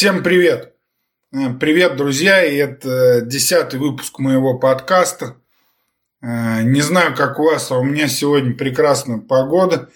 Всем 0.00 0.22
привет! 0.22 0.72
Э, 1.30 1.52
привет, 1.60 1.96
друзья! 1.96 2.42
И 2.42 2.56
это 2.56 3.20
десятый 3.20 3.78
выпуск 3.78 4.18
моего 4.18 4.58
подкаста. 4.58 5.36
Э, 6.22 6.62
не 6.62 6.80
знаю, 6.80 7.14
как 7.14 7.38
у 7.38 7.42
вас, 7.42 7.70
а 7.70 7.76
у 7.76 7.84
меня 7.84 8.08
сегодня 8.08 8.54
прекрасная 8.54 9.18
погода 9.18 9.90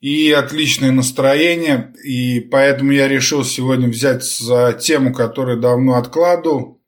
и 0.00 0.32
отличное 0.32 0.92
настроение. 0.92 1.92
И 2.02 2.40
поэтому 2.40 2.92
я 2.92 3.06
решил 3.06 3.44
сегодня 3.44 3.86
взять 3.88 4.24
за 4.24 4.72
тему, 4.72 5.12
которую 5.12 5.60
давно 5.60 5.96
откладывал, 5.96 6.80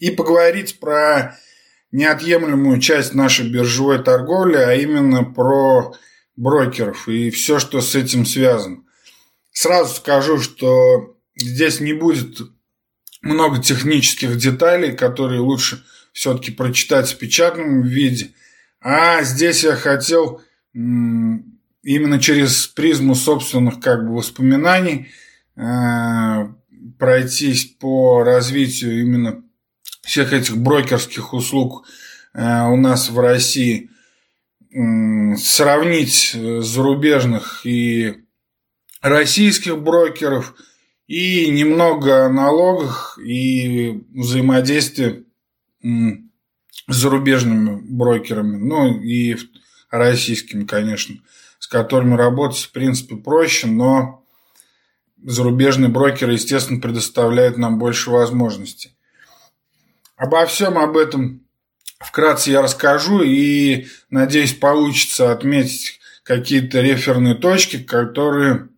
и 0.00 0.10
поговорить 0.10 0.78
про 0.78 1.38
неотъемлемую 1.90 2.80
часть 2.82 3.14
нашей 3.14 3.50
биржевой 3.50 4.04
торговли, 4.04 4.56
а 4.56 4.74
именно 4.74 5.24
про 5.24 5.94
брокеров 6.36 7.08
и 7.08 7.30
все, 7.30 7.58
что 7.58 7.80
с 7.80 7.94
этим 7.94 8.26
связано. 8.26 8.82
Сразу 9.60 9.96
скажу, 9.96 10.38
что 10.38 11.16
здесь 11.34 11.80
не 11.80 11.92
будет 11.92 12.38
много 13.22 13.60
технических 13.60 14.36
деталей, 14.36 14.92
которые 14.92 15.40
лучше 15.40 15.82
все-таки 16.12 16.52
прочитать 16.52 17.10
в 17.10 17.18
печатном 17.18 17.82
виде. 17.82 18.30
А 18.80 19.24
здесь 19.24 19.64
я 19.64 19.74
хотел 19.74 20.40
именно 20.74 22.20
через 22.20 22.68
призму 22.68 23.16
собственных 23.16 23.80
как 23.80 24.06
бы 24.06 24.14
воспоминаний 24.14 25.08
э, 25.56 26.52
пройтись 26.96 27.64
по 27.64 28.22
развитию 28.22 29.00
именно 29.00 29.42
всех 30.02 30.32
этих 30.32 30.56
брокерских 30.56 31.34
услуг 31.34 31.84
э, 32.32 32.62
у 32.68 32.76
нас 32.76 33.10
в 33.10 33.18
России, 33.18 33.90
сравнить 34.70 36.36
зарубежных 36.60 37.66
и 37.66 38.27
российских 39.00 39.78
брокеров 39.78 40.54
и 41.06 41.50
немного 41.50 42.26
о 42.26 42.28
налогах 42.30 43.18
и 43.22 44.04
взаимодействии 44.14 45.24
с 45.82 46.94
зарубежными 46.94 47.80
брокерами, 47.82 48.56
ну 48.56 49.00
и 49.00 49.36
российскими, 49.90 50.64
конечно, 50.64 51.16
с 51.58 51.66
которыми 51.66 52.14
работать, 52.14 52.58
в 52.58 52.72
принципе, 52.72 53.16
проще, 53.16 53.66
но 53.66 54.24
зарубежные 55.24 55.88
брокеры, 55.88 56.32
естественно, 56.32 56.80
предоставляют 56.80 57.58
нам 57.58 57.78
больше 57.78 58.10
возможностей. 58.10 58.94
Обо 60.16 60.44
всем 60.46 60.78
об 60.78 60.96
этом 60.96 61.42
вкратце 61.98 62.50
я 62.50 62.62
расскажу 62.62 63.22
и, 63.22 63.86
надеюсь, 64.10 64.54
получится 64.54 65.32
отметить 65.32 66.00
какие-то 66.22 66.80
реферные 66.80 67.34
точки, 67.34 67.78
которые 67.82 68.68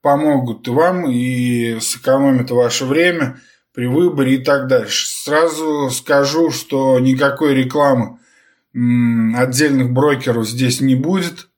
помогут 0.00 0.68
вам 0.68 1.10
и 1.10 1.78
сэкономят 1.80 2.50
ваше 2.50 2.84
время 2.84 3.40
при 3.72 3.86
выборе 3.86 4.34
и 4.34 4.38
так 4.38 4.68
дальше. 4.68 5.06
Сразу 5.08 5.90
скажу, 5.90 6.50
что 6.50 6.98
никакой 7.00 7.54
рекламы 7.54 8.18
отдельных 8.74 9.92
брокеров 9.92 10.46
здесь 10.48 10.80
не 10.80 10.94
будет. 10.94 11.48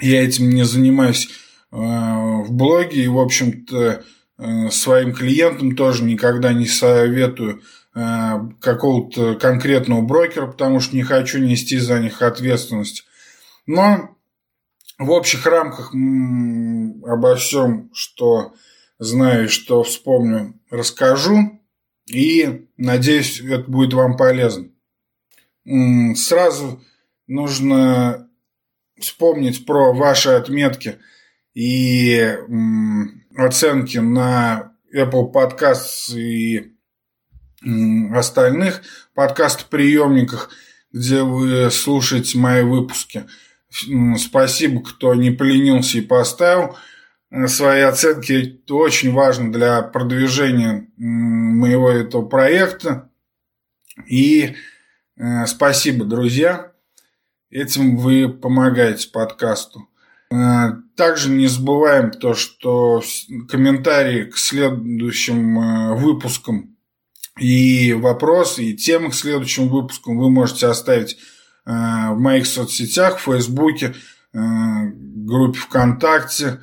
Я 0.00 0.24
этим 0.24 0.50
не 0.50 0.64
занимаюсь 0.64 1.28
э, 1.70 1.76
в 1.76 2.48
блоге 2.50 3.04
и, 3.04 3.08
в 3.08 3.18
общем-то, 3.18 4.04
э, 4.38 4.70
своим 4.70 5.14
клиентам 5.14 5.76
тоже 5.76 6.04
никогда 6.04 6.52
не 6.52 6.66
советую 6.66 7.62
какого-то 7.94 9.34
конкретного 9.34 10.00
брокера, 10.00 10.46
потому 10.46 10.80
что 10.80 10.96
не 10.96 11.02
хочу 11.02 11.38
нести 11.40 11.76
за 11.76 12.00
них 12.00 12.22
ответственность. 12.22 13.04
Но 13.66 14.16
в 15.04 15.10
общих 15.10 15.46
рамках 15.46 15.92
обо 15.92 17.36
всем, 17.36 17.90
что 17.92 18.54
знаю, 18.98 19.48
что 19.48 19.82
вспомню, 19.82 20.60
расскажу. 20.70 21.60
И 22.06 22.66
надеюсь, 22.76 23.40
это 23.40 23.70
будет 23.70 23.94
вам 23.94 24.16
полезно. 24.16 24.68
Сразу 26.16 26.82
нужно 27.26 28.28
вспомнить 28.98 29.64
про 29.66 29.92
ваши 29.92 30.30
отметки 30.30 30.98
и 31.54 32.36
оценки 33.36 33.98
на 33.98 34.72
Apple 34.94 35.32
Podcasts 35.32 36.14
и 36.14 36.72
остальных 38.12 38.82
подкаст-приемниках, 39.14 40.50
где 40.92 41.22
вы 41.22 41.70
слушаете 41.70 42.38
мои 42.38 42.62
выпуски– 42.62 43.24
Спасибо, 44.18 44.82
кто 44.82 45.14
не 45.14 45.30
поленился 45.30 45.98
и 45.98 46.02
поставил 46.02 46.76
э, 47.30 47.46
свои 47.46 47.80
оценки. 47.80 48.60
Это 48.62 48.74
очень 48.74 49.12
важно 49.12 49.52
для 49.52 49.82
продвижения 49.82 50.88
моего 50.96 51.90
этого 51.90 52.26
проекта. 52.26 53.10
И 54.06 54.54
э, 55.16 55.46
спасибо, 55.46 56.04
друзья. 56.04 56.72
Этим 57.50 57.96
вы 57.96 58.28
помогаете 58.28 59.08
подкасту. 59.08 59.88
Э, 60.30 60.72
также 60.94 61.30
не 61.30 61.46
забываем 61.46 62.10
то, 62.10 62.34
что 62.34 63.02
комментарии 63.48 64.24
к 64.24 64.36
следующим 64.36 65.96
выпускам 65.96 66.76
и 67.38 67.94
вопросы, 67.94 68.64
и 68.64 68.76
темы 68.76 69.10
к 69.10 69.14
следующим 69.14 69.68
выпускам 69.68 70.18
вы 70.18 70.28
можете 70.28 70.66
оставить 70.66 71.16
в 71.64 72.18
моих 72.18 72.46
соцсетях, 72.46 73.18
в 73.18 73.22
Фейсбуке, 73.22 73.94
э, 74.32 74.38
группе 74.92 75.58
ВКонтакте, 75.58 76.60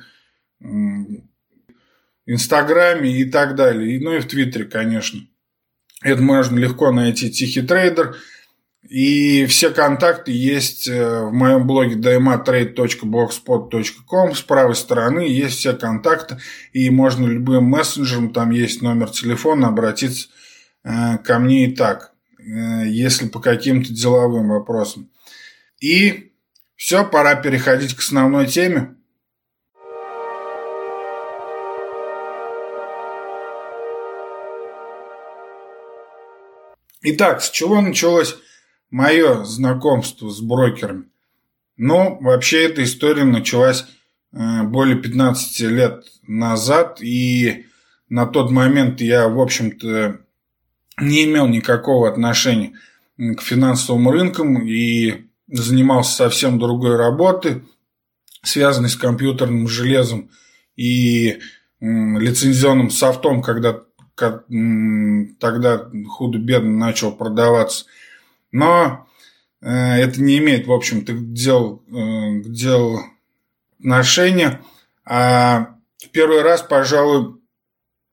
Инстаграме 2.26 3.10
и 3.10 3.24
так 3.24 3.56
далее. 3.56 3.98
Ну 4.00 4.14
и 4.14 4.20
в 4.20 4.26
Твиттере, 4.26 4.66
конечно. 4.66 5.20
Это 6.02 6.22
можно 6.22 6.58
легко 6.58 6.92
найти 6.92 7.30
Тихий 7.30 7.62
трейдер. 7.62 8.16
И 8.88 9.44
все 9.46 9.70
контакты 9.70 10.32
есть 10.32 10.88
э, 10.88 11.22
в 11.22 11.32
моем 11.32 11.66
блоге 11.66 11.96
dmatrade.blogspot.com. 11.96 14.34
С 14.34 14.42
правой 14.42 14.74
стороны 14.74 15.20
есть 15.20 15.58
все 15.58 15.74
контакты. 15.74 16.38
И 16.72 16.90
можно 16.90 17.26
любым 17.26 17.64
мессенджером, 17.64 18.32
там 18.32 18.50
есть 18.50 18.82
номер 18.82 19.10
телефона, 19.10 19.68
обратиться 19.68 20.28
ко 20.82 21.38
мне 21.38 21.66
и 21.66 21.76
так. 21.76 22.09
Э, 22.46 22.86
если 22.86 23.28
по 23.28 23.40
каким-то 23.40 23.92
деловым 23.92 24.48
вопросам. 24.48 25.10
И 25.80 26.32
все, 26.76 27.04
пора 27.04 27.34
переходить 27.34 27.94
к 27.94 28.00
основной 28.00 28.46
теме. 28.46 28.96
Итак, 37.02 37.42
с 37.42 37.50
чего 37.50 37.80
началось 37.80 38.36
мое 38.90 39.44
знакомство 39.44 40.28
с 40.28 40.40
брокерами? 40.40 41.04
Ну, 41.76 42.18
вообще 42.20 42.66
эта 42.66 42.84
история 42.84 43.24
началась 43.24 43.86
э, 44.32 44.62
более 44.64 44.96
15 44.96 45.60
лет 45.70 46.04
назад, 46.26 47.00
и 47.00 47.66
на 48.10 48.26
тот 48.26 48.50
момент 48.50 49.00
я, 49.00 49.28
в 49.28 49.40
общем-то, 49.40 50.20
не 51.00 51.24
имел 51.24 51.46
никакого 51.46 52.08
отношения 52.08 52.72
к 53.16 53.42
финансовым 53.42 54.08
рынкам 54.08 54.66
и 54.66 55.26
занимался 55.48 56.14
совсем 56.14 56.58
другой 56.58 56.96
работой, 56.96 57.62
связанной 58.42 58.88
с 58.88 58.96
компьютерным 58.96 59.68
железом 59.68 60.30
и 60.76 61.40
лицензионным 61.80 62.90
софтом, 62.90 63.42
когда 63.42 63.80
тогда 64.16 65.88
худо-бедно 66.08 66.70
начал 66.70 67.12
продаваться. 67.12 67.86
Но 68.52 69.06
э, 69.62 69.68
это 69.70 70.20
не 70.20 70.38
имеет, 70.38 70.66
в 70.66 70.72
общем-то, 70.72 71.14
к 71.14 71.32
делу, 71.32 71.82
э, 71.88 72.40
к 72.40 72.50
делу 72.50 73.00
отношения. 73.78 74.60
А 75.06 75.76
первый 76.12 76.42
раз, 76.42 76.60
пожалуй, 76.60 77.39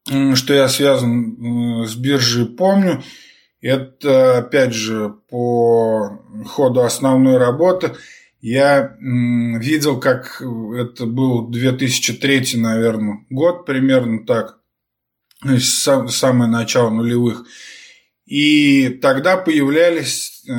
что 0.07 0.53
я 0.53 0.67
связан 0.69 1.85
с 1.85 1.95
биржей, 1.95 2.45
помню. 2.45 3.03
Это, 3.61 4.37
опять 4.37 4.73
же, 4.73 5.15
по 5.29 6.21
ходу 6.45 6.81
основной 6.81 7.37
работы. 7.37 7.95
Я 8.39 8.95
видел, 8.99 9.99
как 9.99 10.41
это 10.41 11.05
был 11.05 11.47
2003, 11.47 12.57
наверное, 12.57 13.25
год, 13.29 13.65
примерно 13.65 14.25
так. 14.25 14.59
То 15.41 15.53
есть 15.53 15.77
самое 15.79 16.49
начало 16.49 16.89
нулевых. 16.89 17.45
И 18.25 18.89
тогда 19.01 19.37
появлялись 19.37 20.43
э, 20.47 20.53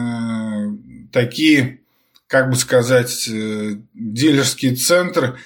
такие, 1.13 1.81
как 2.27 2.51
бы 2.51 2.57
сказать, 2.57 3.29
э, 3.29 3.77
дилерские 3.95 4.75
центры. 4.75 5.39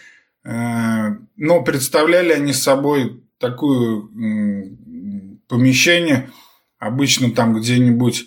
Э, 0.44 1.16
но 1.36 1.62
представляли 1.64 2.32
они 2.32 2.52
собой 2.52 3.21
такое 3.42 4.02
помещение, 5.48 6.30
обычно 6.78 7.32
там 7.32 7.58
где-нибудь 7.58 8.24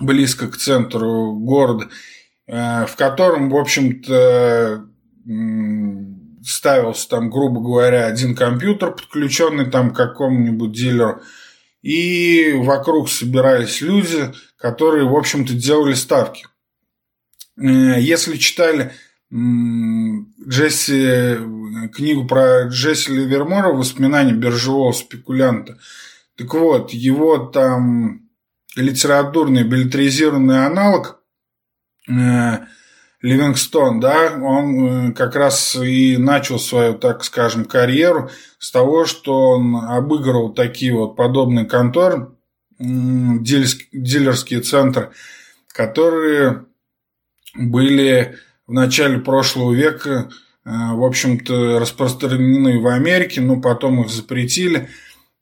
близко 0.00 0.48
к 0.48 0.56
центру 0.56 1.34
города, 1.34 1.88
э, 2.46 2.86
в 2.86 2.96
котором, 2.96 3.50
в 3.50 3.56
общем-то, 3.56 4.86
ставился 6.42 7.08
там, 7.08 7.30
грубо 7.30 7.60
говоря, 7.60 8.06
один 8.06 8.34
компьютер, 8.34 8.92
подключенный 8.92 9.70
там 9.70 9.92
к 9.92 9.96
какому-нибудь 9.96 10.72
дилеру, 10.72 11.20
и 11.82 12.52
вокруг 12.54 13.10
собирались 13.10 13.80
люди, 13.80 14.32
которые, 14.56 15.06
в 15.06 15.14
общем-то, 15.14 15.52
делали 15.54 15.94
ставки. 15.94 16.46
Э, 17.56 18.00
если 18.00 18.36
читали 18.36 18.92
Джесси, 19.32 21.36
книгу 21.94 22.26
про 22.26 22.68
Джесси 22.68 23.12
Ливермора 23.12 23.72
«Воспоминания 23.72 24.32
биржевого 24.32 24.92
спекулянта», 24.92 25.78
так 26.40 26.54
вот, 26.54 26.92
его 26.92 27.38
там 27.38 28.30
литературный 28.74 29.62
билетризированный 29.62 30.64
аналог 30.64 31.22
э, 32.08 32.60
Ливингстон, 33.20 34.00
да, 34.00 34.32
он 34.32 35.10
э, 35.10 35.12
как 35.12 35.36
раз 35.36 35.76
и 35.76 36.16
начал 36.16 36.58
свою, 36.58 36.94
так 36.94 37.24
скажем, 37.24 37.66
карьеру 37.66 38.30
с 38.58 38.70
того, 38.70 39.04
что 39.04 39.50
он 39.50 39.76
обыгрывал 39.76 40.54
такие 40.54 40.94
вот 40.94 41.14
подобные 41.14 41.66
конторы, 41.66 42.30
дилерские 42.78 44.62
центры, 44.62 45.10
которые 45.68 46.64
были 47.54 48.38
в 48.70 48.72
начале 48.72 49.18
прошлого 49.18 49.74
века, 49.74 50.30
э, 50.64 50.70
в 50.70 51.04
общем-то, 51.04 51.80
распространены 51.80 52.80
в 52.80 52.86
Америке, 52.86 53.40
но 53.40 53.60
потом 53.60 54.00
их 54.02 54.10
запретили. 54.10 54.88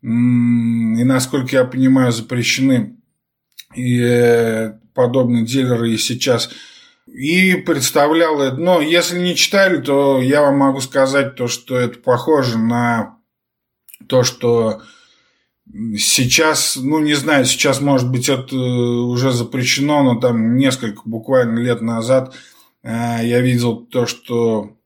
И, 0.01 0.07
насколько 0.07 1.55
я 1.55 1.65
понимаю, 1.67 2.11
запрещены 2.11 2.97
и 3.75 4.01
э, 4.01 4.79
подобные 4.95 5.45
дилеры 5.45 5.93
и 5.93 5.99
сейчас– 5.99 6.51
и 7.07 7.55
представлял 7.55 8.41
это. 8.41 8.57
Но 8.57 8.83
если 8.83 9.19
не 9.19 9.35
читали, 9.35 9.81
то 9.81 10.21
я 10.21 10.43
вам 10.43 10.59
могу 10.59 10.81
сказать 10.81 11.37
то, 11.37 11.49
что 11.49 11.75
это 11.75 11.99
похоже 11.99 12.59
на 12.59 13.17
то, 14.09 14.25
что 14.25 14.83
сейчас, 15.97 16.77
ну 16.77 16.99
не 16.99 17.15
знаю, 17.15 17.47
сейчас 17.47 17.81
может 17.81 18.11
быть 18.11 18.29
это 18.29 18.55
уже 18.55 19.33
запрещено, 19.33 20.03
но 20.03 20.21
там 20.21 20.57
несколько 20.57 21.01
буквально 21.07 21.59
лет 21.61 21.81
назад 21.81 22.35
э, 22.35 22.58
я 22.91 23.41
видел 23.41 23.87
то, 23.87 24.07
что 24.07 24.77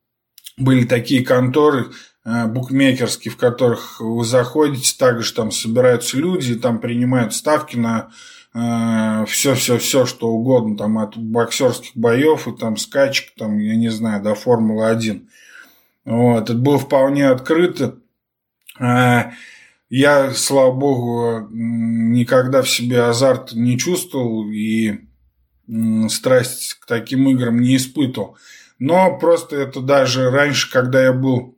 были 0.57 0.85
такие 0.85 1.25
конторы 1.25 1.91
э, 2.25 2.47
букмекерские, 2.47 3.33
в 3.33 3.37
которых 3.37 4.01
вы 4.01 4.25
заходите, 4.25 4.97
также 4.99 5.33
там 5.33 5.51
собираются 5.51 6.17
люди, 6.17 6.55
там 6.55 6.81
принимают 6.81 7.35
ставки 7.35 7.77
на 7.77 8.11
все-все-все, 8.55 10.05
что 10.05 10.29
угодно, 10.29 10.77
там 10.77 10.99
от 10.99 11.17
боксерских 11.17 11.93
боев 11.95 12.47
и 12.47 12.53
там 12.53 12.77
скачек, 12.77 13.33
там, 13.35 13.57
я 13.59 13.77
не 13.77 13.89
знаю, 13.89 14.23
до 14.23 14.35
Формулы-1. 14.35 15.27
Вот, 16.05 16.51
это 16.51 16.53
было 16.53 16.79
вполне 16.79 17.29
открыто. 17.29 17.97
Я, 18.79 20.33
слава 20.35 20.73
богу, 20.73 21.49
никогда 21.51 22.61
в 22.61 22.69
себе 22.69 23.05
азарт 23.05 23.53
не 23.53 23.79
чувствовал 23.79 24.51
и 24.51 25.01
страсть 26.09 26.75
к 26.75 26.87
таким 26.87 27.29
играм 27.29 27.61
не 27.61 27.77
испытывал. 27.77 28.37
Но 28.79 29.19
просто 29.19 29.57
это 29.57 29.81
даже 29.81 30.31
раньше, 30.31 30.71
когда 30.71 31.03
я 31.03 31.13
был 31.13 31.57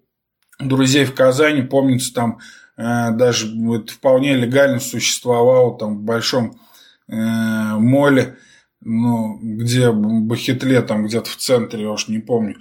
друзей 0.59 1.05
в 1.05 1.15
Казани, 1.15 1.63
помнится, 1.63 2.13
там 2.13 2.39
э, 2.77 3.11
даже 3.13 3.49
это 3.49 3.93
вполне 3.93 4.35
легально 4.35 4.79
существовало 4.81 5.79
там 5.79 5.99
в 5.99 6.03
большом 6.03 6.61
э, 7.09 7.15
моле, 7.15 8.37
ну, 8.81 9.39
где 9.41 9.91
Бахетле, 9.91 10.83
там 10.83 11.07
где-то 11.07 11.31
в 11.31 11.37
центре, 11.37 11.83
я 11.83 11.91
уж 11.91 12.09
не 12.09 12.19
помню. 12.19 12.57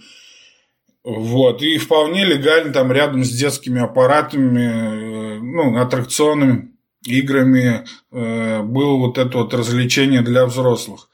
Вот, 1.04 1.62
и 1.62 1.78
вполне 1.78 2.24
легально 2.24 2.72
там 2.72 2.92
рядом 2.92 3.26
с 3.26 3.30
детскими 3.30 3.82
аппаратами, 3.82 5.36
э, 5.36 5.40
ну, 5.40 5.78
аттракционами, 5.78 6.72
играми 7.06 7.84
э, 8.12 8.62
было 8.62 8.96
вот 8.96 9.18
это 9.18 9.40
вот 9.40 9.54
развлечение 9.54 10.22
для 10.22 10.46
взрослых. 10.46 11.10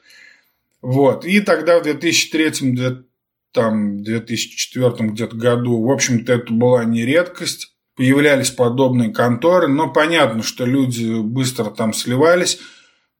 Вот, 0.81 1.26
и 1.26 1.42
тогда 1.42 1.80
в 1.80 1.84
2003 1.84 3.06
там, 3.52 4.04
2004 4.04 5.10
где-то 5.10 5.36
году, 5.36 5.81
в 5.81 5.92
общем-то, 5.92 6.34
это 6.34 6.54
была 6.54 6.86
не 6.86 7.06
редкость. 7.06 7.76
Появлялись 7.96 8.52
подобные 8.52 9.10
конторы, 9.10 9.68
но 9.68 9.92
понятно, 9.92 10.44
что 10.44 10.66
люди 10.66 11.22
быстро 11.22 11.72
там 11.72 11.94
сливались– 11.94 12.60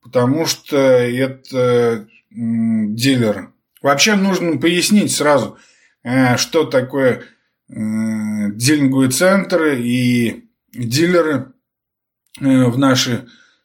потому 0.02 0.46
что 0.46 0.78
это 0.78 2.08
дилеры. 2.32 3.54
Вообще 3.82 4.16
нужно 4.16 4.58
пояснить 4.58 5.16
сразу, 5.16 5.58
э, 6.04 6.38
что 6.38 6.66
такое 6.66 7.20
э, 7.20 7.24
дилинговые 7.70 9.10
центры 9.10 9.82
и 9.82 10.50
дилеры 10.74 11.54
э, 12.40 12.66
в 12.66 12.78
нашей, 12.78 13.20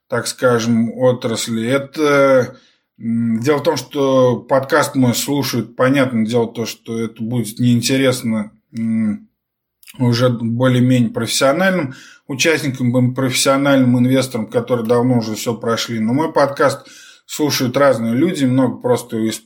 так 0.08 0.26
скажем, 0.26 0.92
отрасли. 0.96 1.66
Это 1.66 2.56
дело 3.04 3.58
в 3.58 3.62
том, 3.62 3.76
что 3.76 4.38
подкаст 4.38 4.94
мой 4.94 5.14
слушают, 5.14 5.76
понятное 5.76 6.24
дело, 6.24 6.50
то, 6.50 6.64
что 6.64 6.98
это 6.98 7.22
будет 7.22 7.58
неинтересно 7.58 8.52
уже 9.98 10.30
более-менее 10.30 11.10
профессиональным 11.10 11.94
участникам, 12.26 13.14
профессиональным 13.14 13.98
инвесторам, 13.98 14.46
которые 14.46 14.86
давно 14.86 15.18
уже 15.18 15.34
все 15.34 15.54
прошли. 15.54 16.00
Но 16.00 16.14
мой 16.14 16.32
подкаст 16.32 16.88
слушают 17.26 17.76
разные 17.76 18.14
люди, 18.14 18.46
много 18.46 18.78
просто 18.78 19.18
из, 19.18 19.38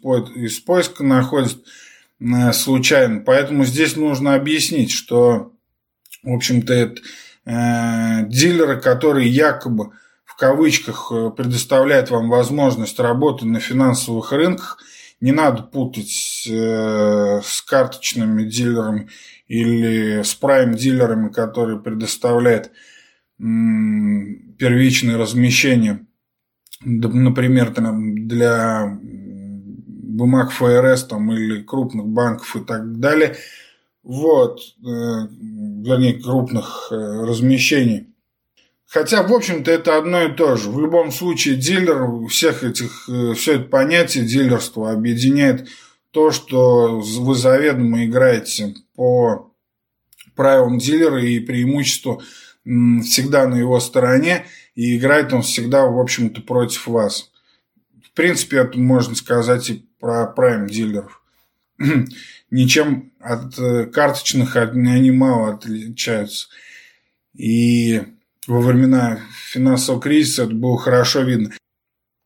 поиска 0.60 1.02
находят 1.02 1.58
случайно. 2.52 3.24
Поэтому 3.26 3.64
здесь 3.64 3.96
нужно 3.96 4.34
объяснить, 4.34 4.92
что, 4.92 5.52
в 6.22 6.32
общем-то, 6.32 6.72
это 6.72 7.00
э, 7.44 8.28
дилеры, 8.28 8.80
которые 8.80 9.28
якобы 9.28 9.90
кавычках 10.38 11.10
э, 11.10 11.30
предоставляют 11.36 12.10
вам 12.10 12.30
возможность 12.30 12.98
работы 13.00 13.44
на 13.44 13.58
финансовых 13.58 14.32
рынках, 14.32 14.78
не 15.20 15.32
надо 15.32 15.64
путать 15.64 16.46
э, 16.48 17.40
с 17.44 17.60
карточными 17.62 18.44
дилерами 18.44 19.08
или 19.48 20.22
с 20.22 20.34
прайм-дилерами, 20.34 21.30
которые 21.30 21.80
предоставляют 21.80 22.70
первичное 23.38 25.16
размещение, 25.16 26.06
например, 26.80 27.72
там, 27.72 28.26
для 28.26 28.98
бумаг 29.00 30.50
ФРС 30.50 31.04
там, 31.04 31.32
или 31.32 31.62
крупных 31.62 32.06
банков 32.06 32.56
и 32.56 32.60
так 32.64 32.98
далее. 32.98 33.36
Вот, 34.02 34.60
э, 34.60 34.82
вернее, 34.82 36.20
крупных 36.20 36.88
э, 36.90 36.94
размещений. 36.94 38.07
Хотя, 38.88 39.22
в 39.22 39.32
общем-то, 39.32 39.70
это 39.70 39.98
одно 39.98 40.22
и 40.22 40.32
то 40.32 40.56
же. 40.56 40.70
В 40.70 40.80
любом 40.80 41.12
случае, 41.12 41.56
дилер, 41.56 42.26
всех 42.28 42.64
этих, 42.64 43.06
э, 43.10 43.34
все 43.34 43.56
это 43.56 43.64
понятие 43.64 44.24
дилерства 44.24 44.92
объединяет 44.92 45.68
то, 46.10 46.30
что 46.30 46.98
вы 46.98 47.34
заведомо 47.34 48.06
играете 48.06 48.74
по 48.94 49.52
правилам 50.34 50.78
дилера 50.78 51.22
и 51.22 51.38
преимуществу 51.38 52.22
всегда 52.64 53.46
на 53.46 53.56
его 53.56 53.78
стороне, 53.78 54.46
и 54.74 54.96
играет 54.96 55.34
он 55.34 55.42
всегда, 55.42 55.84
в 55.84 55.98
общем-то, 55.98 56.40
против 56.40 56.86
вас. 56.86 57.30
В 58.02 58.12
принципе, 58.12 58.58
это 58.58 58.78
можно 58.78 59.14
сказать 59.14 59.68
и 59.68 59.86
про 60.00 60.26
прайм-дилеров. 60.26 61.22
Ничем 62.50 63.12
от 63.20 63.58
э, 63.58 63.84
карточных 63.84 64.56
они 64.56 65.10
мало 65.10 65.54
отличаются. 65.54 66.48
И 67.34 68.02
во 68.48 68.60
времена 68.60 69.20
финансового 69.50 70.00
кризиса 70.00 70.44
это 70.44 70.54
было 70.54 70.78
хорошо 70.78 71.20
видно. 71.20 71.52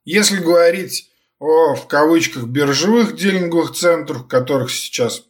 Если 0.04 0.38
говорить 0.38 1.10
о, 1.38 1.74
в 1.74 1.88
кавычках, 1.88 2.44
биржевых 2.44 3.16
дилинговых 3.16 3.72
центрах, 3.72 4.28
которых 4.28 4.70
сейчас 4.70 5.24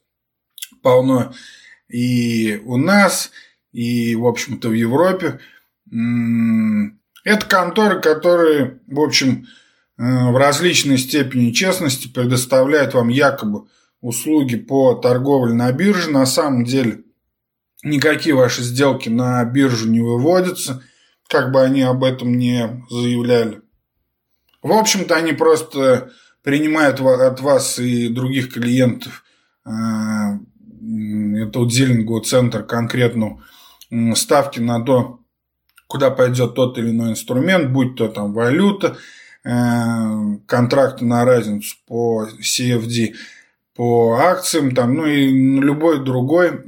полно 0.82 1.32
и 1.88 2.60
у 2.64 2.76
нас, 2.76 3.30
и, 3.72 4.14
в 4.14 4.26
общем-то, 4.26 4.68
в 4.68 4.72
Европе. 4.72 5.40
Это 7.24 7.46
конторы, 7.46 8.00
которые, 8.00 8.80
в 8.86 9.00
общем, 9.00 9.46
э, 9.96 10.02
в 10.02 10.36
различной 10.36 10.98
степени 10.98 11.52
честности 11.52 12.08
предоставляют 12.08 12.94
вам 12.94 13.08
якобы 13.08 13.68
услуги 14.00 14.56
по 14.56 14.94
торговле 14.94 15.54
на 15.54 15.72
бирже. 15.72 16.10
На 16.10 16.26
самом 16.26 16.64
деле 16.64 17.01
никакие 17.82 18.34
ваши 18.34 18.62
сделки 18.62 19.08
на 19.08 19.44
биржу 19.44 19.88
не 19.88 20.00
выводятся, 20.00 20.82
как 21.28 21.50
бы 21.50 21.62
они 21.62 21.82
об 21.82 22.04
этом 22.04 22.36
не 22.36 22.84
заявляли. 22.90 23.62
В 24.62 24.72
общем-то, 24.72 25.16
они 25.16 25.32
просто 25.32 26.12
принимают 26.42 27.00
от 27.00 27.40
вас 27.40 27.78
и 27.78 28.08
других 28.08 28.52
клиентов 28.52 29.24
э, 29.64 29.70
это 31.42 31.64
дилинговый 31.66 32.22
центр 32.22 32.64
конкретно 32.64 33.42
ставки 34.14 34.58
на 34.58 34.84
то, 34.84 35.20
куда 35.86 36.10
пойдет 36.10 36.54
тот 36.54 36.78
или 36.78 36.90
иной 36.90 37.10
инструмент, 37.10 37.70
будь 37.70 37.96
то 37.96 38.08
там 38.08 38.32
валюта, 38.32 38.96
э, 39.44 39.50
контракты 40.46 41.04
на 41.04 41.24
разницу 41.24 41.76
по 41.86 42.26
CFD. 42.40 43.14
По 43.74 44.18
акциям, 44.18 44.74
там, 44.74 44.94
ну 44.94 45.06
и 45.06 45.26
любой 45.60 46.04
другой 46.04 46.60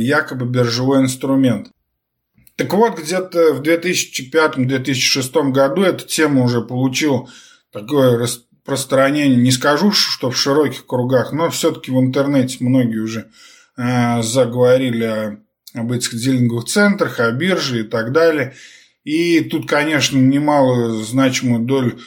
якобы 0.00 0.46
биржевой 0.46 1.00
инструмент. 1.00 1.68
Так 2.56 2.74
вот, 2.74 2.98
где-то 2.98 3.54
в 3.54 3.62
2005-2006 3.62 5.52
году 5.52 5.82
эта 5.82 6.06
тема 6.06 6.44
уже 6.44 6.60
получила 6.60 7.28
такое 7.72 8.18
распространение. 8.18 9.36
Не 9.36 9.50
скажу, 9.50 9.92
что 9.92 10.30
в 10.30 10.36
широких 10.36 10.86
кругах, 10.86 11.32
но 11.32 11.50
все-таки 11.50 11.90
в 11.90 11.98
интернете 11.98 12.58
многие 12.60 12.98
уже 12.98 13.30
э, 13.76 14.22
заговорили 14.22 15.04
о, 15.04 15.38
об 15.74 15.92
этих 15.92 16.14
дилинговых 16.14 16.66
центрах, 16.66 17.20
о 17.20 17.30
бирже 17.32 17.80
и 17.80 17.84
так 17.84 18.12
далее. 18.12 18.54
И 19.04 19.40
тут, 19.40 19.68
конечно, 19.68 20.18
немалую 20.18 21.02
значимую 21.02 21.64
долю 21.64 21.98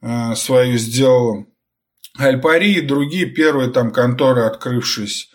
э, 0.00 0.34
свою 0.34 0.78
сделала 0.78 1.44
Альпари 2.20 2.74
и 2.74 2.80
другие 2.80 3.26
первые 3.26 3.70
там 3.70 3.90
конторы, 3.90 4.42
открывшись 4.42 5.30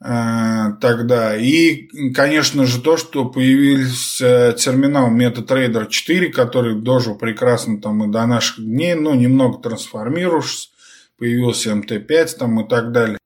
э, 0.00 0.64
тогда. 0.80 1.36
И, 1.36 1.88
конечно 2.12 2.66
же, 2.66 2.80
то, 2.80 2.96
что 2.96 3.26
появился 3.26 4.54
терминал 4.58 5.14
MetaTrader 5.14 5.88
4, 5.88 6.28
который 6.30 6.80
дожил 6.80 7.16
прекрасно 7.16 7.80
там 7.80 8.08
и 8.08 8.12
до 8.12 8.26
наших 8.26 8.64
дней, 8.64 8.94
ну, 8.94 9.14
немного 9.14 9.62
трансформировавшись, 9.62 10.70
появился 11.18 11.70
МТ-5 11.70 12.28
там 12.38 12.60
и 12.60 12.68
так 12.68 12.92
далее. 12.92 13.18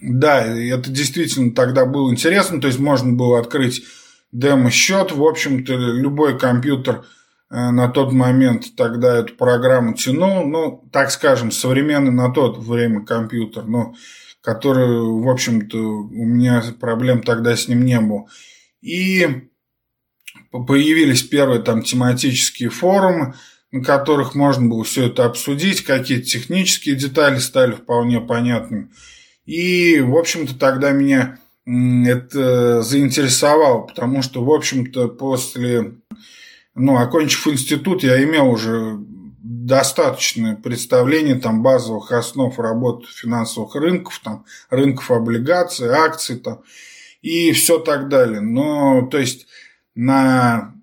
Да, 0.00 0.44
это 0.44 0.90
действительно 0.90 1.54
тогда 1.54 1.86
было 1.86 2.10
интересно, 2.10 2.60
то 2.60 2.66
есть 2.66 2.80
можно 2.80 3.12
было 3.12 3.38
открыть 3.38 3.84
демо-счет, 4.32 5.12
в 5.12 5.22
общем-то, 5.22 5.74
любой 5.74 6.38
компьютер– 6.38 7.04
на 7.52 7.88
тот 7.88 8.12
момент 8.12 8.74
тогда 8.76 9.18
эту 9.18 9.34
программу 9.34 9.92
тянул, 9.92 10.46
ну, 10.46 10.88
так 10.90 11.10
скажем, 11.10 11.50
современный 11.50 12.10
на 12.10 12.32
тот 12.32 12.56
время 12.56 13.04
компьютер, 13.04 13.66
но 13.66 13.94
который, 14.40 14.88
в 14.88 15.28
общем-то, 15.28 15.76
у 15.78 16.24
меня 16.24 16.62
проблем 16.80 17.22
тогда 17.22 17.54
с 17.54 17.68
ним 17.68 17.84
не 17.84 18.00
было. 18.00 18.26
И 18.80 19.50
появились 20.50 21.22
первые 21.22 21.60
там 21.60 21.82
тематические 21.82 22.70
форумы, 22.70 23.34
на 23.70 23.84
которых 23.84 24.34
можно 24.34 24.66
было 24.66 24.82
все 24.82 25.08
это 25.08 25.26
обсудить, 25.26 25.84
какие-то 25.84 26.24
технические 26.24 26.96
детали 26.96 27.38
стали 27.38 27.72
вполне 27.72 28.22
понятными. 28.22 28.88
И, 29.44 30.00
в 30.00 30.16
общем-то, 30.16 30.58
тогда 30.58 30.92
меня 30.92 31.38
это 31.66 32.80
заинтересовало, 32.80 33.82
потому 33.82 34.22
что, 34.22 34.42
в 34.42 34.50
общем-то, 34.50 35.08
после 35.08 35.96
ну, 36.74 36.96
окончив 36.96 37.46
институт, 37.48 38.02
я 38.02 38.22
имел 38.22 38.48
уже 38.50 38.98
достаточное 39.42 40.56
представление 40.56 41.36
там 41.36 41.62
базовых 41.62 42.12
основ 42.12 42.58
работы 42.58 43.06
финансовых 43.08 43.74
рынков, 43.74 44.20
там 44.22 44.44
рынков 44.70 45.10
облигаций, 45.10 45.88
акций 45.88 46.36
там 46.36 46.62
и 47.22 47.52
все 47.52 47.78
так 47.78 48.08
далее. 48.08 48.40
Но, 48.40 49.06
то 49.06 49.18
есть, 49.18 49.46
на 49.94 50.74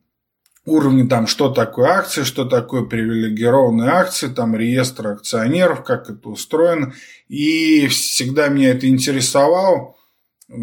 уровне 0.66 1.06
там, 1.06 1.28
что 1.28 1.50
такое 1.50 1.90
акции, 1.90 2.24
что 2.24 2.46
такое 2.46 2.84
привилегированные 2.84 3.90
акции, 3.90 4.28
там 4.28 4.56
реестр 4.56 5.08
акционеров, 5.08 5.84
как 5.84 6.10
это 6.10 6.30
устроено. 6.30 6.94
И 7.28 7.88
всегда 7.88 8.48
меня 8.50 8.70
это 8.70 8.88
интересовало. 8.88 9.96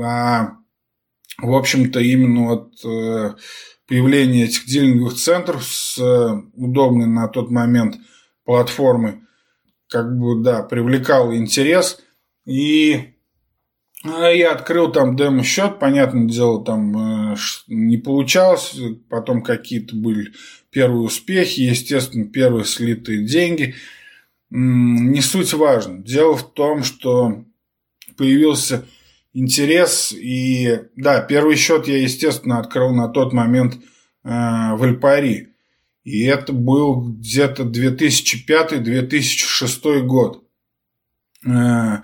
А, 0.00 0.52
в 1.38 1.54
общем-то, 1.54 2.00
именно 2.00 2.49
вот 2.49 2.73
э, 2.85 3.35
появление 3.86 4.46
этих 4.46 4.66
дилинговых 4.66 5.14
центров 5.14 5.64
с 5.64 5.98
э, 5.98 6.42
удобной 6.54 7.06
на 7.06 7.28
тот 7.28 7.50
момент 7.50 7.96
платформой, 8.44 9.20
как 9.88 10.18
бы, 10.18 10.42
да, 10.42 10.62
привлекал 10.62 11.32
интерес. 11.34 12.00
И 12.44 13.14
а, 14.04 14.28
я 14.28 14.52
открыл 14.52 14.90
там 14.90 15.16
демо-счет, 15.16 15.78
понятное 15.78 16.26
дело, 16.26 16.64
там 16.64 17.32
э, 17.32 17.36
не 17.68 17.96
получалось, 17.96 18.76
потом 19.08 19.42
какие-то 19.42 19.96
были 19.96 20.32
первые 20.70 21.02
успехи, 21.02 21.60
естественно, 21.60 22.26
первые 22.26 22.64
слитые 22.64 23.26
деньги. 23.26 23.74
Не 24.50 25.20
суть 25.22 25.52
важно. 25.54 26.02
Дело 26.02 26.36
в 26.36 26.52
том, 26.52 26.84
что 26.84 27.44
появился 28.16 28.86
интерес. 29.36 30.12
И 30.12 30.80
да, 30.96 31.20
первый 31.20 31.54
счет 31.56 31.86
я, 31.86 31.98
естественно, 31.98 32.58
открыл 32.58 32.94
на 32.94 33.08
тот 33.08 33.34
момент 33.34 33.74
э, 33.74 33.78
в 34.28 34.82
Альпари. 34.82 35.48
И 36.04 36.24
это 36.24 36.54
был 36.54 37.02
где-то 37.02 37.64
2005-2006 37.64 40.00
год. 40.00 40.42
Э, 41.44 41.98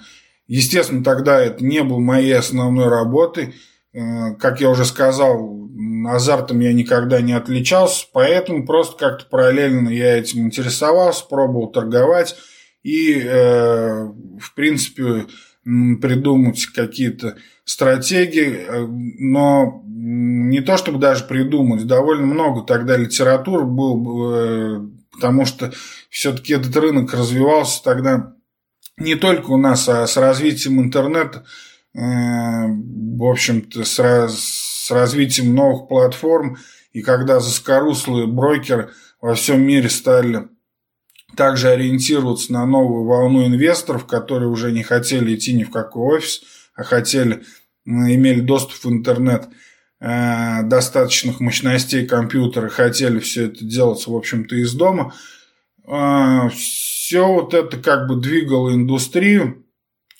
естественно, 0.47 1.03
тогда 1.03 1.41
это 1.41 1.65
не 1.65 1.83
был 1.83 2.01
моей 2.01 2.37
основной 2.37 2.89
работой. 2.89 3.55
Э, 3.95 4.35
как 4.35 4.61
я 4.61 4.69
уже 4.69 4.85
сказал, 4.85 5.59
азартом 6.07 6.61
я 6.61 6.75
никогда 6.75 7.23
не 7.23 7.33
отличался, 7.33 8.07
поэтому 8.13 8.67
просто 8.67 8.99
как-то 8.99 9.25
параллельно 9.27 9.89
я 9.89 10.19
этим 10.19 10.45
интересовался, 10.47 11.25
пробовал 11.25 11.73
торговать. 11.73 12.37
И, 12.83 13.23
э, 13.25 14.09
в 14.39 14.55
принципе, 14.55 15.25
придумать 15.65 16.67
какие-то 16.67 17.37
стратегии, 17.65 18.67
э, 18.67 18.87
но 18.87 19.83
не 19.87 20.61
то 20.61 20.77
чтобы 20.77 20.99
даже 20.99 21.25
придумать, 21.25 21.87
довольно 21.87 22.27
много 22.27 22.63
тогда 22.63 22.97
литературы 22.97 23.65
было, 23.65 24.35
э, 24.35 24.81
потому 25.13 25.47
что 25.47 25.73
все-таки 26.11 26.55
этот 26.55 26.77
рынок 26.77 27.15
развивался 27.15 27.83
тогда 27.85 28.35
не 28.97 29.15
только 29.15 29.51
у 29.51 29.57
нас, 29.57 29.89
а 29.89 30.07
с 30.07 30.17
развитием 30.17 30.81
интернета, 30.81 31.45
э, 31.95 32.01
в 32.01 33.25
общем-то, 33.25 33.85
с, 33.85 34.29
с 34.29 34.91
развитием 34.91 35.55
новых 35.55 35.89
платформ, 35.89 36.57
и 36.93 37.03
когда 37.03 37.39
заскоруслые 37.39 38.27
брокеры 38.27 38.91
во 39.21 39.35
всем 39.35 39.63
мире 39.63 39.89
стали 39.89 40.49
также 41.37 41.69
ориентироваться 41.69 42.53
на 42.53 42.67
новую 42.67 43.05
волну 43.05 43.47
инвесторов, 43.47 44.07
которые 44.07 44.49
уже 44.49 44.73
не 44.73 44.83
хотели 44.83 45.35
идти 45.35 45.53
ни 45.53 45.65
в 45.65 45.71
какой 45.71 46.19
офис, 46.19 46.43
а 46.75 46.83
хотели, 46.85 47.43
имели 47.85 48.41
доступ 48.41 48.85
в 48.85 48.89
интернет 48.91 49.49
э, 50.01 50.63
достаточных 50.65 51.41
мощностей 51.41 52.07
компьютера, 52.07 52.69
хотели 52.69 53.19
все 53.19 53.47
это 53.47 53.65
делать, 53.65 54.07
в 54.07 54.15
общем-то, 54.15 54.57
из 54.57 54.73
дома. 54.75 55.15
Э, 55.87 56.49
все 56.51 57.27
вот 57.27 57.55
это 57.55 57.79
как 57.79 58.09
бы 58.09 58.17
двигало 58.17 58.75
индустрию, 58.75 59.65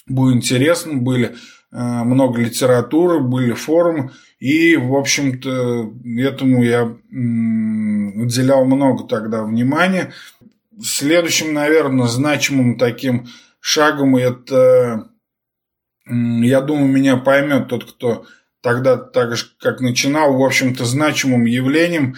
было 0.07 0.33
интересно, 0.33 0.95
были 0.95 1.37
э, 1.73 1.79
много 1.79 2.41
литературы, 2.41 3.21
были 3.21 3.53
форумы, 3.53 4.11
и, 4.39 4.77
в 4.77 4.97
общем-то, 4.97 5.93
этому 6.19 6.65
я 6.65 6.85
уделял 7.13 8.65
много 8.65 9.05
тогда 9.05 9.45
внимания. 9.45 10.13
Следующим, 10.83 11.53
наверное, 11.55 12.07
значимым 12.07 12.77
таким 12.77 13.29
шагом 13.61 14.17
это, 14.17 15.11
я 16.07 16.61
думаю, 16.61 16.89
меня 16.89 17.17
поймет 17.17 17.69
тот, 17.69 17.85
кто 17.85 18.27
тогда 18.63 18.97
так 18.97 19.37
же, 19.37 19.47
как 19.61 19.81
начинал, 19.81 20.37
в 20.37 20.43
общем-то, 20.43 20.85
значимым 20.85 21.45
явлением 21.45 22.17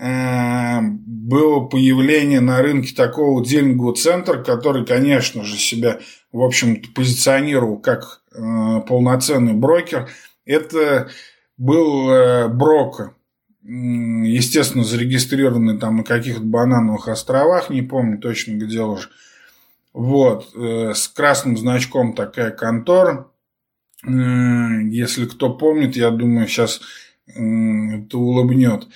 э, 0.00 0.80
было 0.82 1.60
появление 1.66 2.40
на 2.40 2.60
рынке 2.60 2.94
такого 2.94 3.44
дилингового 3.44 3.94
центра, 3.94 4.42
который, 4.42 4.84
конечно 4.84 5.44
же, 5.44 5.56
себя, 5.56 6.00
в 6.32 6.42
общем-то, 6.42 6.90
позиционировал 6.94 7.78
как 7.78 8.22
э, 8.34 8.80
полноценный 8.86 9.54
брокер. 9.54 10.10
Это 10.44 11.10
был 11.56 12.10
э, 12.10 12.48
брокер 12.48 13.14
естественно, 13.64 14.84
зарегистрированы 14.84 15.78
там 15.78 15.98
на 15.98 16.04
каких-то 16.04 16.42
банановых 16.42 17.08
островах, 17.08 17.70
не 17.70 17.82
помню 17.82 18.18
точно 18.18 18.54
где 18.54 18.80
уже. 18.82 19.08
Вот, 19.92 20.50
э, 20.54 20.92
с 20.94 21.08
красным 21.08 21.56
значком 21.56 22.14
такая 22.14 22.50
контора. 22.50 23.28
Если 24.04 25.26
кто 25.26 25.54
помнит, 25.54 25.94
я 25.94 26.10
думаю, 26.10 26.48
сейчас 26.48 26.80
это 27.26 28.18
улыбнет. 28.18 28.88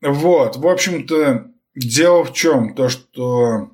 Вот, 0.00 0.56
в 0.56 0.66
общем-то, 0.66 1.50
дело 1.74 2.24
в 2.24 2.32
чем? 2.32 2.74
То, 2.74 2.88
что 2.88 3.72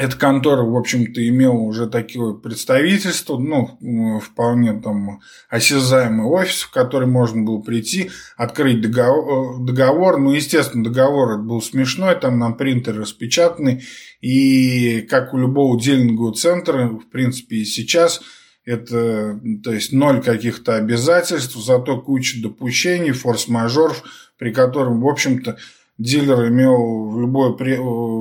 эта 0.00 0.16
контора, 0.16 0.62
в 0.62 0.74
общем-то, 0.76 1.28
имела 1.28 1.58
уже 1.58 1.86
такое 1.86 2.32
представительство, 2.32 3.36
ну, 3.36 4.20
вполне 4.20 4.72
там 4.80 5.20
осязаемый 5.50 6.26
офис, 6.26 6.62
в 6.62 6.70
который 6.70 7.06
можно 7.06 7.42
было 7.42 7.60
прийти, 7.60 8.10
открыть 8.36 8.80
договор, 8.80 9.62
договор. 9.62 10.18
Ну, 10.18 10.32
естественно, 10.32 10.82
договор 10.82 11.42
был 11.42 11.60
смешной, 11.60 12.18
там 12.18 12.38
на 12.38 12.52
принтере 12.52 13.00
распечатанный, 13.00 13.84
и 14.22 15.02
как 15.02 15.34
у 15.34 15.38
любого 15.38 15.78
дилингового 15.78 16.34
центра, 16.34 16.88
в 16.88 17.10
принципе, 17.10 17.56
и 17.56 17.64
сейчас– 17.64 18.22
это, 18.64 19.40
то 19.64 19.72
есть, 19.72 19.92
ноль 19.92 20.22
каких-то 20.22 20.76
обязательств, 20.76 21.56
зато 21.56 22.00
куча 22.00 22.42
допущений, 22.42 23.12
форс-мажоров, 23.12 24.02
при 24.38 24.52
котором, 24.52 25.00
в 25.00 25.08
общем-то, 25.08 25.58
дилер 26.00 26.48
имел 26.48 27.10
в 27.10 27.20
любое 27.20 27.52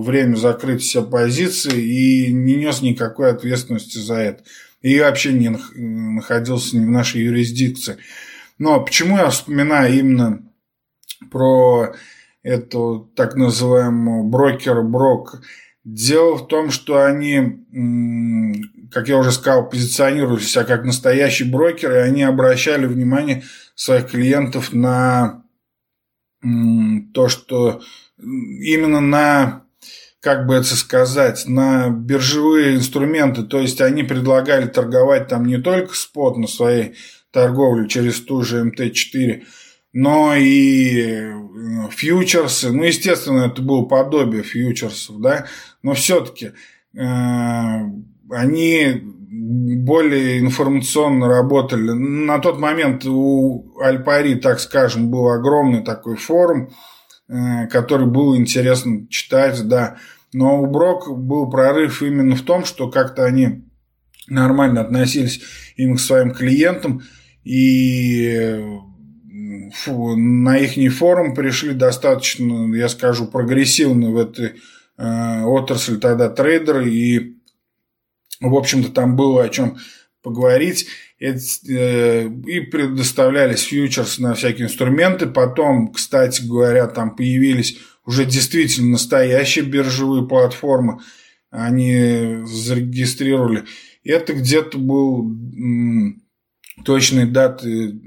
время 0.01 0.35
закрыть 0.35 0.81
все 0.81 1.01
позиции 1.01 1.81
и 1.81 2.33
не 2.33 2.55
нес 2.55 2.81
никакой 2.81 3.31
ответственности 3.31 3.97
за 3.97 4.15
это. 4.15 4.43
и 4.81 4.99
вообще 4.99 5.33
не 5.33 5.49
находился 5.49 6.77
не 6.77 6.85
в 6.85 6.89
нашей 6.89 7.21
юрисдикции. 7.21 7.97
Но 8.57 8.81
почему 8.81 9.17
я 9.17 9.29
вспоминаю 9.29 9.93
именно 9.93 10.43
про 11.31 11.95
эту 12.43 13.11
так 13.15 13.35
называемую 13.35 14.23
брокер-брок? 14.23 15.41
Дело 15.83 16.37
в 16.37 16.47
том, 16.47 16.71
что 16.71 17.05
они, 17.05 17.65
как 18.91 19.07
я 19.07 19.17
уже 19.17 19.31
сказал, 19.31 19.69
позиционировали 19.69 20.39
себя 20.41 20.63
как 20.63 20.85
настоящие 20.85 21.49
брокеры, 21.49 21.95
и 21.95 22.03
они 22.03 22.23
обращали 22.23 22.85
внимание 22.85 23.43
своих 23.75 24.11
клиентов 24.11 24.71
на 24.73 25.43
то, 26.41 27.27
что 27.27 27.81
именно 28.17 28.99
на 28.99 29.63
как 30.21 30.47
бы 30.47 30.55
это 30.55 30.75
сказать, 30.75 31.47
на 31.47 31.89
биржевые 31.89 32.75
инструменты. 32.75 33.43
То 33.43 33.59
есть 33.59 33.79
они 33.79 34.03
предлагали 34.03 34.67
торговать 34.67 35.27
там 35.27 35.45
не 35.45 35.57
только 35.57 35.95
спот 35.95 36.37
на 36.37 36.47
своей 36.47 36.95
торговле 37.31 37.87
через 37.87 38.19
ту 38.21 38.41
же 38.41 38.63
МТ-4, 38.65 39.43
но 39.93 40.35
и 40.35 40.99
э, 40.99 41.33
фьючерсы. 41.91 42.71
Ну, 42.71 42.83
естественно, 42.83 43.45
это 43.45 43.61
было 43.61 43.85
подобие 43.85 44.43
фьючерсов, 44.43 45.21
да, 45.21 45.45
но 45.83 45.93
все-таки 45.93 46.51
э, 46.93 47.79
они 48.29 49.03
более 49.31 50.39
информационно 50.39 51.27
работали. 51.27 51.91
На 51.91 52.39
тот 52.39 52.59
момент 52.59 53.05
у 53.05 53.73
Альпари, 53.79 54.35
так 54.35 54.59
скажем, 54.59 55.11
был 55.11 55.29
огромный 55.29 55.83
такой 55.83 56.15
форум, 56.15 56.71
э, 57.27 57.67
который 57.67 58.07
было 58.07 58.35
интересно 58.35 59.07
читать, 59.09 59.67
да. 59.67 59.97
Но 60.33 60.61
у 60.61 60.67
Брок 60.67 61.15
был 61.15 61.49
прорыв 61.49 62.01
именно 62.01 62.35
в 62.35 62.41
том, 62.41 62.65
что 62.65 62.89
как-то 62.89 63.25
они 63.25 63.63
нормально 64.27 64.81
относились 64.81 65.41
именно 65.75 65.97
к 65.97 66.01
своим 66.01 66.31
клиентам, 66.31 67.01
и 67.43 68.63
фу, 69.73 70.15
на 70.15 70.57
их 70.57 70.93
форум 70.93 71.33
пришли 71.33 71.73
достаточно, 71.73 72.75
я 72.75 72.89
скажу, 72.89 73.27
прогрессивно 73.27 74.11
в 74.11 74.17
этой 74.17 74.53
э, 74.97 75.43
отрасли 75.43 75.97
тогда 75.97 76.29
трейдеры, 76.29 76.89
и, 76.89 77.38
в 78.39 78.55
общем-то, 78.55 78.91
там 78.91 79.15
было 79.15 79.43
о 79.43 79.49
чем 79.49 79.77
поговорить. 80.21 80.87
Э, 81.19 82.27
и 82.27 82.59
предоставлялись 82.61 83.63
фьючерсы 83.63 84.21
на 84.21 84.33
всякие 84.35 84.67
инструменты. 84.67 85.27
Потом, 85.27 85.91
кстати 85.91 86.43
говоря, 86.43 86.87
там 86.87 87.15
появились 87.15 87.77
уже 88.05 88.25
действительно 88.25 88.91
настоящие 88.91 89.65
биржевые 89.65 90.27
платформы. 90.27 90.99
Они 91.51 92.39
зарегистрировали. 92.45 93.65
Это 94.03 94.33
где-то 94.33 94.77
был 94.77 95.29
точной 96.85 97.25
даты 97.25 97.99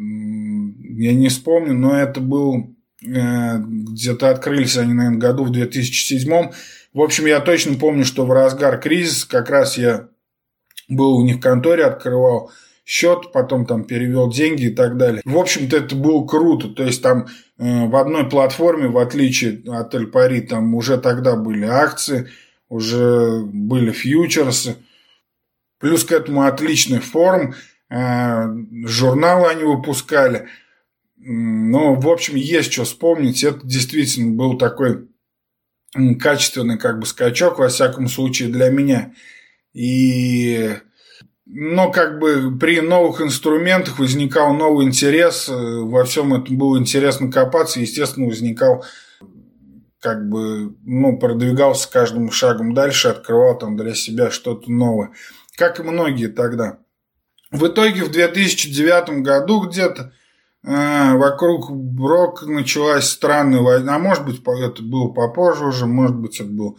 я 1.03 1.15
не 1.15 1.29
вспомню, 1.29 1.75
но 1.75 1.97
это 1.97 2.21
был 2.21 2.77
э, 3.05 3.59
где-то 3.59 4.31
открылись 4.31 4.77
они, 4.77 4.93
наверное, 4.93 5.19
году 5.19 5.45
в 5.45 5.51
2007. 5.51 6.51
В 6.93 7.01
общем, 7.01 7.27
я 7.27 7.41
точно 7.41 7.77
помню, 7.77 8.05
что 8.05 8.27
в 8.27 8.33
разгар 8.33 8.79
кризиса 8.79 9.29
как 9.29 9.51
раз 9.51 9.79
я 9.79 10.09
был 10.89 11.17
у 11.17 11.25
них 11.25 11.37
в 11.37 11.41
конторе, 11.41 11.85
открывал 11.85 12.51
счет, 12.85 13.33
потом 13.33 13.67
там 13.67 13.85
перевел 13.85 14.31
деньги 14.31 14.65
и 14.65 14.71
так 14.71 14.97
далее. 14.97 15.23
В 15.25 15.37
общем-то, 15.37 15.77
это 15.77 15.95
было 15.95 16.27
круто. 16.27 16.69
То 16.69 16.83
есть 16.85 17.03
там 17.03 17.27
э, 17.59 17.87
в 17.87 17.97
одной 17.97 18.29
платформе, 18.29 18.89
в 18.89 18.99
отличие 18.99 19.63
от 19.69 19.95
Эльпари, 19.95 20.41
там 20.41 20.75
уже 20.75 20.99
тогда 20.99 21.37
были 21.37 21.65
акции, 21.65 22.29
уже 22.69 23.43
были 23.45 23.93
фьючерсы. 23.93 24.77
Плюс 25.79 26.05
к 26.05 26.13
этому 26.13 26.43
отличный 26.45 27.01
форум, 27.01 27.55
э, 27.89 28.45
журналы 28.87 29.49
они 29.49 29.65
выпускали– 29.65 30.49
ну, 31.25 31.95
в 31.95 32.09
общем, 32.09 32.35
есть 32.35 32.73
что 32.73 32.83
вспомнить. 32.83 33.45
Это 33.45 33.65
действительно 33.65 34.35
был 34.35 34.59
такой 34.59 35.09
качественный 36.19 36.79
как 36.79 36.99
бы 36.99 37.07
скачок, 37.07 37.59
во 37.59 37.69
всяком 37.69 38.09
случае, 38.09 38.49
для 38.49 38.71
меня. 38.71 39.15
И 39.73 40.77
но 41.55 41.91
как 41.91 42.19
бы 42.19 42.57
при 42.59 42.81
новых 42.81 43.21
инструментах 43.21 43.99
возникал 43.99 44.55
новый 44.55 44.87
интерес, 44.87 45.49
во 45.49 46.05
всем 46.05 46.33
этом 46.33 46.57
было 46.57 46.79
интересно 46.79 47.31
копаться, 47.31 47.81
естественно, 47.81 48.27
возникал 48.27 48.85
как 50.01 50.29
бы, 50.29 50.75
ну, 50.85 51.19
продвигался 51.19 51.91
каждым 51.91 52.31
шагом 52.31 52.75
дальше, 52.75 53.09
открывал 53.09 53.57
там 53.57 53.77
для 53.77 53.95
себя 53.95 54.31
что-то 54.31 54.71
новое, 54.71 55.11
как 55.57 55.79
и 55.79 55.83
многие 55.83 56.29
тогда. 56.29 56.79
В 57.51 57.67
итоге 57.67 58.03
в 58.03 58.11
2009 58.11 59.23
году 59.23 59.61
где-то 59.61 60.13
а, 60.65 61.17
вокруг 61.17 61.71
Брок 61.71 62.45
началась 62.47 63.11
странная 63.11 63.61
война. 63.61 63.97
А 63.97 63.99
может 63.99 64.25
быть, 64.25 64.41
это 64.41 64.83
было 64.83 65.09
попозже 65.09 65.67
уже, 65.67 65.87
может 65.87 66.17
быть, 66.17 66.41
это 66.41 66.49
было 66.49 66.77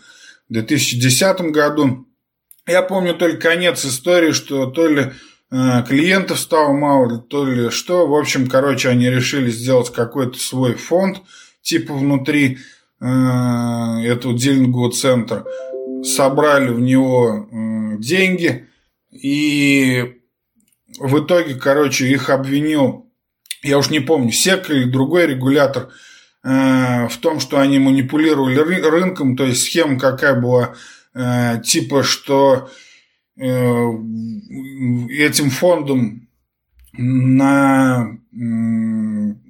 в 0.49 0.53
2010 0.53 1.51
году. 1.51 2.07
Я 2.67 2.81
помню 2.81 3.13
только 3.13 3.37
конец 3.37 3.85
истории, 3.85 4.31
что 4.31 4.67
то 4.67 4.87
ли 4.87 5.11
а, 5.51 5.81
клиентов 5.83 6.39
стало 6.39 6.73
мало, 6.73 7.19
то 7.19 7.45
ли 7.45 7.69
что. 7.69 8.07
В 8.07 8.15
общем, 8.15 8.47
короче, 8.47 8.89
они 8.89 9.09
решили 9.09 9.49
сделать 9.49 9.91
какой-то 9.91 10.37
свой 10.39 10.75
фонд, 10.75 11.21
типа 11.61 11.93
внутри 11.93 12.57
э, 12.99 13.05
этого 13.05 14.37
дилингового 14.37 14.91
центра. 14.91 15.45
Собрали 16.03 16.69
в 16.69 16.79
него 16.79 17.47
э, 17.51 17.97
деньги. 17.99 18.67
И 19.11 20.21
в 20.99 21.23
итоге, 21.23 21.55
короче, 21.55 22.07
их 22.07 22.29
обвинил 22.29 23.03
я 23.63 23.77
уж 23.77 23.89
не 23.89 24.01
помню, 24.01 24.31
СЕК 24.31 24.69
или 24.69 24.83
другой 24.83 25.25
регулятор, 25.25 25.89
э, 26.43 27.07
в 27.07 27.17
том, 27.21 27.39
что 27.39 27.59
они 27.59 27.79
манипулировали 27.79 28.59
рынком, 28.59 29.37
то 29.37 29.45
есть 29.45 29.63
схема 29.63 29.97
какая 29.97 30.39
была, 30.39 30.75
э, 31.13 31.61
типа, 31.63 32.03
что 32.03 32.69
э, 33.37 33.43
этим 35.09 35.49
фондом 35.49 36.27
на 36.93 38.17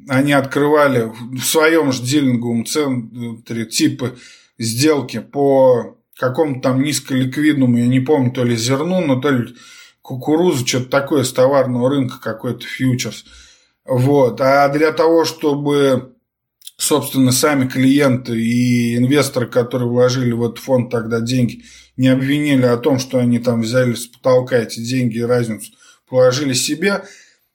они 0.08 0.34
открывали 0.34 1.12
в 1.32 1.42
своем 1.42 1.92
же 1.92 2.04
дилинговом 2.04 2.66
центре 2.66 3.66
типа 3.66 4.16
сделки 4.58 5.20
по 5.20 5.98
какому-то 6.18 6.62
там 6.62 6.84
низколиквидному, 6.84 7.78
я 7.78 7.88
не 7.88 8.00
помню, 8.00 8.32
то 8.32 8.44
ли 8.44 8.56
зерну, 8.56 9.02
но 9.02 9.20
то 9.20 9.30
ли 9.30 9.56
кукурузу, 10.02 10.68
что-то 10.68 10.90
такое 10.90 11.24
с 11.24 11.34
товарного 11.34 11.90
рынка, 11.90 12.20
какой-то 12.22 12.66
фьючерс. 12.66 13.26
Вот. 13.86 14.40
А 14.42 14.70
для 14.70 14.92
того, 14.92 15.26
чтобы, 15.26 16.13
собственно, 16.78 17.32
сами 17.32 17.68
клиенты 17.68 18.40
и 18.40 18.98
инвесторы, 18.98 19.48
которые 19.48 19.90
вложили 19.90 20.32
в 20.32 20.44
этот 20.44 20.60
фонд 20.60 20.90
тогда 20.90 21.20
деньги, 21.20 21.64
не 21.98 22.08
обвинили 22.08 22.66
о 22.66 22.78
том, 22.78 23.00
что 23.00 23.20
они 23.20 23.40
там 23.40 23.62
взяли 23.62 23.94
с 23.94 24.08
потолка 24.08 24.58
эти 24.58 24.80
деньги 24.80 25.18
и 25.18 25.24
разницу 25.24 25.72
положили 26.10 26.54
себе, 26.54 27.04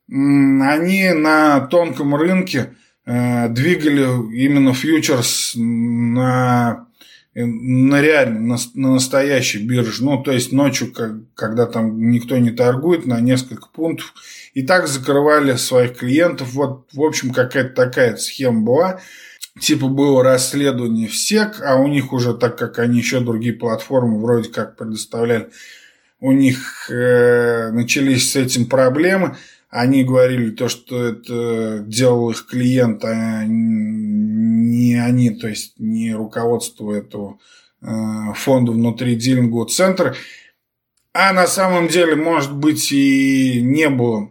они 0.08 1.12
на 1.12 1.60
тонком 1.60 2.14
рынке 2.16 2.74
э, 3.04 3.48
двигали 3.50 4.02
именно 4.34 4.72
фьючерс 4.74 5.52
на 5.54 6.87
на 7.34 8.00
реально, 8.00 8.40
на, 8.40 8.56
на 8.74 8.94
настоящей 8.94 9.64
бирже. 9.64 10.04
Ну, 10.04 10.22
то 10.22 10.32
есть 10.32 10.52
ночью, 10.52 10.92
как, 10.92 11.12
когда 11.34 11.66
там 11.66 12.10
никто 12.10 12.36
не 12.38 12.50
торгует, 12.50 13.06
на 13.06 13.20
несколько 13.20 13.68
пунктов. 13.68 14.12
И 14.54 14.62
так 14.62 14.88
закрывали 14.88 15.54
своих 15.56 15.98
клиентов. 15.98 16.52
Вот, 16.52 16.88
в 16.92 17.02
общем, 17.02 17.32
какая-то 17.32 17.74
такая 17.74 18.16
схема 18.16 18.62
была. 18.62 19.00
Типа 19.60 19.88
было 19.88 20.22
расследование 20.22 21.08
в 21.08 21.16
СЕК, 21.16 21.60
а 21.64 21.76
у 21.76 21.88
них 21.88 22.12
уже, 22.12 22.34
так 22.34 22.56
как 22.56 22.78
они 22.78 22.98
еще 22.98 23.20
другие 23.20 23.52
платформы 23.52 24.20
вроде 24.20 24.50
как 24.50 24.76
предоставляли, 24.76 25.48
у 26.20 26.32
них 26.32 26.90
э, 26.90 27.70
начались 27.72 28.32
с 28.32 28.36
этим 28.36 28.66
проблемы. 28.66 29.36
Они 29.68 30.02
говорили 30.02 30.50
то, 30.50 30.68
что 30.68 31.04
это 31.04 31.80
делал 31.80 32.30
их 32.30 32.46
клиент, 32.46 33.04
а 33.04 33.44
не 33.46 34.94
они, 34.94 35.30
то 35.30 35.48
есть 35.48 35.74
не 35.78 36.14
руководство 36.14 36.92
этого 36.92 37.38
э, 37.82 37.86
фонда 38.34 38.72
внутри 38.72 39.14
дилингового 39.14 39.68
центра. 39.68 40.14
А 41.12 41.32
на 41.32 41.46
самом 41.46 41.88
деле, 41.88 42.16
может 42.16 42.54
быть, 42.54 42.92
и 42.92 43.60
не 43.60 43.90
было 43.90 44.30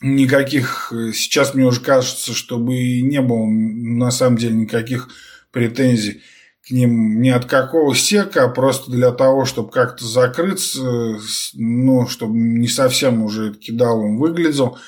никаких, 0.00 0.92
сейчас 1.14 1.54
мне 1.54 1.64
уже 1.64 1.80
кажется, 1.80 2.32
чтобы 2.32 2.76
и 2.76 3.02
не 3.02 3.20
было 3.20 3.46
на 3.46 4.10
самом 4.10 4.38
деле 4.38 4.54
никаких 4.54 5.08
претензий 5.52 6.22
ним 6.70 7.20
ни 7.20 7.28
от 7.30 7.44
какого 7.46 7.94
сека, 7.94 8.44
а 8.44 8.48
просто 8.48 8.90
для 8.90 9.12
того, 9.12 9.44
чтобы 9.44 9.70
как-то 9.70 10.04
закрыться, 10.04 11.18
ну, 11.54 12.06
чтобы 12.06 12.36
не 12.36 12.68
совсем 12.68 13.22
уже 13.22 13.54
кидалом 13.54 14.18
выглядел. 14.18 14.78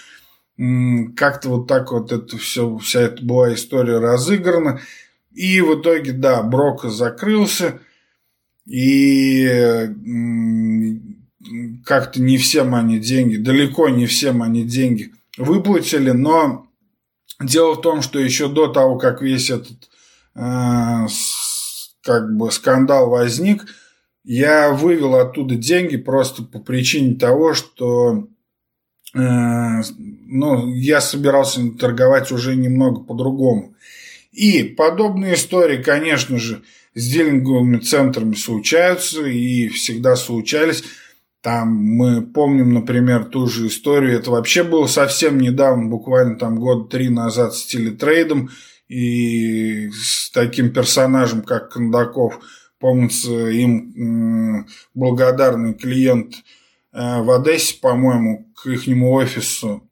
Как-то 1.17 1.49
вот 1.49 1.67
так 1.67 1.93
вот 1.93 2.13
это 2.13 2.37
все, 2.37 2.77
вся 2.79 3.01
эта 3.01 3.25
была 3.25 3.55
история 3.55 3.99
разыграна. 3.99 4.81
И 5.33 5.61
в 5.61 5.81
итоге, 5.81 6.13
да, 6.13 6.43
Брока 6.43 6.91
закрылся. 6.91 7.81
И 8.67 9.47
как-то 11.85 12.21
не 12.21 12.37
всем 12.37 12.75
они 12.75 12.99
деньги, 12.99 13.37
далеко 13.37 13.89
не 13.89 14.07
всем 14.07 14.43
они 14.43 14.65
деньги 14.65 15.13
выплатили, 15.39 16.11
но 16.11 16.67
дело 17.41 17.75
в 17.75 17.81
том, 17.81 18.03
что 18.03 18.19
еще 18.19 18.49
до 18.49 18.69
того, 18.69 18.99
как 18.99 19.23
весь 19.23 19.51
этот 19.51 19.89
э, 20.35 21.07
как 22.03 22.37
бы 22.37 22.51
скандал 22.51 23.11
возник, 23.11 23.67
я 24.25 24.71
вывел 24.71 25.17
оттуда 25.17 25.55
деньги 25.55 25.97
просто 25.97 26.43
по 26.43 26.59
причине 26.59 27.17
того, 27.17 27.55
что 27.55 28.29
э, 29.15 29.19
ну, 29.19 30.75
я 30.75 31.01
собирался 31.01 31.61
торговать 31.79 32.31
уже 32.31 32.55
немного 32.57 33.01
по-другому. 33.01 33.75
И 34.33 34.63
подобные 34.63 35.35
истории, 35.35 35.83
конечно 35.83 36.39
же, 36.39 36.63
с 36.95 37.09
дилинговыми 37.09 37.79
центрами 37.79 38.35
случаются 38.35 39.27
и 39.27 39.69
всегда 39.69 40.17
случались. 40.17 40.85
Там 41.43 41.69
мы 41.75 42.21
помним, 42.23 42.75
например, 42.75 43.25
ту 43.25 43.47
же 43.47 43.69
историю. 43.69 44.19
Это 44.19 44.31
вообще 44.31 44.63
было 44.63 44.87
совсем 44.87 45.39
недавно, 45.39 45.89
буквально 45.89 46.39
там 46.39 46.57
год 46.57 46.91
три 46.91 47.09
назад 47.09 47.55
с 47.55 47.65
телетрейдом 47.65 48.51
и 48.91 49.91
с 49.91 50.31
таким 50.31 50.73
персонажем, 50.73 51.43
как 51.43 51.73
Кондаков. 51.73 52.41
Помнится, 52.79 53.49
им 53.49 54.67
благодарный 54.95 55.75
клиент 55.75 56.35
э, 56.93 57.23
в 57.23 57.31
Одессе, 57.31 57.79
по-моему, 57.81 58.51
к 58.55 58.67
их 58.67 58.89
офису 59.03 59.89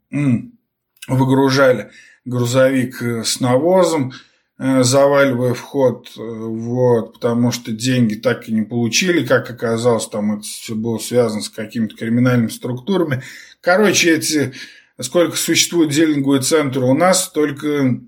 выгружали 1.09 1.91
грузовик 2.25 3.03
э, 3.03 3.25
с 3.25 3.41
навозом– 3.41 4.13
Э, 4.61 4.83
заваливая 4.83 5.55
вход, 5.55 6.11
вот, 6.17 7.13
потому 7.15 7.53
что 7.53 7.71
деньги 7.71 8.17
так 8.17 8.49
и 8.49 8.53
не 8.53 8.63
получили, 8.63 9.25
как 9.25 9.49
оказалось, 9.49 10.09
там 10.09 10.33
это 10.33 10.43
все 10.43 10.75
было 10.75 10.99
связано 10.99 11.43
с 11.43 11.49
какими-то 11.49 11.95
криминальными 11.95 12.49
структурами. 12.49 13.23
Короче, 13.61 14.17
эти, 14.17 14.53
сколько 15.01 15.37
существует 15.37 15.91
дилинговый 15.91 16.43
центр 16.43 16.83
у 16.83 16.95
нас, 16.95 17.27
столько 17.27 18.01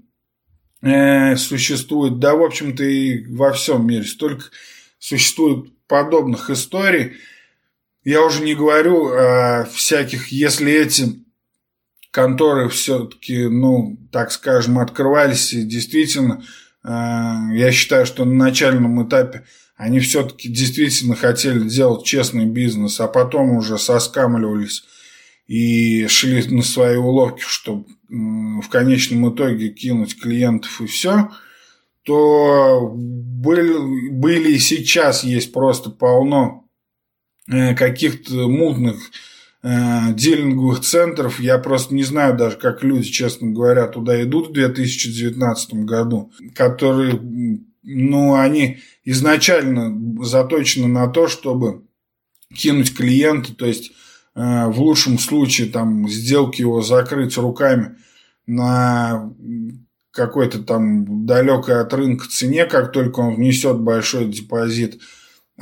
э, 0.83 1.37
существует, 1.37 2.19
да, 2.19 2.35
в 2.35 2.43
общем-то, 2.43 2.85
и 2.85 3.27
во 3.27 3.53
всем 3.53 3.87
мире, 3.87 4.05
столько 4.05 4.47
существует 4.99 5.73
подобных 5.87 6.51
историй. 6.51 7.17
Я 8.05 8.23
уже 8.23 8.43
не 8.43 8.55
говорю 8.55 9.09
о 9.09 9.65
всяких, 9.65 10.29
если 10.29 10.73
эти 10.73 11.25
конторы 12.11 12.69
все-таки, 12.69 13.47
ну, 13.47 13.99
так 14.11 14.33
скажем, 14.33 14.79
открывались. 14.79 15.53
И 15.53 15.65
действительно, 15.65 16.45
э, 16.85 16.89
я 16.89 17.73
считаю, 17.73 18.07
что 18.07 18.25
на 18.25 18.35
начальном 18.35 19.07
этапе 19.07 19.45
они 19.77 20.01
все-таки 20.01 20.49
действительно 20.49 21.17
хотели 21.17 21.67
делать 21.67 22.05
честный 22.05 22.45
бизнес, 22.45 23.01
а 23.01 23.09
потом 23.09 23.57
уже 23.57 23.79
соскамливались 23.79 24.85
и 25.51 26.07
шли 26.07 26.47
на 26.47 26.63
свои 26.63 26.97
уловки, 26.97 27.43
чтобы 27.45 27.87
в 28.09 28.69
конечном 28.69 29.35
итоге 29.35 29.71
кинуть 29.71 30.17
клиентов 30.17 30.81
и 30.81 30.87
все, 30.87 31.31
то 32.05 32.89
были, 32.95 34.11
были 34.13 34.53
и 34.53 34.59
сейчас 34.61 35.25
есть 35.25 35.53
просто 35.53 35.91
полно 35.91 36.69
э, 37.51 37.75
каких-то 37.75 38.47
мутных 38.49 38.97
э, 39.65 40.13
дилинговых 40.15 40.83
центров. 40.83 41.41
Я 41.41 41.59
просто 41.59 41.97
не 41.97 42.05
знаю 42.05 42.37
даже, 42.37 42.57
как 42.57 42.85
люди, 42.85 43.11
честно 43.11 43.51
говоря, 43.51 43.89
туда 43.89 44.23
идут 44.23 44.51
в 44.51 44.53
2019 44.53 45.75
году, 45.85 46.31
которые, 46.55 47.21
ну, 47.83 48.35
они 48.35 48.79
изначально 49.05 50.25
заточены 50.25 50.87
на 50.87 51.09
то, 51.09 51.27
чтобы 51.27 51.87
кинуть 52.55 52.95
клиента, 52.97 53.53
то 53.53 53.67
есть 53.67 53.91
в 54.35 54.75
лучшем 54.77 55.19
случае 55.19 55.69
там 55.71 56.09
сделки 56.09 56.61
его 56.61 56.83
закрыть 56.83 57.37
руками 57.37 57.97
на 58.47 59.33
какой-то 60.13 60.63
там 60.63 61.27
далекой 61.27 61.81
от 61.81 61.93
рынка 61.93 62.29
цене, 62.29 62.67
как 62.67 62.93
только 62.93 63.21
он 63.21 63.35
внесет 63.35 63.81
большой 63.81 64.27
депозит– 64.27 65.01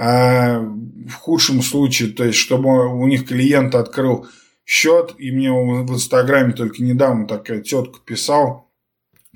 а 0.00 0.61
в 0.61 1.12
худшем 1.14 1.61
случае, 1.61 2.11
то 2.11 2.22
есть, 2.22 2.38
чтобы 2.38 2.87
у 2.87 3.04
них 3.09 3.26
клиент 3.26 3.74
открыл 3.74 4.28
счет, 4.64 5.16
и 5.18 5.33
мне 5.33 5.50
в 5.50 5.92
Инстаграме 5.92 6.52
только 6.52 6.85
недавно 6.85 7.26
такая 7.26 7.62
тетка 7.62 7.98
писал, 8.04 8.70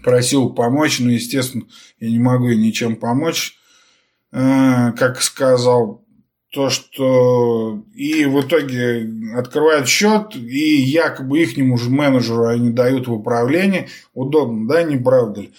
просил 0.05 0.51
помочь, 0.51 1.01
но, 1.01 1.11
естественно, 1.11 1.65
я 1.99 2.11
не 2.11 2.21
могу 2.21 2.47
ей 2.47 2.59
ничем 2.59 2.95
помочь, 2.95 3.57
а, 4.31 4.93
как 4.93 5.21
сказал, 5.21 6.02
то, 6.53 6.69
что 6.69 7.83
и 7.95 8.27
в 8.27 8.43
итоге 8.43 9.09
открывают 9.35 9.89
счет, 9.89 10.37
и 10.37 10.83
якобы 10.83 11.41
их 11.41 11.57
же 11.57 11.91
менеджеру 11.91 12.47
они 12.47 12.71
дают 12.71 13.09
в 13.09 13.13
управление. 13.13 13.89
Удобно, 14.13 14.69
да, 14.69 14.83
не 14.83 14.99
правда 14.99 15.41
ли? 15.41 15.53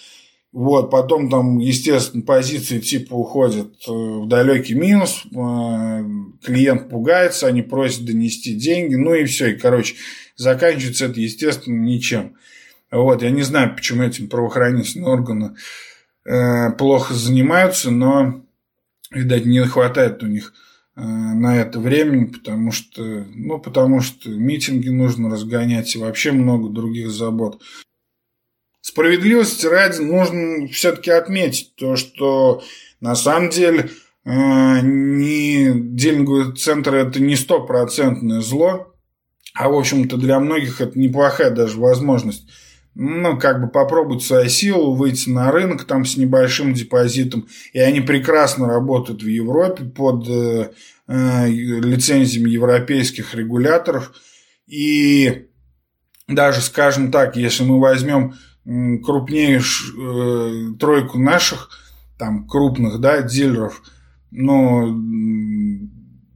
Вот, 0.52 0.92
потом 0.92 1.32
там, 1.32 1.58
естественно, 1.58 2.22
позиции 2.22 2.80
типа 2.80 3.16
уходят 3.16 3.74
э, 3.88 3.92
в 3.92 4.28
далекий 4.28 4.76
минус, 4.76 5.24
э, 5.26 6.04
клиент 6.44 6.90
пугается, 6.90 7.48
они 7.48 7.64
просят 7.64 8.06
донести 8.06 8.54
деньги, 8.54 8.94
ну 8.94 9.16
и 9.16 9.26
все, 9.26 9.48
и, 9.48 9.58
короче, 9.58 9.96
заканчивается 10.36 11.06
это, 11.06 11.20
естественно, 11.20 11.80
ничем. 11.80 12.36
Вот, 12.92 13.24
я 13.24 13.32
не 13.32 13.42
знаю, 13.42 13.76
почему 13.76 14.04
этим 14.04 14.30
правоохранительные 14.30 15.10
органы 15.10 15.56
э, 16.24 16.70
плохо 16.78 17.16
занимаются, 17.16 17.90
но, 17.90 18.44
видать, 19.10 19.46
не 19.46 19.66
хватает 19.66 20.22
у 20.22 20.28
них 20.28 20.54
на 20.96 21.58
это 21.58 21.80
времени, 21.80 22.26
потому 22.26 22.72
что, 22.72 23.02
ну, 23.34 23.60
потому 23.60 24.02
что 24.02 24.30
митинги 24.30 24.90
нужно 24.90 25.30
разгонять 25.30 25.96
и 25.96 26.00
вообще 26.00 26.32
много 26.32 26.70
других 26.70 27.10
забот. 27.10 27.62
Справедливости 28.82 29.66
ради 29.66 30.02
нужно 30.02 30.68
все-таки 30.68 31.10
отметить 31.10 31.74
то, 31.76 31.96
что 31.96 32.62
на 33.00 33.16
самом 33.16 33.50
деле 33.50 33.90
э, 34.26 34.30
не 34.82 35.72
дилинговый 35.74 36.56
центр 36.56 36.94
это 36.96 37.20
не 37.22 37.36
стопроцентное 37.36 38.42
зло, 38.42 38.94
а 39.56 39.70
в 39.70 39.76
общем-то 39.76 40.18
для 40.18 40.40
многих 40.40 40.82
это 40.82 41.00
неплохая 41.00 41.50
даже 41.50 41.80
возможность 41.80 42.48
ну, 42.96 43.40
как 43.40 43.62
бы 43.62 43.68
попробовать 43.68 44.24
свою 44.24 44.50
силу, 44.50 44.96
выйти 44.96 45.30
на 45.30 45.52
рынок 45.52 45.86
там 45.86 46.06
с 46.06 46.16
небольшим 46.18 46.74
депозитом. 46.74 47.48
И 47.74 47.80
они 47.80 48.02
прекрасно 48.02 48.68
работают 48.68 49.24
в 49.24 49.28
Европе 49.28 49.86
под 49.86 50.28
э, 50.30 50.72
э, 51.08 51.48
лицензиями 51.48 52.50
европейских 52.50 53.34
регуляторов. 53.34 54.14
И 54.68 55.48
даже, 56.28 56.62
скажем 56.62 57.12
так, 57.12 57.36
если 57.36 57.64
мы 57.64 57.80
возьмем 57.80 58.36
крупнейшую 59.04 60.76
э, 60.76 60.78
тройку 60.78 61.20
наших 61.20 61.70
там 62.18 62.48
крупных, 62.48 63.00
да, 63.00 63.22
дилеров, 63.24 63.82
но 64.32 64.88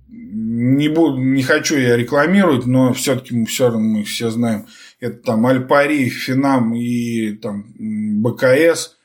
не 0.10 0.90
буду, 0.90 1.18
не 1.18 1.44
хочу 1.44 1.78
я 1.78 1.96
рекламировать, 1.96 2.66
но 2.66 2.94
все-таки 2.94 3.36
мы 3.36 3.46
все 3.46 3.66
равно 3.66 3.80
мы 3.80 4.04
все 4.04 4.30
знаем. 4.30 4.66
Это 5.00 5.18
там 5.18 5.46
Альпари, 5.46 6.10
Финам 6.10 6.74
и 6.74 7.34
там 7.34 7.74
БКС. 8.22 8.98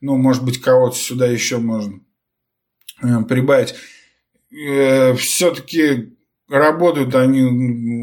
Ну, 0.00 0.16
может 0.16 0.44
быть, 0.44 0.60
кого-то 0.60 0.96
сюда 0.96 1.26
еще 1.26 1.58
можно 1.58 2.00
э, 3.02 3.22
прибавить. 3.28 3.74
Э, 4.50 5.14
все-таки 5.14 6.14
работают 6.48 7.14
они 7.14 7.42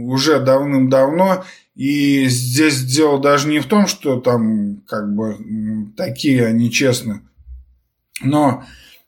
уже 0.07 0.39
давным-давно, 0.39 1.43
и 1.75 2.25
здесь 2.25 2.83
дело 2.83 3.19
даже 3.19 3.47
не 3.47 3.59
в 3.59 3.65
том, 3.65 3.87
что 3.87 4.19
там 4.19 4.81
как 4.87 5.13
бы 5.15 5.37
такие 5.95 6.45
они 6.45 6.71
честны, 6.71 7.21
но 8.21 8.63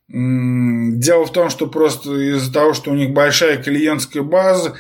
дело 0.08 1.26
в 1.26 1.32
том, 1.32 1.50
что 1.50 1.68
просто 1.68 2.14
из-за 2.36 2.54
того, 2.54 2.74
что 2.74 2.92
у 2.92 2.96
них 2.96 3.12
большая 3.12 3.62
клиентская 3.62 4.24
база, 4.24 4.76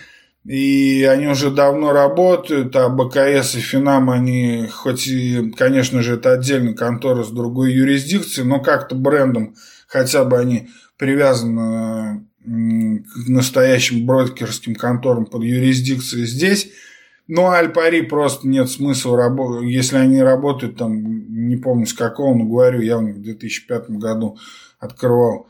и 0.45 1.03
они 1.03 1.27
уже 1.27 1.51
давно 1.51 1.93
работают, 1.93 2.75
а 2.75 2.89
БКС 2.89 3.55
и 3.55 3.59
Финам, 3.59 4.09
они, 4.09 4.67
хоть 4.71 5.07
и, 5.07 5.51
конечно 5.51 6.01
же, 6.01 6.15
это 6.15 6.33
отдельная 6.33 6.73
контора 6.73 7.23
с 7.23 7.29
другой 7.29 7.73
юрисдикцией, 7.73 8.47
но 8.47 8.59
как-то 8.59 8.95
брендом 8.95 9.55
хотя 9.87 10.23
бы 10.25 10.37
они 10.37 10.69
привязаны 10.97 12.27
к 12.43 13.29
настоящим 13.29 14.05
брокерским 14.05 14.75
конторам 14.75 15.25
под 15.25 15.43
юрисдикцией 15.43 16.25
здесь– 16.25 16.69
ну, 17.27 17.49
Альпари 17.49 18.01
просто 18.01 18.47
нет 18.47 18.69
смысла 18.69 19.17
работать. 19.17 19.69
Если 19.69 19.95
они 19.95 20.21
работают 20.21 20.77
там, 20.77 21.47
не 21.47 21.55
помню 21.55 21.85
с 21.85 21.93
какого, 21.93 22.35
но 22.35 22.45
говорю, 22.45 22.81
я 22.81 22.97
у 22.97 23.01
них 23.01 23.15
в 23.15 23.21
2005 23.21 23.91
году 23.91 24.37
открывал 24.79 25.47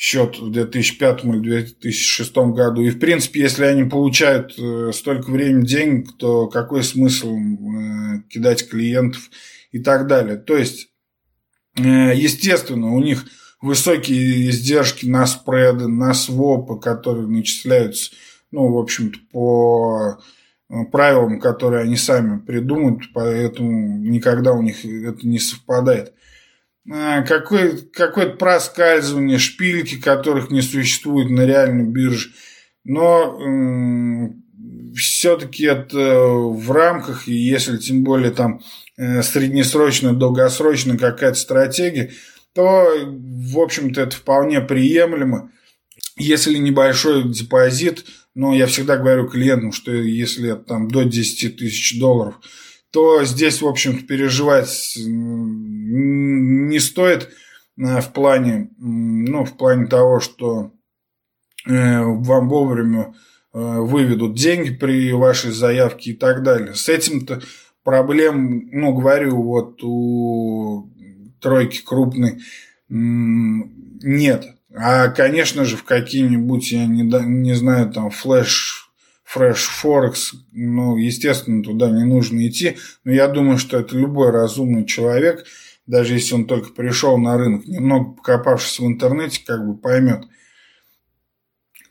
счет 0.00 0.38
в 0.38 0.50
2005 0.50 1.24
или 1.24 1.38
2006 1.40 2.34
году. 2.54 2.80
И, 2.80 2.88
в 2.88 2.98
принципе, 2.98 3.40
если 3.40 3.64
они 3.66 3.84
получают 3.84 4.58
э, 4.58 4.92
столько 4.94 5.30
времени 5.30 5.66
денег, 5.66 6.16
то 6.16 6.46
какой 6.46 6.82
смысл 6.82 7.36
э, 7.36 8.22
кидать 8.30 8.66
клиентов 8.70 9.28
и 9.72 9.78
так 9.78 10.06
далее. 10.06 10.38
То 10.38 10.56
есть, 10.56 10.88
э, 11.76 12.14
естественно, 12.14 12.94
у 12.94 13.02
них 13.02 13.26
высокие 13.60 14.48
издержки 14.48 15.04
на 15.04 15.26
спреды, 15.26 15.86
на 15.86 16.14
свопы, 16.14 16.80
которые 16.80 17.26
начисляются 17.26 18.12
ну, 18.52 18.72
в 18.72 18.78
общем-то, 18.78 19.18
по 19.30 20.18
правилам, 20.90 21.38
которые 21.40 21.82
они 21.82 21.96
сами 21.96 22.38
придумают, 22.38 23.12
поэтому 23.12 23.98
никогда 23.98 24.54
у 24.54 24.62
них 24.62 24.82
это 24.84 25.28
не 25.28 25.38
совпадает. 25.38 26.14
А, 26.92 27.22
какое, 27.22 27.78
какое-то 27.92 28.36
проскальзывание, 28.36 29.38
шпильки, 29.38 30.00
которых 30.00 30.50
не 30.50 30.60
существует 30.60 31.30
на 31.30 31.46
реальной 31.46 31.84
бирже. 31.84 32.30
Но 32.84 33.38
все-таки 34.96 35.64
это 35.64 35.98
в 35.98 36.70
рамках, 36.72 37.28
и 37.28 37.32
если 37.32 37.76
тем 37.76 38.02
более 38.02 38.32
там 38.32 38.60
э, 38.96 39.22
среднесрочная, 39.22 40.14
долгосрочная 40.14 40.98
какая-то 40.98 41.38
стратегия, 41.38 42.12
то, 42.54 42.88
в 43.06 43.58
общем-то, 43.58 44.00
это 44.00 44.16
вполне 44.16 44.60
приемлемо. 44.60 45.52
Если 46.16 46.56
небольшой 46.58 47.28
депозит, 47.28 48.04
но 48.34 48.52
я 48.52 48.66
всегда 48.66 48.96
говорю 48.96 49.28
клиентам, 49.28 49.72
что 49.72 49.92
если 49.92 50.54
там 50.54 50.90
до 50.90 51.04
10 51.04 51.56
тысяч 51.56 52.00
долларов, 52.00 52.40
то 52.90 53.24
здесь, 53.24 53.62
в 53.62 53.66
общем-то, 53.66 54.04
переживать 54.06 54.96
не 54.96 56.78
стоит 56.78 57.30
э, 57.78 58.00
в 58.00 58.12
плане, 58.12 58.70
ну, 58.78 59.44
в 59.44 59.56
плане 59.56 59.86
того, 59.86 60.20
что 60.20 60.72
э, 61.66 62.00
вам 62.00 62.48
вовремя 62.48 63.14
э, 63.52 63.58
выведут 63.58 64.34
деньги 64.34 64.70
при 64.70 65.12
вашей 65.12 65.52
заявке 65.52 66.10
и 66.10 66.14
так 66.14 66.42
далее. 66.42 66.74
С 66.74 66.88
этим-то 66.88 67.40
проблем, 67.84 68.68
ну, 68.72 68.92
говорю, 68.92 69.42
вот 69.42 69.82
у 69.82 70.90
тройки 71.40 71.82
крупной 71.82 72.40
нет. 72.88 74.46
А, 74.74 75.08
конечно 75.08 75.64
же, 75.64 75.76
в 75.76 75.84
какие-нибудь, 75.84 76.72
я 76.72 76.86
не, 76.86 77.02
не 77.02 77.54
знаю, 77.54 77.90
там, 77.90 78.10
флеш, 78.10 78.89
фреш, 79.30 79.68
форекс, 79.68 80.34
ну, 80.50 80.96
естественно, 80.96 81.62
туда 81.62 81.88
не 81.88 82.04
нужно 82.04 82.48
идти. 82.48 82.78
Но 83.04 83.12
я 83.12 83.28
думаю, 83.28 83.58
что 83.58 83.78
это 83.78 83.96
любой 83.96 84.30
разумный 84.30 84.84
человек, 84.84 85.44
даже 85.86 86.14
если 86.14 86.34
он 86.34 86.46
только 86.46 86.72
пришел 86.72 87.16
на 87.16 87.38
рынок, 87.38 87.64
немного 87.64 88.16
покопавшись 88.16 88.80
в 88.80 88.86
интернете, 88.86 89.40
как 89.46 89.64
бы 89.64 89.78
поймет. 89.78 90.24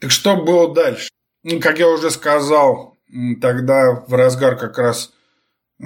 Так 0.02 0.12
что 0.12 0.36
было 0.36 0.74
дальше? 0.74 1.10
Ну, 1.44 1.62
как 1.62 1.80
я 1.80 1.88
уже 1.88 2.12
сказал, 2.12 2.98
тогда 3.42 4.04
в 4.06 4.14
разгар 4.14 4.58
как 4.58 4.78
раз 4.78 5.14
э, 5.82 5.86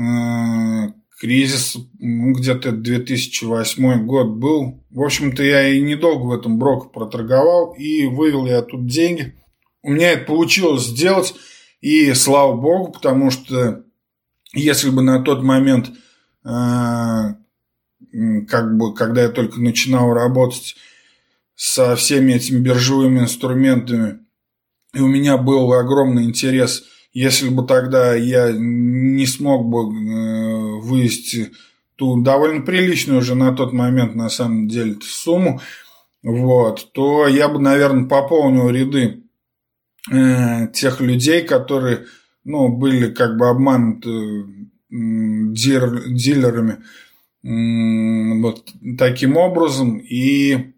кризис, 1.19 1.77
ну, 1.99 2.33
где-то 2.33 2.71
2008 2.71 4.05
год 4.07 4.27
был. 4.29 4.83
В 4.89 5.01
общем-то, 5.03 5.43
я 5.43 5.67
и 5.67 5.81
недолго 5.81 6.25
в 6.25 6.33
этом 6.33 6.57
брок 6.57 6.91
проторговал, 6.91 7.73
и 7.73 8.07
вывел 8.07 8.47
я 8.47 8.63
тут 8.63 8.87
деньги. 8.87 9.35
У 9.83 9.91
меня 9.91 10.11
это 10.11 10.25
получилось 10.25 10.87
сделать, 10.87 11.35
и 11.81 12.13
слава 12.13 12.55
богу, 12.55 12.91
потому 12.91 13.29
что 13.29 13.83
если 14.53 14.89
бы 14.89 15.01
на 15.01 15.21
тот 15.21 15.43
момент, 15.43 15.91
э, 16.45 17.35
как 18.47 18.77
бы, 18.77 18.95
когда 18.95 19.23
я 19.23 19.29
только 19.29 19.59
начинал 19.59 20.13
работать 20.13 20.75
со 21.55 21.95
всеми 21.95 22.33
этими 22.33 22.59
биржевыми 22.59 23.19
инструментами, 23.19 24.19
и 24.93 24.99
у 24.99 25.07
меня 25.07 25.37
был 25.37 25.71
огромный 25.73 26.23
интерес– 26.23 26.83
если 27.13 27.49
бы 27.49 27.63
тогда 27.63 28.15
я 28.15 28.51
не 28.51 29.25
смог 29.27 29.67
бы 29.67 29.81
э, 29.81 30.79
вывести 30.81 31.51
ту 31.95 32.21
довольно 32.21 32.65
приличную 32.65 33.19
уже 33.19 33.35
на 33.35 33.53
тот 33.53 33.71
момент, 33.71 34.15
на 34.15 34.29
самом 34.29 34.67
деле, 34.67 34.97
сумму, 35.03 35.61
вот, 36.23 36.91
то 36.93 37.27
я 37.27 37.49
бы, 37.49 37.59
наверное, 37.59 38.09
пополнил 38.09 38.69
ряды 38.69 39.22
э, 40.11 40.67
тех 40.73 41.01
людей, 41.01 41.43
которые, 41.43 42.05
ну, 42.43 42.69
были 42.69 43.11
как 43.11 43.37
бы 43.37 43.49
обмануты 43.49 44.69
дилер, 44.89 46.09
дилерами 46.09 46.83
вот 47.41 48.71
таким 48.97 49.37
образом, 49.37 49.97
и 49.97 50.73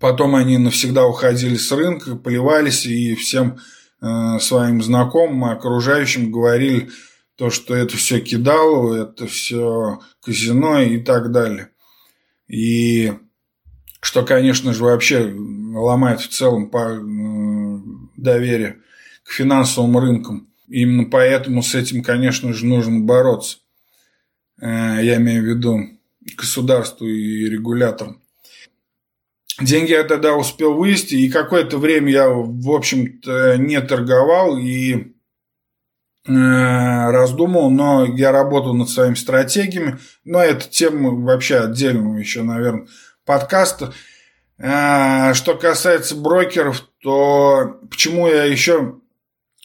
потом 0.00 0.34
они 0.34 0.58
навсегда 0.58 1.06
уходили 1.06 1.56
с 1.56 1.70
рынка, 1.70 2.16
поливались, 2.16 2.86
и 2.86 3.14
всем 3.14 3.58
Э, 4.02 4.38
своим 4.40 4.82
знакомым, 4.82 5.44
окружающим 5.44 6.30
говорили 6.30 6.90
то, 7.36 7.48
что 7.48 7.74
это 7.74 7.96
все 7.96 8.20
кидало, 8.20 8.94
это 9.02 9.26
все 9.26 10.00
казино 10.22 10.80
и 10.80 10.98
так 10.98 11.32
далее. 11.32 11.70
И 12.46 13.14
что, 14.00 14.22
конечно 14.22 14.74
же, 14.74 14.84
вообще 14.84 15.34
ломает 15.34 16.20
в 16.20 16.28
целом 16.28 16.68
по, 16.68 16.94
доверие 18.26 18.82
к 19.24 19.30
финансовым 19.30 19.96
рынкам. 19.96 20.48
Именно 20.68 21.08
поэтому 21.08 21.62
с 21.62 21.74
этим, 21.74 22.02
конечно 22.02 22.52
же, 22.52 22.66
нужно 22.66 23.00
бороться. 23.00 23.58
Э, 24.60 24.98
я 25.00 25.16
имею 25.16 25.42
в 25.42 25.46
виду 25.46 25.80
государству 26.36 27.06
и 27.06 27.48
регуляторам. 27.48 28.20
Деньги 29.60 29.92
я 29.92 30.04
тогда 30.04 30.34
успел 30.34 30.74
вывести, 30.74 31.14
и 31.14 31.30
какое-то 31.30 31.78
время 31.78 32.12
я, 32.12 32.28
в 32.28 32.70
общем-то, 32.70 33.56
не 33.56 33.80
торговал 33.80 34.58
и 34.58 34.94
э, 34.94 35.00
раздумывал, 36.26 37.70
но 37.70 38.04
я 38.04 38.32
работал 38.32 38.74
над 38.74 38.90
своими 38.90 39.14
стратегиями. 39.14 39.98
Но 40.24 40.40
это 40.40 40.68
тема 40.68 41.10
вообще 41.10 41.60
отдельного 41.60 42.18
еще, 42.18 42.42
наверное, 42.42 42.86
подкаста. 43.24 43.94
Э, 44.58 45.32
что 45.32 45.54
касается 45.54 46.16
брокеров, 46.16 46.88
то 47.06 47.78
почему 47.88 48.26
я 48.26 48.42
еще 48.42 48.96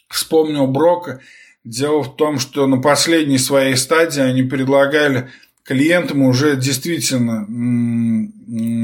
вспомнил 0.09 0.67
Брока? 0.67 1.21
Дело 1.63 2.03
в 2.03 2.15
том, 2.15 2.37
что 2.37 2.67
на 2.67 2.79
последней 2.79 3.39
своей 3.39 3.75
стадии 3.77 4.21
они 4.21 4.43
предлагали 4.43 5.31
клиентам 5.63 6.21
уже 6.21 6.55
действительно 6.55 7.47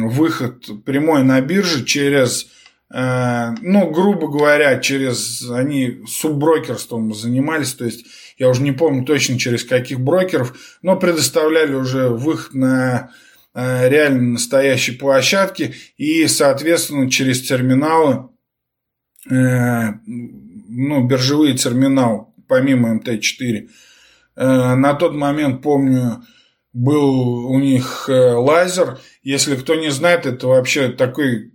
выход 0.10 0.84
прямой 0.86 1.22
на 1.22 1.40
бирже 1.40 1.86
через, 1.86 2.48
э, 2.92 3.52
ну, 3.62 3.92
грубо 3.92 4.28
говоря, 4.28 4.80
через 4.80 5.48
они 5.52 6.00
субброкерством 6.08 7.14
занимались, 7.14 7.74
то 7.74 7.86
есть 7.86 8.08
я 8.40 8.50
уже 8.50 8.64
не 8.64 8.72
помню 8.72 9.06
точно 9.06 9.38
через 9.38 9.66
каких 9.66 10.00
брокеров, 10.00 10.58
но 10.82 10.98
предоставляли 10.98 11.76
уже 11.76 12.10
выход 12.10 12.56
на 12.56 13.12
э, 13.54 13.88
реально 13.88 14.32
настоящей 14.32 14.94
площадке 14.94 15.76
и, 15.98 16.26
соответственно, 16.26 17.08
через 17.12 17.48
терминалы, 17.48 18.30
ну, 19.26 21.08
биржевые 21.08 21.56
терминалы, 21.56 22.28
помимо 22.48 22.96
МТ-4. 22.96 23.70
На 24.36 24.94
тот 24.94 25.16
момент, 25.16 25.62
помню, 25.62 26.22
был 26.78 27.48
у 27.48 27.60
них 27.60 28.06
э, 28.08 28.34
лазер. 28.34 29.00
Если 29.24 29.56
кто 29.56 29.76
не 29.76 29.90
знает, 29.90 30.28
это 30.28 30.48
вообще 30.48 30.90
такой 30.90 31.52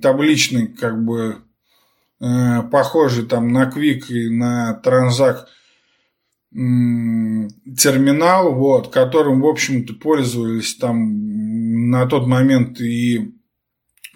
табличный, 0.00 0.68
как 0.68 1.04
бы 1.04 1.42
э, 2.20 2.62
похожий 2.70 3.26
там 3.26 3.52
на 3.52 3.68
Quick 3.68 4.06
и 4.08 4.30
на 4.30 4.74
Транзак 4.74 5.48
терминал, 6.54 8.54
вот, 8.54 8.92
которым, 8.92 9.40
в 9.40 9.46
общем-то, 9.46 9.94
пользовались 9.94 10.76
там 10.76 11.90
на 11.90 12.06
тот 12.06 12.26
момент 12.26 12.78
и 12.80 13.34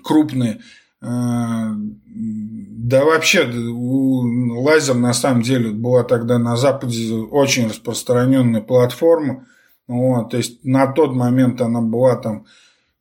крупные. 0.02 0.61
Э, 1.02 1.70
да 2.09 3.04
вообще, 3.04 3.46
у 3.46 4.62
лазер 4.62 4.94
на 4.94 5.12
самом 5.12 5.42
деле 5.42 5.70
была 5.70 6.04
тогда 6.04 6.38
на 6.38 6.56
Западе 6.56 7.12
очень 7.14 7.68
распространенная 7.68 8.61
платформа 8.61 9.46
вот, 9.88 10.30
то 10.30 10.37
есть 10.37 10.64
на 10.64 10.87
тот 10.88 11.14
момент 11.14 11.61
она 11.61 11.80
была 11.80 12.16
там 12.16 12.46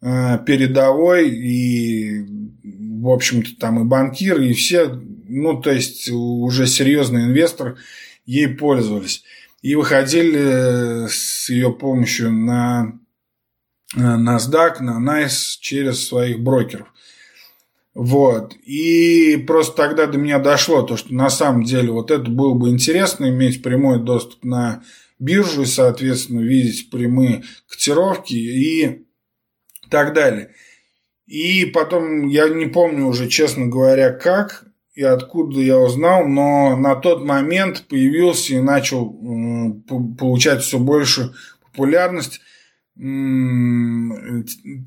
э, 0.02 0.38
передовой 0.46 1.30
и, 1.30 2.22
в 3.02 3.10
общем-то, 3.10 3.58
там 3.60 3.82
и 3.82 3.84
банкиры, 3.84 4.48
и 4.48 4.54
все, 4.54 4.88
ну, 5.28 5.60
то 5.60 5.72
есть 5.72 6.10
уже 6.12 6.68
серьезные 6.68 7.26
инвесторы 7.26 7.78
ей 8.26 8.50
пользовались. 8.50 9.24
И 9.64 9.74
выходили 9.74 11.08
с 11.08 11.50
ее 11.50 11.74
помощью 11.74 12.32
на 12.32 13.00
NASDAQ, 13.96 14.82
на 14.82 15.00
NICE 15.00 15.58
через 15.60 16.08
своих 16.08 16.40
брокеров. 16.40 16.88
Вот. 17.96 18.54
И 18.66 19.38
просто 19.48 19.78
тогда 19.78 20.06
до 20.06 20.18
меня 20.18 20.38
дошло 20.38 20.84
то, 20.84 20.98
что 20.98 21.14
на 21.14 21.30
самом 21.30 21.64
деле 21.64 21.92
вот 21.92 22.12
это 22.12 22.30
было 22.30 22.54
бы 22.54 22.70
интересно 22.70 23.30
иметь 23.30 23.64
прямой 23.64 24.04
доступ 24.04 24.44
на 24.44 24.84
биржу 25.18 25.62
и, 25.62 25.66
соответственно, 25.66 26.42
видеть 26.42 26.90
прямые 26.92 27.44
котировки 27.70 28.34
и 28.34 29.06
так 29.90 30.14
далее. 30.14 30.52
И 31.26 31.66
потом, 31.66 32.28
я 32.28 32.50
не 32.50 32.66
помню 32.66 33.08
уже, 33.08 33.30
честно 33.30 33.68
говоря, 33.68 34.12
как 34.12 34.66
и 34.94 35.02
откуда 35.02 35.62
я 35.62 35.80
узнал, 35.80 36.28
но 36.28 36.76
на 36.76 36.96
тот 36.96 37.24
момент 37.24 37.86
появился 37.88 38.56
и 38.56 38.62
начал 38.62 39.10
получать 40.18 40.62
все 40.64 40.80
больше 40.80 41.34
популярность 41.64 42.42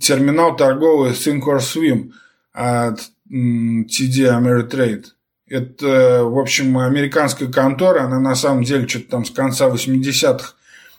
терминал 0.01 0.57
торговый 0.57 1.13
Think 1.13 1.43
or 1.43 1.59
Swim 1.59 2.13
от 2.59 3.13
TD 3.31 4.27
Ameritrade. 4.27 5.05
Это, 5.47 6.25
в 6.25 6.39
общем, 6.39 6.77
американская 6.77 7.49
контора, 7.49 8.03
она 8.03 8.19
на 8.19 8.35
самом 8.35 8.65
деле 8.65 8.89
что-то 8.89 9.11
там 9.11 9.25
с 9.25 9.31
конца 9.31 9.69
80-х, 9.69 10.55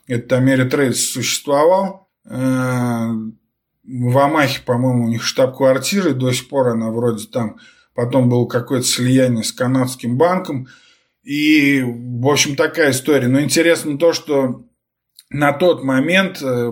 это 0.07 0.37
Америтрейд 0.37 0.95
существовал. 0.95 2.09
Э, 2.25 3.09
в 3.83 4.17
Амахе, 4.17 4.61
по-моему, 4.65 5.05
у 5.05 5.09
них 5.09 5.21
штаб-квартира, 5.21 6.11
и 6.11 6.13
до 6.13 6.31
сих 6.31 6.47
пор 6.47 6.69
она 6.69 6.91
вроде 6.91 7.27
там, 7.27 7.57
потом 7.93 8.29
было 8.29 8.45
какое-то 8.45 8.87
слияние 8.87 9.43
с 9.43 9.51
канадским 9.51 10.17
банком. 10.17 10.67
И, 11.23 11.83
в 11.83 12.27
общем, 12.27 12.55
такая 12.55 12.91
история. 12.91 13.27
Но 13.27 13.41
интересно 13.41 13.97
то, 13.97 14.13
что 14.13 14.63
на 15.31 15.53
тот 15.53 15.83
момент, 15.83 16.41
э, 16.41 16.71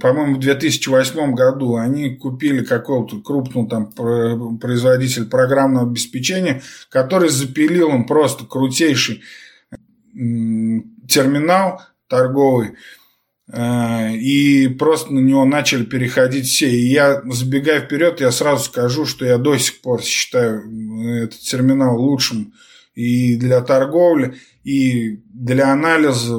по-моему, 0.00 0.36
в 0.36 0.40
2008 0.40 1.34
году 1.34 1.76
они 1.76 2.16
купили 2.16 2.62
какого-то 2.62 3.20
крупного 3.22 3.68
там 3.68 4.58
производителя 4.58 5.24
программного 5.24 5.88
обеспечения, 5.88 6.62
который 6.90 7.30
запилил 7.30 7.90
им 7.90 8.04
просто 8.04 8.44
крутейший 8.44 9.22
терминал 10.12 11.82
торговый, 12.08 12.72
э, 13.50 14.14
и 14.16 14.68
просто 14.68 15.12
на 15.12 15.20
него 15.20 15.44
начали 15.44 15.84
переходить 15.84 16.46
все. 16.46 16.70
И 16.70 16.88
я, 16.88 17.22
забегая 17.26 17.80
вперед, 17.80 18.20
я 18.20 18.30
сразу 18.30 18.64
скажу, 18.64 19.06
что 19.06 19.24
я 19.24 19.38
до 19.38 19.56
сих 19.56 19.80
пор 19.80 20.02
считаю 20.02 20.62
э, 20.62 21.24
этот 21.24 21.40
терминал 21.40 22.00
лучшим 22.00 22.52
и 22.94 23.36
для 23.36 23.60
торговли, 23.60 24.36
и 24.64 25.20
для 25.32 25.72
анализа 25.72 26.36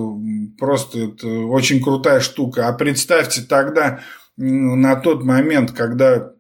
просто 0.58 1.00
это 1.06 1.28
очень 1.28 1.82
крутая 1.82 2.20
штука. 2.20 2.68
А 2.68 2.74
представьте 2.74 3.42
тогда, 3.42 4.02
на 4.38 4.96
тот 4.96 5.24
момент, 5.24 5.72
когда, 5.72 6.34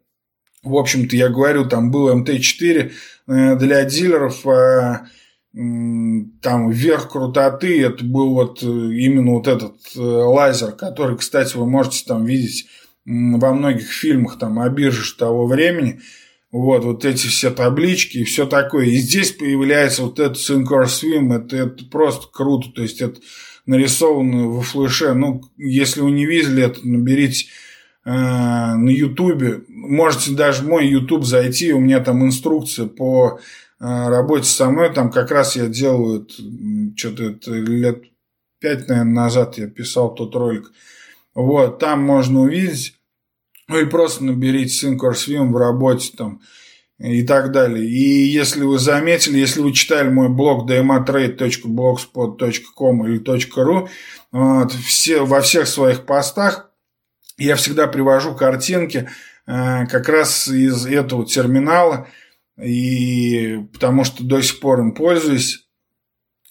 в 0.64 0.76
общем-то, 0.76 1.16
я 1.16 1.30
говорю, 1.30 1.66
там 1.66 1.92
был 1.92 2.16
МТ-4 2.16 2.92
э, 3.28 3.56
для 3.56 3.84
дилеров, 3.86 4.46
а 4.46 5.08
там 5.54 6.70
верх 6.70 7.10
крутоты, 7.10 7.82
это 7.84 8.04
был 8.04 8.36
вот 8.36 8.62
э, 8.62 8.66
именно 8.66 9.32
вот 9.32 9.48
этот 9.48 9.78
э, 9.96 10.00
лазер, 10.00 10.74
который, 10.74 11.18
кстати, 11.18 11.58
вы 11.58 11.66
можете 11.66 12.06
там 12.06 12.26
видеть 12.26 12.68
во 13.06 13.54
многих 13.54 13.88
фильмах 13.88 14.38
там 14.38 14.60
о 14.60 14.70
бирже 14.70 15.16
того 15.16 15.48
времени. 15.48 16.02
Вот, 16.52 16.84
вот 16.84 17.06
эти 17.06 17.28
все 17.28 17.50
таблички 17.50 18.20
и 18.20 18.24
все 18.24 18.46
такое. 18.46 18.86
И 18.86 18.98
здесь 18.98 19.32
появляется 19.32 20.04
вот 20.04 20.20
этот 20.20 20.38
Syncor 20.38 20.86
Swim, 20.86 21.34
это, 21.34 21.56
это 21.58 21.86
просто 21.86 22.28
круто. 22.32 22.70
То 22.72 22.84
есть, 22.84 23.02
это 23.02 23.20
нарисованы 23.68 24.48
во 24.48 24.62
флеше. 24.62 25.14
Ну, 25.14 25.44
если 25.58 26.02
вы 26.02 26.12
не 26.12 26.26
видели 26.26 26.64
это, 26.64 26.80
наберите 26.88 27.46
э, 28.06 28.10
на 28.10 28.90
Ютубе. 28.90 29.62
Можете 29.68 30.32
даже 30.32 30.64
в 30.64 30.68
мой 30.68 30.88
Ютуб 30.88 31.24
зайти, 31.24 31.74
у 31.74 31.80
меня 31.80 32.00
там 32.00 32.26
инструкция 32.26 32.88
по 32.88 33.40
э, 33.80 33.86
работе 33.86 34.46
со 34.46 34.70
мной. 34.70 34.92
Там 34.92 35.12
как 35.12 35.30
раз 35.30 35.56
я 35.56 35.68
делаю 35.68 36.28
что-то 36.96 37.24
это 37.26 37.52
лет 37.52 38.04
пять, 38.60 38.88
наверное, 38.88 39.14
назад 39.14 39.58
я 39.58 39.68
писал 39.68 40.16
тот 40.16 40.34
ролик. 40.36 40.72
Вот, 41.36 41.80
там 41.80 42.02
можно 42.02 42.42
увидеть. 42.42 42.96
Ну 43.68 43.78
или 43.78 43.86
просто 43.86 44.24
наберите 44.24 44.88
Syncor 44.88 45.12
Swim 45.12 45.52
в 45.52 45.58
работе 45.58 46.14
там 46.18 46.42
и 47.00 47.24
так 47.24 47.52
далее. 47.52 47.84
И 47.86 48.28
если 48.28 48.64
вы 48.64 48.80
заметили, 48.80 49.38
если 49.38 49.62
вы 49.62 49.72
читали 49.74 50.10
мой 50.10 50.30
блог 50.30 50.68
dmatrade.blogspot.com 50.70 53.08
или 53.08 53.22
.ru, 53.22 53.88
вот, 54.32 54.72
все, 54.72 55.26
во 55.26 55.42
всех 55.42 55.68
своих 55.68 56.06
постах 56.06 56.72
я 57.38 57.56
всегда 57.56 57.86
привожу 57.88 58.34
картинки 58.34 59.08
э, 59.46 59.86
как 59.86 60.10
раз 60.10 60.48
из 60.48 60.88
этого 60.88 61.24
терминала, 61.26 62.08
и 62.60 63.60
потому 63.74 64.04
что 64.04 64.24
до 64.24 64.42
сих 64.42 64.60
пор 64.60 64.80
им 64.80 64.96
пользуюсь. 64.96 65.68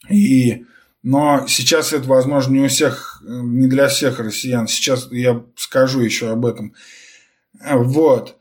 И, 0.08 0.64
но 1.02 1.44
сейчас 1.48 1.92
это, 1.92 2.06
возможно, 2.08 2.52
не 2.52 2.60
у 2.60 2.68
всех, 2.68 3.20
не 3.24 3.66
для 3.66 3.88
всех 3.88 4.20
россиян. 4.20 4.68
Сейчас 4.68 5.10
я 5.10 5.44
скажу 5.56 5.98
еще 6.00 6.30
об 6.30 6.46
этом. 6.46 6.74
Вот. 7.60 8.35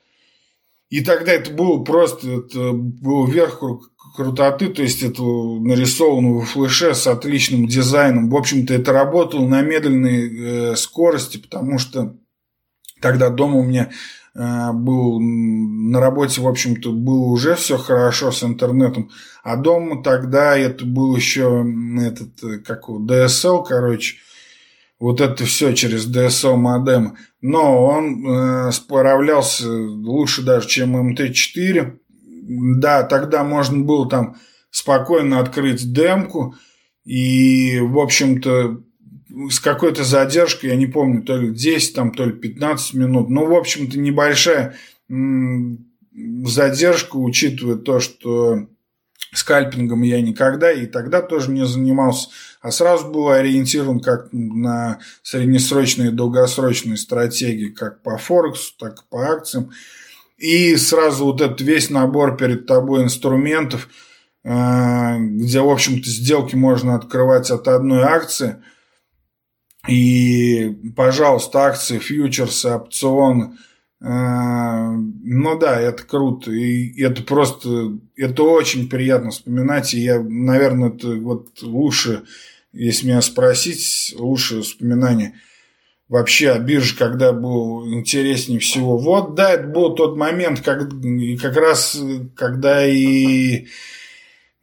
И 0.89 1.01
тогда 1.01 1.31
это 1.33 1.51
было 1.51 1.83
просто, 1.83 2.29
это 2.29 2.71
был 2.73 3.25
верх 3.25 3.61
крутоты, 4.15 4.69
то 4.69 4.81
есть 4.81 5.03
это 5.03 5.21
нарисовано 5.21 6.39
в 6.39 6.45
флеше 6.45 6.93
с 6.93 7.07
отличным 7.07 7.67
дизайном. 7.67 8.29
В 8.29 8.35
общем-то, 8.35 8.73
это 8.73 8.93
работало 8.93 9.47
на 9.47 9.61
медленной 9.61 10.71
э, 10.71 10.75
скорости, 10.75 11.37
потому 11.37 11.79
что 11.79 12.15
тогда 13.01 13.29
дома 13.29 13.57
у 13.57 13.63
меня 13.63 13.91
э, 14.33 14.71
был 14.73 15.19
на 15.19 15.99
работе, 15.99 16.41
в 16.41 16.47
общем-то, 16.47 16.91
было 16.91 17.25
уже 17.25 17.55
все 17.55 17.77
хорошо 17.77 18.31
с 18.31 18.43
интернетом, 18.43 19.09
а 19.43 19.57
дома 19.57 20.01
тогда 20.01 20.57
это 20.57 20.85
был 20.85 21.15
еще 21.15 21.65
этот, 21.99 22.43
э, 22.43 22.59
как 22.59 22.87
его, 22.87 23.05
DSL, 23.05 23.65
короче, 23.67 24.17
вот 24.99 25.21
это 25.21 25.45
все 25.45 25.73
через 25.73 26.07
DSL 26.07 26.55
модем. 26.55 27.17
Но 27.41 27.85
он 27.85 28.25
э, 28.27 28.71
справлялся 28.71 29.69
лучше 29.69 30.43
даже, 30.43 30.67
чем 30.67 30.95
МТ-4. 31.13 31.97
Да, 32.77 33.03
тогда 33.03 33.43
можно 33.43 33.83
было 33.83 34.09
там 34.09 34.35
спокойно 34.71 35.39
открыть 35.39 35.91
демку. 35.91 36.55
И, 37.03 37.79
в 37.79 37.99
общем-то, 37.99 38.81
с 39.49 39.59
какой-то 39.59 40.03
задержкой, 40.03 40.71
я 40.71 40.75
не 40.75 40.87
помню, 40.87 41.23
то 41.23 41.37
ли 41.37 41.53
10, 41.53 41.93
там, 41.93 42.11
то 42.11 42.25
ли 42.25 42.31
15 42.31 42.93
минут. 42.95 43.29
Ну, 43.29 43.45
в 43.45 43.53
общем-то, 43.53 43.99
небольшая 43.99 44.75
задержка, 46.45 47.17
учитывая 47.17 47.75
то, 47.75 47.99
что 47.99 48.67
скальпингом 49.37 50.01
я 50.01 50.21
никогда 50.21 50.71
и 50.71 50.85
тогда 50.85 51.21
тоже 51.21 51.51
не 51.51 51.65
занимался, 51.65 52.29
а 52.61 52.71
сразу 52.71 53.07
был 53.07 53.29
ориентирован 53.29 53.99
как 53.99 54.29
на 54.31 54.99
среднесрочные 55.23 56.09
и 56.09 56.13
долгосрочные 56.13 56.97
стратегии, 56.97 57.69
как 57.69 58.01
по 58.01 58.17
Форексу, 58.17 58.73
так 58.79 58.99
и 58.99 59.03
по 59.09 59.31
акциям. 59.31 59.71
И 60.37 60.75
сразу 60.75 61.25
вот 61.25 61.41
этот 61.41 61.61
весь 61.61 61.89
набор 61.89 62.37
перед 62.37 62.65
тобой 62.65 63.03
инструментов, 63.03 63.87
э, 64.43 65.17
где, 65.19 65.61
в 65.61 65.69
общем-то, 65.69 66.09
сделки 66.09 66.55
можно 66.55 66.95
открывать 66.95 67.51
от 67.51 67.67
одной 67.67 68.03
акции. 68.03 68.61
И, 69.87 70.75
пожалуйста, 70.95 71.65
акции, 71.65 71.99
фьючерсы, 71.99 72.69
опционы– 72.69 73.57
ну 74.07 75.57
да, 75.59 75.79
это 75.79 76.03
круто. 76.03 76.51
И 76.51 77.01
это 77.01 77.23
просто, 77.23 77.97
это 78.15 78.43
очень 78.43 78.89
приятно 78.89 79.31
вспоминать. 79.31 79.93
И 79.93 79.99
я, 79.99 80.19
наверное, 80.21 80.89
это 80.89 81.07
вот 81.15 81.61
лучше, 81.61 82.23
если 82.71 83.07
меня 83.07 83.21
спросить, 83.21 84.13
лучше 84.17 84.61
вспоминание 84.61 85.33
вообще 86.07 86.51
о 86.51 86.59
бирже, 86.59 86.95
когда 86.95 87.33
был 87.33 87.91
интереснее 87.93 88.59
всего. 88.59 88.97
Вот, 88.97 89.33
да, 89.33 89.53
это 89.53 89.67
был 89.67 89.95
тот 89.95 90.17
момент, 90.17 90.61
как, 90.61 90.89
как 91.41 91.57
раз, 91.57 91.99
когда 92.35 92.85
и 92.85 93.65
Э, 93.65 93.69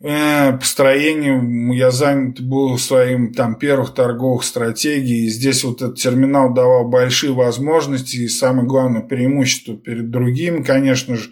построением 0.02 1.70
я 1.70 1.92
занят 1.92 2.40
был 2.40 2.76
своим 2.76 3.32
там 3.32 3.54
первых 3.54 3.94
торговых 3.94 4.42
стратегий. 4.42 5.26
И 5.26 5.30
здесь 5.30 5.62
вот 5.62 5.80
этот 5.80 5.98
терминал 5.98 6.52
давал 6.52 6.88
большие 6.88 7.32
возможности 7.32 8.16
и 8.16 8.28
самое 8.28 8.66
главное 8.66 9.02
преимущество 9.02 9.76
перед 9.76 10.10
другими, 10.10 10.62
конечно 10.62 11.16
же, 11.16 11.30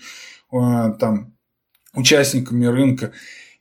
э, 0.52 0.92
там 1.00 1.35
участниками 1.94 2.66
рынка. 2.66 3.12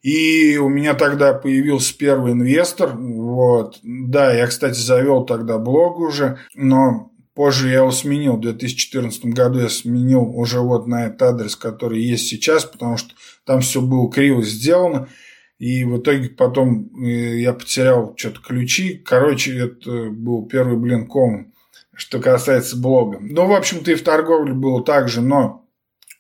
И 0.02 0.58
у 0.58 0.70
меня 0.70 0.94
тогда 0.94 1.34
появился 1.34 1.98
первый 1.98 2.34
инвестор. 2.34 2.96
Вот. 2.96 3.80
Да, 3.84 4.32
я, 4.34 4.48
кстати, 4.48 4.78
завел 4.78 5.26
тогда 5.26 5.58
блог 5.58 6.00
уже, 6.00 6.38
но 6.56 7.12
позже 7.34 7.70
я 7.70 7.80
его 7.80 7.92
сменил. 7.92 8.38
В 8.38 8.42
2014 8.42 9.26
году 9.26 9.60
я 9.60 9.70
сменил 9.70 10.22
уже 10.22 10.60
вот 10.60 10.88
на 10.88 11.08
этот 11.08 11.22
адрес, 11.24 11.56
который 11.56 12.02
есть 12.02 12.28
сейчас, 12.28 12.64
потому 12.64 12.98
что 12.98 13.14
там 13.50 13.62
все 13.62 13.82
было 13.82 14.12
криво 14.12 14.44
сделано. 14.44 15.10
И 15.58 15.84
в 15.84 15.98
итоге 15.98 16.30
потом 16.30 16.92
э, 17.04 17.40
я 17.40 17.54
потерял 17.54 18.14
что-то 18.16 18.42
ключи. 18.42 19.02
Короче, 19.04 19.58
это 19.58 20.12
был 20.12 20.46
первый 20.46 20.78
блин 20.78 21.08
ком, 21.08 21.52
что 21.96 22.20
касается 22.20 22.78
блога. 22.78 23.18
Ну, 23.20 23.48
в 23.48 23.54
общем-то, 23.54 23.90
и 23.90 23.96
в 23.96 24.04
торговле 24.04 24.54
было 24.54 24.86
так 24.86 25.10
же, 25.10 25.22
но 25.22 25.66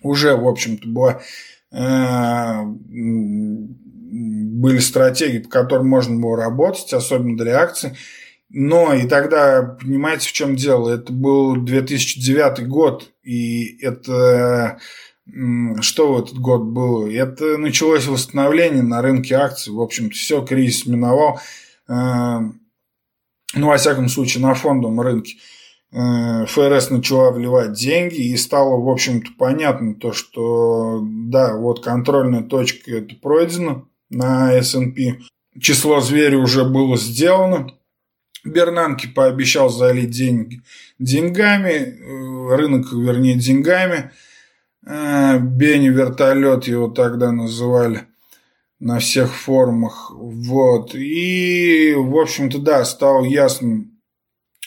уже, 0.01 0.35
в 0.35 0.47
общем-то, 0.47 0.87
была, 0.87 1.21
э, 1.71 2.63
были 2.63 4.79
стратегии, 4.79 5.37
по 5.37 5.49
которым 5.49 5.87
можно 5.87 6.19
было 6.19 6.35
работать, 6.35 6.91
особенно 6.91 7.37
для 7.37 7.59
акций. 7.59 7.91
Но 8.49 8.95
и 8.95 9.07
тогда, 9.07 9.77
понимаете, 9.79 10.29
в 10.29 10.31
чем 10.31 10.55
дело? 10.55 10.89
Это 10.89 11.13
был 11.13 11.57
2009 11.57 12.67
год, 12.67 13.11
и 13.21 13.77
это 13.85 14.79
что 15.81 16.13
в 16.13 16.23
этот 16.23 16.39
год 16.39 16.63
было? 16.63 17.09
Это 17.09 17.57
началось 17.57 18.07
восстановление 18.07 18.83
на 18.83 19.01
рынке 19.01 19.35
акций. 19.35 19.73
В 19.73 19.81
общем-то, 19.81 20.15
все, 20.15 20.45
кризис 20.45 20.85
миновал. 20.85 21.39
Э, 21.87 22.39
ну, 23.55 23.67
во 23.67 23.77
всяком 23.77 24.09
случае, 24.09 24.43
на 24.43 24.53
фондовом 24.53 25.01
рынке. 25.01 25.37
э, 25.91 26.45
ФРС 26.45 26.89
начала 26.91 27.31
вливать 27.31 27.73
деньги, 27.73 28.21
и 28.21 28.37
стало, 28.37 28.79
в 28.79 28.89
общем-то, 28.89 29.31
понятно 29.37 29.95
то, 29.95 30.13
что, 30.13 31.01
да, 31.03 31.55
вот 31.55 31.83
контрольная 31.83 32.43
точка 32.43 32.97
это 32.97 33.15
пройдена 33.15 33.85
на 34.09 34.53
S&P, 34.53 35.19
число 35.59 35.99
зверя 35.99 36.37
уже 36.37 36.63
было 36.63 36.95
сделано, 36.95 37.71
Бернанке 38.45 39.09
пообещал 39.09 39.69
залить 39.69 40.11
деньги 40.11 40.61
деньгами, 40.99 41.69
э, 41.69 42.55
рынок, 42.55 42.91
вернее, 42.91 43.35
деньгами. 43.35 44.11
Э, 44.89 45.37
Бенни 45.37 45.89
вертолет 45.89 46.65
его 46.65 46.87
тогда 46.87 47.31
называли 47.31 48.07
на 48.79 48.97
всех 48.97 49.35
форумах. 49.35 50.11
Вот. 50.11 50.95
И, 50.95 51.93
в 51.95 52.17
общем-то, 52.17 52.57
да, 52.57 52.83
стало 52.85 53.23
ясным. 53.23 53.99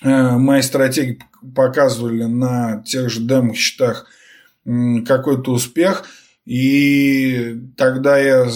Э, 0.03 0.37
мои 0.37 0.63
стратегии 0.63 1.19
показывали 1.57 2.25
на 2.25 2.83
тех 2.87 3.11
же 3.11 3.21
демо-счетах 3.23 4.07
какой-то 4.65 5.51
успех. 5.51 6.05
И 6.45 7.57
тогда 7.77 8.17
я 8.19 8.49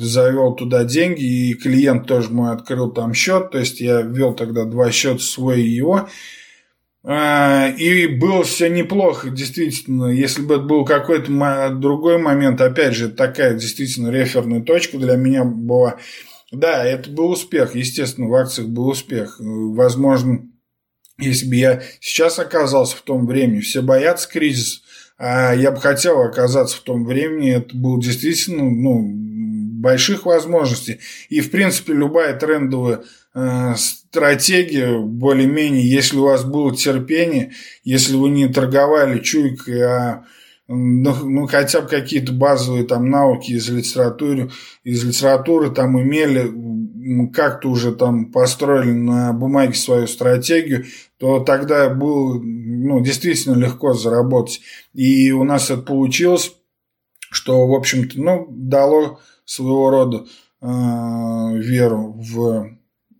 завел 0.00 0.54
туда 0.54 0.84
деньги, 0.84 1.50
и 1.50 1.54
клиент 1.54 2.08
тоже 2.08 2.30
мой 2.30 2.52
открыл 2.52 2.90
там 2.90 3.14
счет, 3.14 3.50
то 3.50 3.58
есть 3.58 3.80
я 3.80 4.02
ввел 4.02 4.34
тогда 4.34 4.64
два 4.64 4.90
счета 4.90 5.18
свой 5.20 5.62
и 5.62 5.68
его. 5.68 6.08
А, 7.04 7.68
и 7.68 8.06
было 8.06 8.44
все 8.44 8.68
неплохо, 8.68 9.30
действительно. 9.30 10.06
Если 10.06 10.42
бы 10.42 10.54
это 10.54 10.64
был 10.64 10.84
какой-то 10.84 11.70
другой 11.74 12.18
момент, 12.18 12.60
опять 12.60 12.94
же, 12.94 13.08
такая 13.08 13.54
действительно 13.54 14.10
реферная 14.10 14.62
точка 14.62 14.98
для 14.98 15.16
меня 15.16 15.44
была. 15.44 15.96
Да, 16.52 16.84
это 16.84 17.10
был 17.10 17.30
успех, 17.30 17.74
естественно, 17.74 18.28
в 18.28 18.34
акциях 18.34 18.68
был 18.68 18.88
успех. 18.88 19.36
Возможно, 19.40 20.46
если 21.18 21.48
бы 21.48 21.56
я 21.56 21.82
сейчас 22.00 22.38
оказался 22.38 22.96
в 22.96 23.02
том 23.02 23.26
времени, 23.26 23.60
все 23.60 23.80
боятся 23.82 24.28
кризиса, 24.28 24.80
а 25.18 25.54
я 25.54 25.70
бы 25.70 25.80
хотел 25.80 26.20
оказаться 26.20 26.76
в 26.76 26.80
том 26.80 27.04
времени, 27.04 27.56
это 27.56 27.76
был 27.76 27.98
действительно 27.98 28.64
ну, 28.64 29.02
больших 29.80 30.26
возможностей. 30.26 31.00
И, 31.30 31.40
в 31.40 31.50
принципе, 31.50 31.94
любая 31.94 32.38
трендовая 32.38 33.02
э, 33.34 33.74
стратегия, 33.76 34.98
более-менее, 34.98 35.88
если 35.88 36.18
у 36.18 36.24
вас 36.24 36.44
было 36.44 36.74
терпение, 36.74 37.52
если 37.84 38.16
вы 38.16 38.30
не 38.30 38.48
торговали 38.48 39.20
чуйкой, 39.20 39.82
а 39.82 40.24
ну, 40.68 41.14
ну, 41.28 41.46
хотя 41.46 41.80
бы 41.80 41.88
какие-то 41.88 42.32
базовые 42.32 42.84
там 42.84 43.10
науки 43.10 43.52
из 43.52 43.68
литературы, 43.68 44.50
из 44.84 45.04
литературы 45.04 45.70
там 45.70 46.00
имели, 46.00 46.50
как-то 47.32 47.68
уже 47.68 47.92
там 47.92 48.30
построили 48.30 48.92
на 48.92 49.32
бумаге 49.32 49.74
свою 49.74 50.06
стратегию, 50.06 50.86
то 51.18 51.40
тогда 51.40 51.90
было 51.90 52.40
ну, 52.40 53.00
действительно 53.00 53.54
легко 53.54 53.92
заработать. 53.92 54.60
И 54.94 55.32
у 55.32 55.44
нас 55.44 55.70
это 55.70 55.82
получилось, 55.82 56.52
что, 57.30 57.66
в 57.66 57.74
общем-то, 57.74 58.20
ну, 58.20 58.46
дало 58.50 59.20
своего 59.44 59.90
рода 59.90 60.24
э, 60.60 60.66
веру 61.58 62.12
в, 62.12 62.70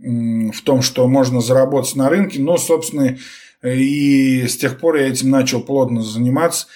в 0.03 0.63
том, 0.63 0.83
что 0.83 1.07
можно 1.09 1.41
заработать 1.41 1.97
на 1.97 2.09
рынке. 2.09 2.41
Но, 2.41 2.59
собственно, 2.59 3.17
и 3.63 4.47
с 4.47 4.57
тех 4.57 4.79
пор 4.79 4.97
я 4.97 5.09
этим 5.09 5.31
начал 5.31 5.63
плотно 5.63 6.03
заниматься 6.03 6.67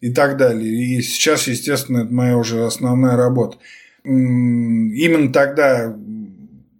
и 0.00 0.12
так 0.12 0.36
далее. 0.36 0.72
И 0.72 1.02
сейчас, 1.02 1.48
естественно, 1.48 2.04
это 2.04 2.12
моя 2.12 2.36
уже 2.36 2.64
основная 2.64 3.16
работа. 3.16 3.58
Именно 4.04 5.32
тогда 5.32 5.96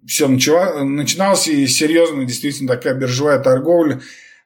все 0.07 0.29
начало, 0.29 0.83
начиналось, 0.85 1.49
и 1.49 1.67
серьезно, 1.67 2.23
действительно, 2.23 2.69
такая 2.69 2.93
биржевая 2.93 3.39
торговля 3.39 3.99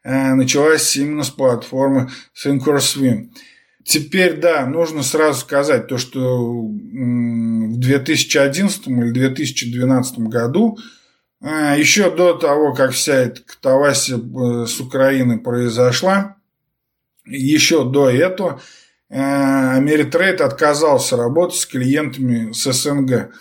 э, 0.04 0.34
началась 0.34 0.96
именно 0.98 1.24
с 1.24 1.30
платформы 1.30 2.10
Thinkorswim. 2.44 3.30
Теперь, 3.84 4.38
да, 4.38 4.66
нужно 4.66 5.04
сразу 5.04 5.42
сказать 5.42 5.88
то, 5.88 5.98
что 6.00 6.64
в 6.64 7.78
2011 7.78 8.88
или 8.88 9.12
2012 9.12 10.20
году, 10.20 10.78
э, 11.42 11.76
еще 11.78 12.16
до 12.16 12.34
того, 12.34 12.74
как 12.74 12.92
вся 12.92 13.14
эта 13.14 13.42
катавасия 13.42 14.18
э, 14.18 14.66
с 14.66 14.80
Украины 14.80 15.40
произошла, 15.40 16.38
еще 17.26 17.90
до 17.90 18.10
этого 18.10 18.62
э, 19.10 19.76
Америтрейд 19.76 20.42
отказался 20.42 21.18
работать 21.18 21.60
с 21.60 21.66
клиентами 21.66 22.52
с 22.52 22.72
СНГ. 22.72 23.32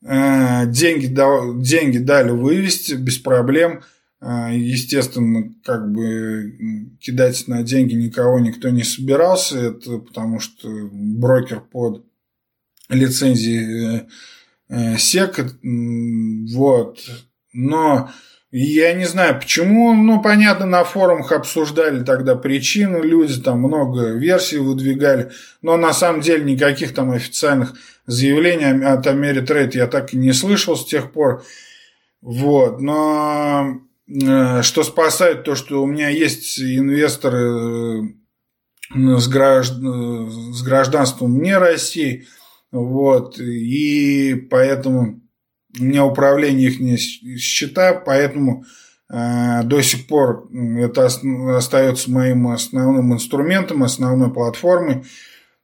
Деньги, 0.00 1.06
деньги 1.06 1.98
дали 1.98 2.30
вывести 2.30 2.94
без 2.94 3.18
проблем– 3.18 3.82
а, 4.20 4.50
естественно, 4.50 5.54
как 5.64 5.92
бы 5.92 6.96
кидать 7.00 7.46
на 7.46 7.62
деньги 7.62 7.94
никого 7.94 8.40
никто 8.40 8.68
не 8.70 8.82
собирался, 8.82 9.58
это 9.58 9.98
потому 9.98 10.40
что 10.40 10.68
брокер 10.90 11.60
под 11.60 12.04
лицензией 12.88 14.08
Э, 14.68 14.96
вот. 16.54 16.98
Но 17.52 18.10
я 18.50 18.92
не 18.94 19.06
знаю 19.06 19.38
почему, 19.38 19.94
ну, 19.94 20.22
понятно, 20.22 20.66
на 20.66 20.84
форумах 20.84 21.32
обсуждали 21.32 22.04
тогда 22.04 22.34
причины, 22.34 22.98
люди 22.98 23.40
там 23.40 23.58
много 23.60 24.12
версий 24.12 24.58
выдвигали, 24.58 25.30
но 25.62 25.76
на 25.76 25.92
самом 25.92 26.20
деле 26.20 26.44
никаких 26.44 26.94
там 26.94 27.10
официальных 27.10 27.74
заявлений 28.06 28.84
от 28.84 29.06
Америтрейд 29.06 29.74
я 29.74 29.86
так 29.86 30.14
и 30.14 30.16
не 30.16 30.32
слышал 30.32 30.76
с 30.76 30.86
тех 30.86 31.12
пор. 31.12 31.44
Вот, 32.20 32.80
но 32.80 33.80
Э, 34.08 34.62
что 34.62 34.82
спасает 34.84 35.44
то, 35.44 35.54
что 35.54 35.82
у 35.82 35.86
меня 35.86 36.08
есть 36.08 36.58
инвесторы 36.58 38.08
э, 38.94 39.18
с, 39.18 39.28
граждан, 39.28 40.30
с 40.52 40.62
гражданством 40.62 41.42
не 41.42 41.56
России, 41.56 42.26
вот, 42.70 43.38
и 43.38 44.34
поэтому 44.50 45.22
у 45.78 45.82
меня 45.82 46.04
управление 46.04 46.68
их 46.68 46.80
не 46.80 46.96
счета, 46.96 47.94
поэтому 47.94 48.64
э, 49.10 49.62
до 49.64 49.80
сих 49.80 50.06
пор 50.06 50.50
это 50.52 51.08
остается 51.56 52.10
моим 52.10 52.48
основным 52.48 53.14
инструментом, 53.14 53.84
основной 53.84 54.32
платформой 54.32 55.04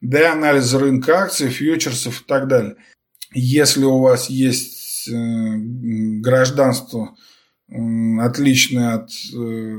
для 0.01 0.33
анализа 0.33 0.79
рынка 0.79 1.23
акций, 1.23 1.49
фьючерсов 1.49 2.23
и 2.23 2.25
так 2.25 2.49
далее. 2.49 2.77
Если 3.33 3.85
у 3.85 3.99
вас 3.99 4.31
есть 4.31 5.11
гражданство 5.11 7.15
отличное 8.21 8.95
от 8.95 9.11
э, 9.35 9.77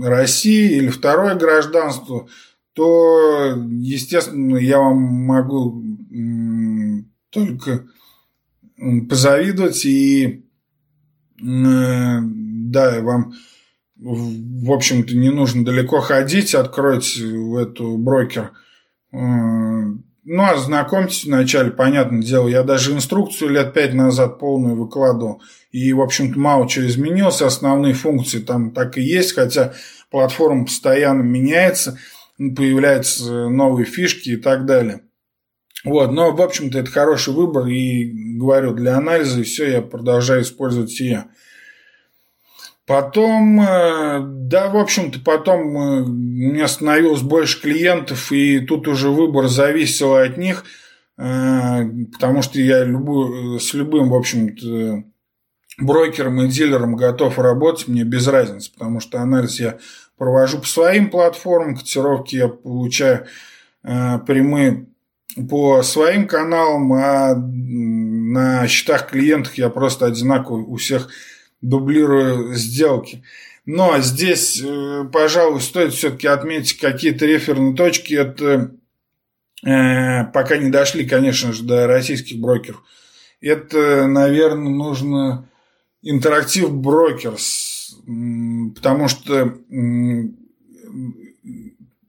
России 0.00 0.76
или 0.76 0.88
второе 0.88 1.34
гражданство, 1.34 2.28
то, 2.74 3.54
естественно, 3.70 4.56
я 4.56 4.78
вам 4.78 4.98
могу 4.98 5.82
только 7.30 7.86
позавидовать 9.08 9.84
и 9.84 10.44
да, 11.40 13.00
вам 13.00 13.32
в 13.96 14.72
общем-то 14.72 15.16
не 15.16 15.30
нужно 15.30 15.64
далеко 15.64 16.00
ходить, 16.00 16.54
откройте 16.54 17.24
эту 17.60 17.96
брокер 17.96 18.52
ну, 20.30 20.44
ознакомьтесь 20.44 21.24
вначале, 21.24 21.70
понятное 21.70 22.20
дело. 22.20 22.48
Я 22.48 22.62
даже 22.62 22.92
инструкцию 22.92 23.50
лет 23.50 23.72
пять 23.72 23.94
назад 23.94 24.38
полную 24.38 24.76
выкладывал. 24.76 25.40
И, 25.72 25.90
в 25.94 26.02
общем-то, 26.02 26.38
мало 26.38 26.68
чего 26.68 26.86
изменилось. 26.86 27.40
Основные 27.40 27.94
функции 27.94 28.40
там 28.40 28.72
так 28.72 28.98
и 28.98 29.02
есть, 29.02 29.34
хотя 29.34 29.72
платформа 30.10 30.66
постоянно 30.66 31.22
меняется, 31.22 31.98
появляются 32.36 33.48
новые 33.48 33.86
фишки 33.86 34.30
и 34.30 34.36
так 34.36 34.66
далее. 34.66 35.00
Вот, 35.84 36.10
но, 36.10 36.32
в 36.32 36.42
общем-то, 36.42 36.78
это 36.78 36.90
хороший 36.90 37.32
выбор. 37.32 37.66
И, 37.66 38.10
говорю, 38.36 38.74
для 38.74 38.96
анализа 38.96 39.40
и 39.40 39.44
все, 39.44 39.70
я 39.70 39.82
продолжаю 39.82 40.42
использовать 40.42 40.98
я. 41.00 41.28
Потом, 42.88 43.60
э, 43.60 44.20
да, 44.22 44.70
в 44.70 44.76
общем-то, 44.78 45.20
потом 45.20 45.76
э, 45.76 46.02
у 46.04 46.08
меня 46.08 46.66
становилось 46.68 47.20
больше 47.20 47.60
клиентов, 47.60 48.32
и 48.32 48.60
тут 48.60 48.88
уже 48.88 49.10
выбор 49.10 49.48
зависел 49.48 50.14
от 50.14 50.38
них, 50.38 50.64
э, 51.18 51.82
потому 52.14 52.40
что 52.40 52.58
я 52.58 52.84
любую, 52.84 53.60
с 53.60 53.74
любым, 53.74 54.08
в 54.08 54.14
общем-то, 54.14 55.04
брокером 55.78 56.40
и 56.40 56.48
дилером 56.48 56.96
готов 56.96 57.38
работать, 57.38 57.88
мне 57.88 58.04
без 58.04 58.26
разницы, 58.26 58.72
потому 58.72 59.00
что 59.00 59.20
анализ 59.20 59.60
я 59.60 59.76
провожу 60.16 60.60
по 60.60 60.66
своим 60.66 61.10
платформам, 61.10 61.76
котировки 61.76 62.36
я 62.36 62.48
получаю 62.48 63.26
прямые 63.82 64.87
по 65.46 65.82
своим 65.82 66.26
каналам, 66.26 66.92
а 66.92 67.34
на 67.34 68.66
счетах 68.66 69.10
клиентов 69.10 69.54
я 69.54 69.68
просто 69.68 70.06
одинаковый 70.06 70.64
у 70.64 70.76
всех 70.76 71.08
дублирую 71.60 72.54
сделки. 72.54 73.22
Но 73.66 73.98
здесь, 74.00 74.62
э, 74.64 75.04
пожалуй, 75.12 75.60
стоит 75.60 75.92
все-таки 75.92 76.26
отметить 76.26 76.78
какие-то 76.78 77.26
реферные 77.26 77.74
точки. 77.74 78.14
Это 78.14 78.72
э, 79.62 80.24
пока 80.32 80.56
не 80.56 80.70
дошли, 80.70 81.06
конечно 81.06 81.52
же, 81.52 81.64
до 81.64 81.86
российских 81.86 82.40
брокеров. 82.40 82.82
Это, 83.40 84.06
наверное, 84.06 84.70
нужно 84.70 85.48
интерактив 86.02 86.72
брокерс. 86.72 87.94
потому 88.74 89.08
что 89.08 89.58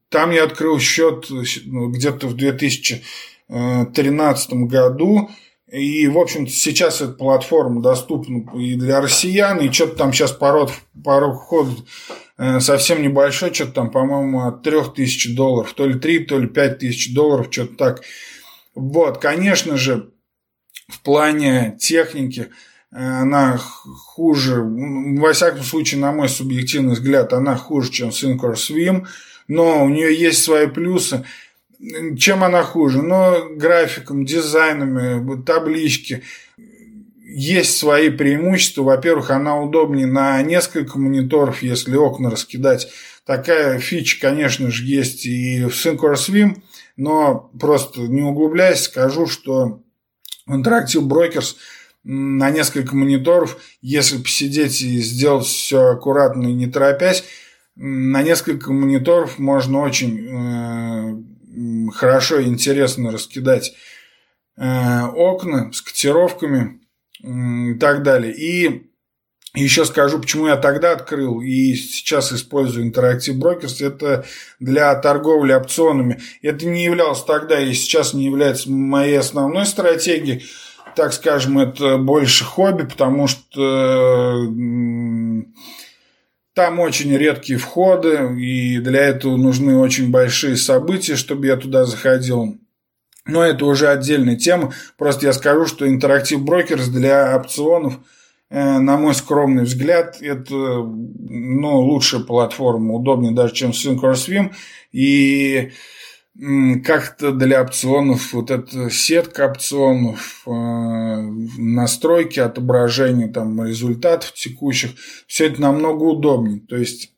там 0.10 0.32
я 0.32 0.44
открыл 0.44 0.80
счет 0.80 1.28
ну, 1.30 1.90
где-то 1.90 2.28
в 2.28 2.36
2013 2.36 4.54
году. 4.54 5.30
И, 5.72 6.08
в 6.08 6.18
общем-то, 6.18 6.52
сейчас 6.52 7.02
эта 7.02 7.14
платформа 7.14 7.82
доступна 7.82 8.44
и 8.58 8.74
для 8.74 9.02
россиян, 9.02 9.60
и 9.60 9.72
что-то 9.72 9.98
там 9.98 10.14
сейчас 10.14 10.32
порог, 10.32 10.72
порог 11.04 11.44
входа 11.44 11.72
э, 12.40 12.60
совсем 12.60 13.04
небольшой, 13.04 13.54
что-то 13.54 13.74
там, 13.74 13.92
по-моему, 13.92 14.48
от 14.48 14.64
3000 14.64 15.36
долларов, 15.36 15.72
то 15.74 15.86
ли 15.86 16.00
3, 16.00 16.26
то 16.26 16.40
ли 16.40 16.48
5 16.48 16.80
тысяч 16.80 17.14
долларов, 17.14 17.50
что-то 17.52 17.76
так. 17.76 18.02
Вот, 18.74 19.20
конечно 19.20 19.78
же, 19.78 20.10
в 20.88 21.02
плане 21.02 21.78
техники 21.80 22.50
э, 22.92 22.98
она 22.98 23.58
хуже, 23.58 24.64
во 24.64 25.34
всяком 25.34 25.62
случае, 25.62 26.02
на 26.02 26.12
мой 26.12 26.30
субъективный 26.30 26.94
взгляд, 26.94 27.32
она 27.32 27.56
хуже, 27.56 27.92
чем 27.92 28.10
Swim, 28.10 29.06
но 29.50 29.84
у 29.84 29.90
нее 29.90 30.16
есть 30.16 30.42
свои 30.42 30.68
плюсы. 30.68 31.26
Чем 32.18 32.44
она 32.44 32.64
хуже? 32.64 33.02
Ну, 33.02 33.56
графиком, 33.56 34.24
дизайнами, 34.24 35.42
таблички. 35.44 36.24
Есть 37.26 37.78
свои 37.78 38.10
преимущества. 38.10 38.84
Во-первых, 38.84 39.32
она 39.32 39.60
удобнее 39.60 40.08
на 40.08 40.42
несколько 40.42 40.98
мониторов, 40.98 41.62
если 41.62 41.96
окна 41.96 42.30
раскидать. 42.30 42.90
Такая 43.26 43.80
фича, 43.80 44.20
конечно 44.22 44.72
же, 44.72 44.86
есть 44.86 45.26
и 45.26 45.64
в 45.64 45.70
Sync 45.70 46.62
но 46.96 47.52
просто 47.60 48.02
не 48.02 48.22
углубляясь, 48.22 48.84
скажу, 48.84 49.26
что 49.26 49.82
Interactive 50.50 51.08
Brokers 51.08 51.56
на 52.04 52.50
несколько 52.50 52.96
мониторов, 52.96 53.58
если 53.82 54.18
посидеть 54.18 54.82
и 54.82 55.00
сделать 55.00 55.46
все 55.46 55.92
аккуратно 55.92 56.48
и 56.48 56.54
не 56.54 56.68
торопясь, 56.68 57.24
на 57.82 58.22
несколько 58.24 58.74
мониторов 58.74 59.40
можно 59.40 59.80
очень 59.80 60.28
э, 60.28 61.92
хорошо 61.92 62.40
и 62.40 62.48
интересно 62.48 63.10
раскидать 63.12 63.74
э, 64.58 65.04
окна 65.06 65.72
с 65.72 65.82
котировками 65.82 66.82
э, 67.24 67.72
и 67.72 67.80
так 67.80 68.04
далее. 68.04 68.34
И 68.36 68.90
еще 69.56 69.86
скажу, 69.86 70.20
почему 70.20 70.48
я 70.48 70.58
тогда 70.58 70.92
открыл 70.92 71.40
и 71.40 71.74
сейчас 71.74 72.34
использую 72.34 72.92
Interactive 72.92 73.40
Brokers. 73.40 73.84
Это 73.84 74.26
для 74.60 74.94
торговли 74.96 75.54
опционами. 75.54 76.20
Это 76.42 76.66
не 76.66 76.84
являлось 76.84 77.24
тогда 77.24 77.62
и 77.62 77.74
сейчас 77.74 78.14
не 78.14 78.26
является 78.26 78.70
моей 78.70 79.18
основной 79.18 79.66
стратегией. 79.66 80.44
Так 80.98 81.14
скажем, 81.14 81.58
это 81.58 81.98
больше 81.98 82.44
хобби, 82.44 82.84
потому 82.84 83.28
что 83.28 84.50
там 86.60 86.82
очень 86.82 87.16
редкие 87.16 87.58
входы, 87.58 88.36
и 88.38 88.80
для 88.80 89.00
этого 89.00 89.38
нужны 89.38 89.78
очень 89.78 90.12
большие 90.12 90.58
события, 90.58 91.16
чтобы 91.16 91.48
я 91.48 91.56
туда 91.56 91.86
заходил. 91.86 92.58
Но 93.26 93.46
это 93.46 93.64
уже 93.64 93.88
отдельная 93.88 94.36
тема. 94.36 94.74
Просто 94.98 95.28
я 95.28 95.32
скажу, 95.32 95.68
что 95.68 95.88
Interactive 95.88 96.44
Brokers 96.44 96.90
для 96.90 97.34
опционов, 97.34 97.94
э, 98.50 98.78
на 98.78 98.98
мой 98.98 99.16
скромный 99.16 99.64
взгляд, 99.64 100.18
это 100.20 100.54
ну, 100.54 101.80
лучшая 101.80 102.24
платформа, 102.24 102.94
удобнее 102.94 103.32
даже, 103.32 103.54
чем 103.54 103.72
SyncroSwim. 103.72 104.52
И 104.92 105.72
как-то 106.86 107.32
для 107.32 107.62
опционов 107.62 108.32
вот 108.32 108.50
эта 108.50 108.90
сетка 108.90 109.48
опционов, 109.52 110.44
э, 110.46 110.52
настройки 111.58 112.40
отображения 112.40 113.28
там 113.28 113.62
результатов 113.66 114.34
текущих, 114.34 114.92
все 115.28 115.48
это 115.48 115.62
намного 115.62 116.04
удобнее. 116.04 116.62
То 116.62 116.78
есть 116.78 117.14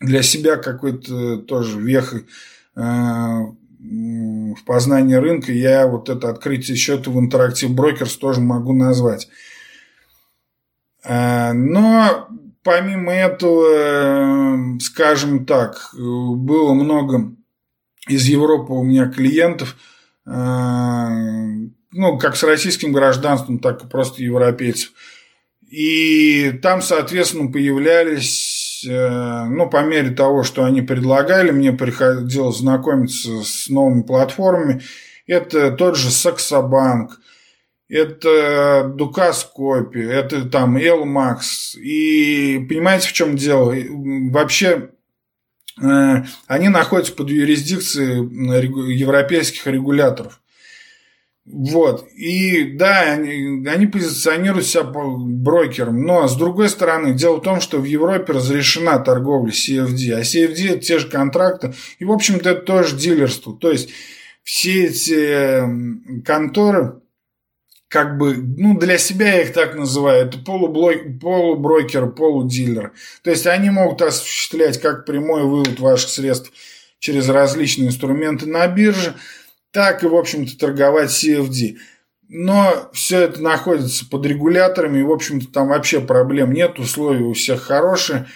для 0.00 0.22
себя 0.22 0.56
какой-то 0.56 1.38
тоже 1.38 1.80
вехой 1.80 2.26
э, 2.76 2.80
в 2.80 4.64
познании 4.66 5.14
рынка 5.14 5.50
я 5.50 5.86
вот 5.86 6.10
это 6.10 6.28
открытие 6.28 6.76
счета 6.76 7.10
в 7.10 7.18
Interactive 7.18 7.74
Brokers 7.74 8.18
тоже 8.18 8.40
могу 8.40 8.74
назвать. 8.74 9.28
Э, 11.02 11.52
но 11.54 12.28
помимо 12.62 13.10
этого, 13.10 14.78
скажем 14.80 15.46
так, 15.46 15.94
было 15.94 16.74
много 16.74 17.34
из 18.08 18.26
Европы 18.26 18.72
у 18.72 18.82
меня 18.82 19.06
клиентов, 19.06 19.76
э, 20.26 20.30
ну, 21.92 22.18
как 22.18 22.36
с 22.36 22.42
российским 22.42 22.92
гражданством, 22.92 23.58
так 23.58 23.84
и 23.84 23.88
просто 23.88 24.22
европейцев. 24.22 24.92
И 25.70 26.52
там, 26.62 26.82
соответственно, 26.82 27.50
появлялись, 27.50 28.84
э, 28.88 29.44
ну, 29.46 29.68
по 29.68 29.82
мере 29.82 30.10
того, 30.10 30.42
что 30.42 30.64
они 30.64 30.82
предлагали, 30.82 31.50
мне 31.50 31.72
приходилось 31.72 32.58
знакомиться 32.58 33.42
с 33.42 33.68
новыми 33.68 34.02
платформами. 34.02 34.82
Это 35.26 35.72
тот 35.72 35.96
же 35.96 36.10
Саксобанк, 36.10 37.18
это 37.88 38.92
Дукаскопи, 38.94 40.00
это 40.00 40.48
там 40.48 40.76
Элмакс. 40.76 41.74
И 41.76 42.64
понимаете, 42.68 43.08
в 43.08 43.12
чем 43.12 43.36
дело? 43.36 43.74
Вообще 44.30 44.90
они 45.76 46.68
находятся 46.68 47.12
под 47.14 47.30
юрисдикцией 47.30 48.96
европейских 48.96 49.66
регуляторов. 49.66 50.40
Вот. 51.46 52.08
И 52.16 52.72
да, 52.72 53.12
они, 53.12 53.66
они 53.68 53.86
позиционируют 53.86 54.66
себя 54.66 54.84
брокером. 54.84 56.02
Но 56.02 56.26
с 56.26 56.36
другой 56.36 56.70
стороны, 56.70 57.12
дело 57.12 57.36
в 57.36 57.42
том, 57.42 57.60
что 57.60 57.78
в 57.78 57.84
Европе 57.84 58.32
разрешена 58.32 58.98
торговля 58.98 59.52
CFD. 59.52 60.12
А 60.12 60.22
CFD 60.22 60.70
это 60.70 60.78
те 60.78 60.98
же 60.98 61.08
контракты. 61.08 61.74
И, 61.98 62.04
в 62.04 62.12
общем-то, 62.12 62.50
это 62.50 62.62
тоже 62.62 62.96
дилерство. 62.96 63.54
То 63.54 63.70
есть 63.70 63.90
все 64.42 64.86
эти 64.86 66.22
конторы, 66.22 67.00
как 67.94 68.18
бы, 68.18 68.34
ну, 68.34 68.76
для 68.76 68.98
себя 68.98 69.34
я 69.34 69.42
их 69.42 69.52
так 69.52 69.76
называю, 69.76 70.26
это 70.26 70.36
полублой, 70.36 71.16
полуброкер, 71.20 72.08
полудилер. 72.08 72.92
То 73.22 73.30
есть 73.30 73.46
они 73.46 73.70
могут 73.70 74.02
осуществлять 74.02 74.80
как 74.80 75.06
прямой 75.06 75.44
вывод 75.44 75.78
ваших 75.78 76.10
средств 76.10 76.50
через 76.98 77.28
различные 77.28 77.86
инструменты 77.86 78.46
на 78.46 78.66
бирже, 78.66 79.14
так 79.70 80.02
и, 80.02 80.08
в 80.08 80.16
общем-то, 80.16 80.58
торговать 80.58 81.10
CFD. 81.10 81.76
Но 82.28 82.90
все 82.92 83.20
это 83.20 83.40
находится 83.40 84.04
под 84.10 84.26
регуляторами, 84.26 84.98
и, 84.98 85.04
в 85.04 85.12
общем-то, 85.12 85.46
там 85.52 85.68
вообще 85.68 86.00
проблем 86.00 86.52
нет, 86.52 86.80
условия 86.80 87.22
у 87.22 87.32
всех 87.34 87.62
хорошие. 87.62 88.26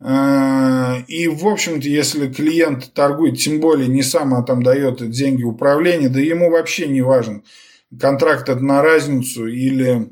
А, 0.00 1.02
и, 1.06 1.28
в 1.28 1.46
общем-то, 1.46 1.86
если 1.86 2.32
клиент 2.32 2.94
торгует, 2.94 3.38
тем 3.38 3.60
более 3.60 3.88
не 3.88 4.02
сам, 4.02 4.32
а 4.32 4.42
там 4.42 4.62
дает 4.62 5.06
деньги 5.10 5.42
управления, 5.42 6.08
да 6.08 6.18
ему 6.18 6.50
вообще 6.50 6.88
не 6.88 7.02
важно– 7.02 7.42
контракт 8.00 8.48
на 8.48 8.82
разницу 8.82 9.46
или 9.46 10.08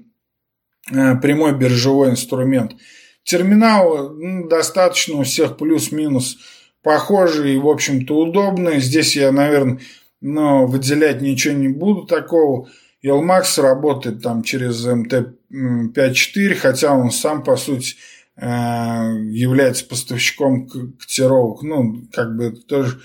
э, 0.90 1.16
прямой 1.16 1.56
биржевой 1.56 2.10
инструмент. 2.10 2.76
Терминал 3.24 4.10
ну, 4.14 4.48
достаточно 4.48 5.18
у 5.18 5.22
всех 5.22 5.56
плюс-минус 5.56 6.38
похожий 6.82 7.54
и, 7.54 7.58
в 7.58 7.68
общем-то, 7.68 8.16
удобный. 8.16 8.80
Здесь 8.80 9.16
я, 9.16 9.32
наверное, 9.32 9.80
но 10.20 10.66
выделять 10.66 11.20
ничего 11.20 11.54
не 11.54 11.68
буду 11.68 12.06
такого. 12.06 12.68
Elmax 13.04 13.60
работает 13.60 14.22
там 14.22 14.42
через 14.42 14.86
MT5.4, 14.86 16.54
хотя 16.54 16.94
он 16.94 17.10
сам, 17.10 17.42
по 17.42 17.56
сути, 17.56 17.96
э, 18.36 18.46
является 18.46 19.86
поставщиком 19.86 20.68
котировок. 20.68 21.62
Ну, 21.62 22.02
как 22.12 22.36
бы 22.36 22.52
тоже 22.52 23.00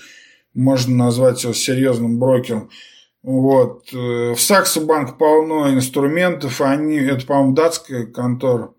можно 0.54 0.94
назвать 0.94 1.42
его 1.44 1.54
серьезным 1.54 2.18
брокером. 2.18 2.70
Вот. 3.26 3.92
Э, 3.92 4.34
в 4.34 4.40
Саксо 4.40 4.80
Банк 4.80 5.18
полно 5.18 5.74
инструментов. 5.74 6.60
Они, 6.60 6.96
это, 6.96 7.26
по-моему, 7.26 7.54
датская 7.54 8.06
контора. 8.06 8.72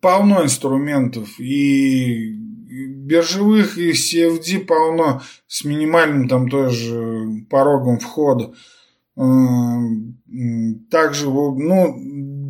Полно 0.00 0.42
инструментов. 0.42 1.38
И 1.38 2.32
биржевых, 2.34 3.78
и 3.78 3.92
CFD 3.92 4.64
полно. 4.64 5.22
С 5.46 5.62
минимальным 5.62 6.28
там 6.28 6.48
тоже 6.48 7.46
порогом 7.48 8.00
входа. 8.00 8.54
Э, 9.16 9.22
также, 10.90 11.30
ну, 11.30 11.96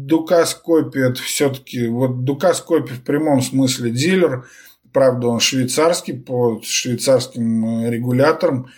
Дукаскопи 0.07 1.01
это 1.01 1.20
все-таки, 1.20 1.86
вот 1.86 2.24
Дукаскопи 2.24 2.95
в 2.95 3.05
прямом 3.05 3.43
смысле 3.43 3.91
дилер, 3.91 4.47
правда 4.91 5.28
он 5.28 5.41
швейцарский, 5.41 6.14
по 6.14 6.62
швейцарским 6.62 7.84
э, 7.84 7.91
регуляторам, 7.91 8.68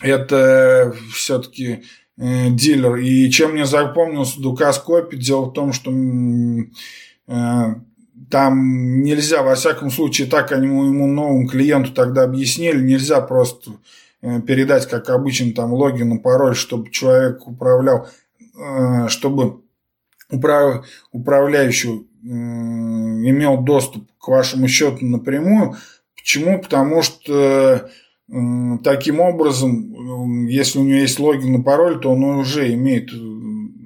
это 0.00 0.94
все-таки 1.12 1.84
э, 2.16 2.50
дилер. 2.50 2.96
И 2.96 3.30
чем 3.30 3.52
мне 3.52 3.66
запомнился 3.66 4.40
Дукас 4.40 4.78
Копи, 4.78 5.16
дело 5.16 5.46
в 5.46 5.52
том, 5.52 5.72
что 5.72 5.90
э, 5.90 7.74
там 8.30 9.02
нельзя, 9.02 9.42
во 9.42 9.54
всяком 9.54 9.90
случае, 9.90 10.28
так 10.28 10.52
они 10.52 10.66
ему 10.66 11.06
новому 11.06 11.48
клиенту 11.48 11.92
тогда 11.92 12.24
объяснили, 12.24 12.80
нельзя 12.80 13.20
просто 13.20 13.72
э, 14.22 14.40
передать, 14.40 14.86
как 14.88 15.10
обычно, 15.10 15.52
там 15.52 15.72
логин 15.72 16.14
и 16.14 16.18
пароль, 16.18 16.54
чтобы 16.54 16.90
человек 16.90 17.46
управлял, 17.46 18.08
э, 18.56 19.08
чтобы 19.08 19.62
управ, 20.30 20.86
управляющий 21.12 22.06
имел 22.20 23.58
доступ 23.58 24.10
к 24.18 24.28
вашему 24.28 24.66
счету 24.66 25.06
напрямую. 25.06 25.76
Почему? 26.16 26.60
Потому 26.60 27.02
что 27.02 27.88
таким 28.84 29.20
образом, 29.20 30.46
если 30.46 30.78
у 30.78 30.84
него 30.84 30.98
есть 31.00 31.18
логин 31.18 31.60
и 31.60 31.62
пароль, 31.62 32.00
то 32.00 32.10
он 32.10 32.22
уже 32.24 32.72
имеет 32.74 33.10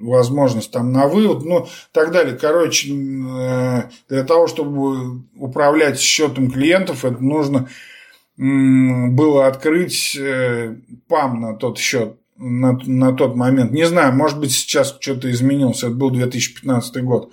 возможность 0.01 0.71
там 0.71 0.91
на 0.91 1.07
вывод, 1.07 1.45
ну, 1.45 1.67
так 1.91 2.11
далее. 2.11 2.35
Короче, 2.35 2.89
для 2.89 4.23
того, 4.27 4.47
чтобы 4.47 5.23
управлять 5.37 5.99
счетом 5.99 6.51
клиентов, 6.51 7.05
это 7.05 7.23
нужно 7.23 7.69
было 8.35 9.47
открыть 9.47 10.17
э, 10.19 10.75
ПАМ 11.07 11.39
на 11.39 11.53
тот 11.53 11.77
счет, 11.77 12.17
на, 12.35 12.79
на 12.83 13.13
тот 13.13 13.35
момент. 13.35 13.71
Не 13.71 13.85
знаю, 13.85 14.13
может 14.13 14.39
быть, 14.39 14.51
сейчас 14.51 14.97
что-то 14.99 15.29
изменилось. 15.29 15.83
Это 15.83 15.91
был 15.91 16.09
2015 16.09 17.03
год. 17.03 17.31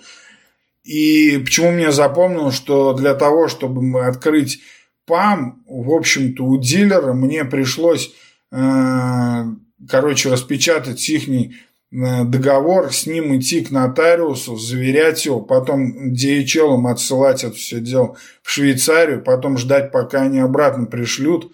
И 0.83 1.39
почему 1.39 1.71
мне 1.71 1.91
запомнил, 1.91 2.51
что 2.51 2.93
для 2.93 3.15
того, 3.15 3.47
чтобы 3.47 4.05
открыть 4.05 4.61
ПАМ, 5.11 5.63
в 5.67 5.91
общем-то, 5.91 6.45
у 6.45 6.57
дилера 6.57 7.11
мне 7.11 7.43
пришлось, 7.43 8.13
э, 8.51 9.43
короче, 9.89 10.29
распечатать 10.29 11.09
их 11.09 11.27
Э, 11.93 12.23
договор, 12.23 12.93
с 12.93 13.05
ним 13.05 13.37
идти 13.37 13.61
к 13.61 13.71
нотариусу, 13.71 14.55
заверять 14.55 15.25
его, 15.25 15.41
потом 15.41 16.13
DHL 16.13 16.89
отсылать 16.89 17.43
это 17.43 17.55
все 17.55 17.81
дело 17.81 18.15
в 18.43 18.49
Швейцарию, 18.49 19.21
потом 19.21 19.57
ждать, 19.57 19.91
пока 19.91 20.21
они 20.21 20.39
обратно 20.39 20.85
пришлют. 20.85 21.51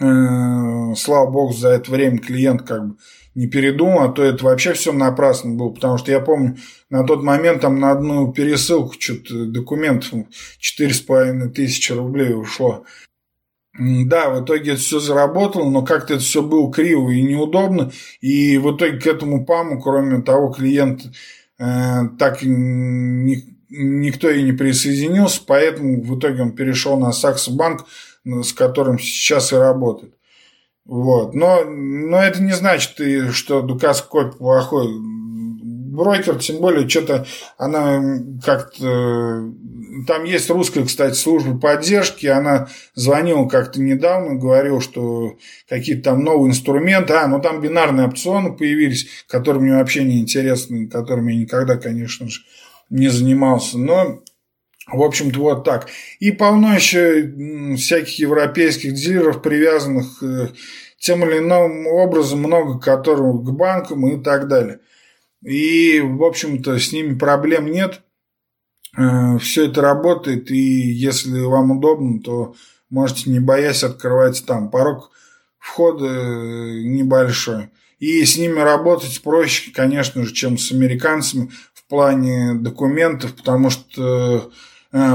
Э, 0.00 0.94
слава 0.96 1.30
богу, 1.30 1.52
за 1.52 1.68
это 1.68 1.90
время 1.90 2.18
клиент 2.18 2.62
как 2.62 2.88
бы 2.88 2.96
не 3.36 3.46
передумал, 3.46 4.02
а 4.04 4.08
то 4.08 4.24
это 4.24 4.42
вообще 4.44 4.72
все 4.72 4.92
напрасно 4.92 5.54
было, 5.54 5.68
потому 5.68 5.98
что 5.98 6.10
я 6.10 6.20
помню, 6.20 6.56
на 6.88 7.04
тот 7.04 7.22
момент 7.22 7.60
там 7.60 7.78
на 7.78 7.92
одну 7.92 8.32
пересылку 8.32 8.94
что-то 8.98 9.44
документов 9.44 10.10
4,5 10.58 11.50
тысячи 11.50 11.92
рублей 11.92 12.32
ушло. 12.32 12.84
Да, 13.78 14.30
в 14.30 14.42
итоге 14.42 14.72
это 14.72 14.80
все 14.80 15.00
заработало, 15.00 15.68
но 15.68 15.82
как-то 15.82 16.14
это 16.14 16.22
все 16.22 16.42
было 16.42 16.72
криво 16.72 17.10
и 17.10 17.20
неудобно. 17.20 17.92
И 18.22 18.56
в 18.56 18.74
итоге 18.74 18.98
к 18.98 19.06
этому 19.06 19.44
ПАМу, 19.44 19.82
кроме 19.82 20.22
того, 20.22 20.48
клиент 20.48 21.02
э, 21.58 22.08
так 22.18 22.38
ни, 22.42 23.44
никто 23.68 24.30
и 24.30 24.42
не 24.42 24.52
присоединился, 24.52 25.42
поэтому 25.46 26.00
в 26.02 26.18
итоге 26.18 26.40
он 26.40 26.52
перешел 26.52 26.98
на 26.98 27.12
Саксо 27.12 27.52
Банк, 27.52 27.84
с 28.24 28.54
которым 28.54 28.98
сейчас 28.98 29.52
и 29.52 29.56
работает. 29.56 30.15
Вот. 30.86 31.34
Но, 31.34 31.64
но 31.64 32.22
это 32.22 32.42
не 32.42 32.52
значит, 32.52 32.94
что 33.34 33.62
Дукас 33.62 34.02
Копь 34.02 34.38
плохой 34.38 34.88
брокер, 35.96 36.38
тем 36.38 36.58
более 36.58 36.88
что-то 36.88 37.26
она 37.58 38.20
как-то... 38.44 39.50
Там 40.06 40.24
есть 40.24 40.50
русская, 40.50 40.84
кстати, 40.84 41.14
служба 41.14 41.58
поддержки, 41.58 42.26
она 42.26 42.68
звонила 42.94 43.48
как-то 43.48 43.80
недавно, 43.80 44.34
говорила, 44.34 44.80
что 44.80 45.36
какие-то 45.68 46.10
там 46.10 46.22
новые 46.22 46.50
инструменты, 46.50 47.14
а, 47.14 47.26
ну 47.26 47.40
там 47.40 47.62
бинарные 47.62 48.06
опционы 48.06 48.52
появились, 48.52 49.08
которые 49.26 49.62
мне 49.62 49.72
вообще 49.72 50.04
не 50.04 50.20
интересны, 50.20 50.86
которыми 50.86 51.32
я 51.32 51.40
никогда, 51.40 51.76
конечно 51.76 52.28
же, 52.28 52.42
не 52.90 53.08
занимался, 53.08 53.78
но 53.78 54.20
в 54.86 55.02
общем-то, 55.02 55.38
вот 55.40 55.64
так. 55.64 55.88
И 56.20 56.30
полно 56.30 56.74
еще 56.74 57.32
всяких 57.76 58.18
европейских 58.20 58.94
дилеров, 58.94 59.42
привязанных 59.42 60.22
э, 60.22 60.48
тем 60.98 61.24
или 61.24 61.38
иным 61.38 61.86
образом, 61.88 62.40
много 62.40 62.78
которых 62.78 63.44
к 63.44 63.50
банкам 63.50 64.06
и 64.06 64.22
так 64.22 64.46
далее. 64.48 64.80
И, 65.42 66.00
в 66.00 66.22
общем-то, 66.22 66.78
с 66.78 66.92
ними 66.92 67.18
проблем 67.18 67.66
нет. 67.66 68.02
Э, 68.96 69.38
Все 69.38 69.66
это 69.66 69.80
работает, 69.80 70.50
и 70.50 70.56
если 70.56 71.40
вам 71.40 71.72
удобно, 71.72 72.20
то 72.20 72.54
можете, 72.88 73.30
не 73.30 73.40
боясь, 73.40 73.82
открывать 73.82 74.44
там. 74.46 74.70
Порог 74.70 75.10
входа 75.58 76.06
э, 76.06 76.82
небольшой. 76.84 77.70
И 77.98 78.24
с 78.24 78.36
ними 78.36 78.60
работать 78.60 79.20
проще, 79.22 79.72
конечно 79.72 80.24
же, 80.24 80.32
чем 80.32 80.58
с 80.58 80.70
американцами 80.70 81.50
в 81.74 81.88
плане 81.88 82.54
документов, 82.54 83.34
потому 83.34 83.70
что 83.70 84.50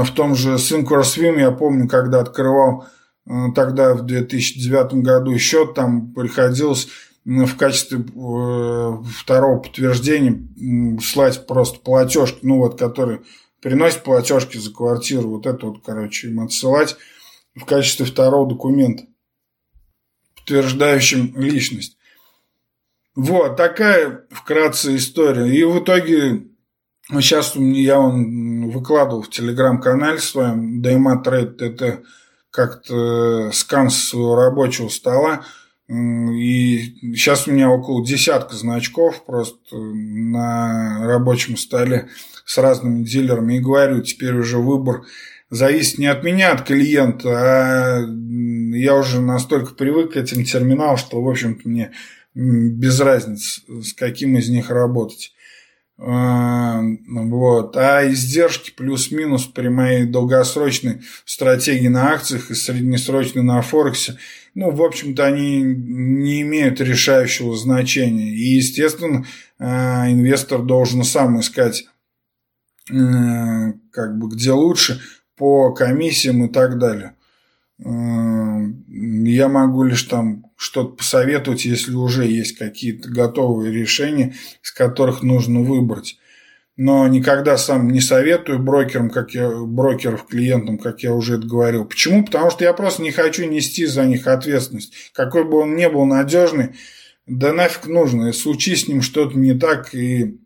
в 0.04 0.10
том 0.14 0.34
же 0.34 0.54
Synchroswim, 0.54 1.40
я 1.40 1.50
помню, 1.50 1.88
когда 1.88 2.20
открывал 2.20 2.86
тогда 3.54 3.94
в 3.94 4.02
2009 4.02 4.94
году 5.02 5.36
счет, 5.38 5.74
там 5.74 6.12
приходилось 6.12 6.88
в 7.24 7.56
качестве 7.56 7.98
э, 7.98 9.02
второго 9.16 9.60
подтверждения 9.60 11.00
слать 11.00 11.46
просто 11.46 11.78
платежки, 11.78 12.40
ну 12.42 12.58
вот, 12.58 12.78
которые 12.78 13.22
приносят 13.60 14.02
платежки 14.02 14.58
за 14.58 14.72
квартиру, 14.72 15.30
вот 15.30 15.46
это 15.46 15.66
вот, 15.66 15.82
короче, 15.84 16.28
им 16.28 16.40
отсылать 16.40 16.96
в 17.54 17.64
качестве 17.64 18.06
второго 18.06 18.48
документа, 18.48 19.04
подтверждающим 20.36 21.34
личность. 21.36 21.96
Вот, 23.14 23.56
такая 23.56 24.26
вкратце 24.30 24.96
история. 24.96 25.46
И 25.46 25.62
в 25.64 25.78
итоге, 25.78 26.46
сейчас 27.10 27.56
я 27.56 27.98
он 27.98 28.70
выкладывал 28.70 29.22
в 29.22 29.30
телеграм-канале 29.30 30.18
своем, 30.18 30.82
Дайма 30.82 31.22
Трейд, 31.22 31.60
это 31.62 32.02
как-то 32.50 33.50
скан 33.52 33.90
своего 33.90 34.36
рабочего 34.36 34.88
стола, 34.88 35.44
и 35.88 36.96
сейчас 37.14 37.46
у 37.46 37.52
меня 37.52 37.68
около 37.70 38.06
десятка 38.06 38.54
значков 38.54 39.24
просто 39.26 39.76
на 39.76 41.06
рабочем 41.06 41.56
столе 41.56 42.08
с 42.46 42.56
разными 42.56 43.04
дилерами. 43.04 43.56
И 43.56 43.60
говорю, 43.60 44.00
теперь 44.00 44.34
уже 44.34 44.58
выбор 44.58 45.02
зависит 45.50 45.98
не 45.98 46.06
от 46.06 46.24
меня, 46.24 46.52
от 46.52 46.62
клиента, 46.62 47.28
а 47.30 48.06
я 48.74 48.94
уже 48.96 49.20
настолько 49.20 49.74
привык 49.74 50.12
к 50.12 50.16
этим 50.16 50.44
терминалам, 50.44 50.96
что, 50.96 51.20
в 51.20 51.28
общем-то, 51.28 51.68
мне 51.68 51.92
без 52.34 52.98
разницы, 53.00 53.60
с 53.82 53.92
каким 53.92 54.38
из 54.38 54.48
них 54.48 54.70
работать. 54.70 55.32
А, 55.98 56.82
вот. 57.08 57.76
А 57.76 58.08
издержки 58.08 58.70
плюс-минус 58.70 59.46
при 59.46 59.68
моей 59.68 60.04
долгосрочной 60.04 61.02
стратегии 61.24 61.88
на 61.88 62.12
акциях 62.12 62.50
и 62.50 62.54
среднесрочной 62.54 63.42
на 63.42 63.62
Форексе– 63.62 64.18
ну, 64.54 64.70
в 64.70 64.82
общем-то, 64.82 65.24
они 65.24 65.62
не 65.62 66.42
имеют 66.42 66.80
решающего 66.80 67.56
значения. 67.56 68.28
И, 68.28 68.56
естественно, 68.56 69.24
э, 69.58 69.64
инвестор 70.12 70.62
должен 70.62 71.04
сам 71.04 71.40
искать, 71.40 71.86
э, 72.90 72.94
как 73.90 74.18
бы, 74.18 74.28
где 74.28 74.52
лучше, 74.52 75.00
по 75.36 75.72
комиссиям 75.72 76.44
и 76.44 76.52
так 76.52 76.78
далее. 76.78 77.16
Э, 77.84 78.60
я 78.88 79.48
могу 79.48 79.82
лишь 79.84 80.02
там 80.04 80.46
что-то 80.56 80.96
посоветовать, 80.96 81.64
если 81.64 81.92
уже 81.94 82.26
есть 82.26 82.56
какие-то 82.56 83.08
готовые 83.08 83.72
решения, 83.72 84.34
из 84.62 84.72
которых 84.72 85.22
нужно 85.22 85.60
выбрать 85.60 86.18
но 86.76 87.06
никогда 87.06 87.58
сам 87.58 87.88
не 87.90 88.00
советую 88.00 88.58
брокерам, 88.58 89.10
как 89.10 89.32
я, 89.32 89.50
брокеров 89.50 90.26
клиентам, 90.26 90.78
как 90.78 91.02
я 91.02 91.12
уже 91.12 91.36
это 91.36 91.46
говорил. 91.46 91.84
Почему? 91.84 92.24
Потому 92.24 92.50
что 92.50 92.64
я 92.64 92.72
просто 92.72 93.02
не 93.02 93.10
хочу 93.10 93.48
нести 93.48 93.84
за 93.86 94.06
них 94.06 94.26
ответственность. 94.26 94.92
Какой 95.12 95.44
бы 95.44 95.58
он 95.58 95.76
ни 95.76 95.86
был 95.86 96.06
надежный, 96.06 96.70
да 97.26 97.52
нафиг 97.52 97.86
нужно. 97.86 98.26
Если 98.26 98.40
случись 98.40 98.84
с 98.84 98.88
ним 98.88 99.02
что-то 99.02 99.38
не 99.38 99.52
так 99.54 99.94
и 99.94 100.40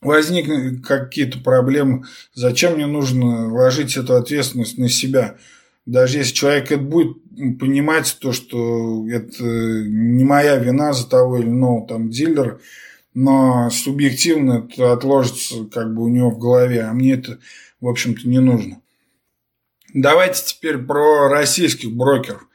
возникнут 0.00 0.86
какие-то 0.86 1.40
проблемы, 1.40 2.04
зачем 2.32 2.74
мне 2.74 2.86
нужно 2.86 3.52
ложить 3.52 3.96
эту 3.96 4.14
ответственность 4.14 4.78
на 4.78 4.88
себя? 4.88 5.36
Даже 5.86 6.18
если 6.18 6.34
человек 6.34 6.72
это 6.72 6.82
будет 6.82 7.16
понимать, 7.58 8.18
то, 8.20 8.32
что 8.32 9.08
это 9.08 9.44
не 9.44 10.24
моя 10.24 10.56
вина 10.56 10.92
за 10.92 11.08
того 11.08 11.38
или 11.38 11.46
иного 11.46 11.86
там 11.86 12.10
дилера, 12.10 12.60
но 13.14 13.70
субъективно 13.70 14.68
это 14.68 14.92
отложится 14.92 15.64
как 15.64 15.94
бы 15.94 16.02
у 16.02 16.08
него 16.08 16.30
в 16.30 16.38
голове, 16.38 16.82
а 16.82 16.92
мне 16.92 17.14
это, 17.14 17.38
в 17.80 17.88
общем-то, 17.88 18.28
не 18.28 18.40
нужно. 18.40 18.82
Давайте 19.94 20.44
теперь 20.44 20.78
про 20.78 21.28
российских 21.28 21.92
брокеров. 21.92 22.46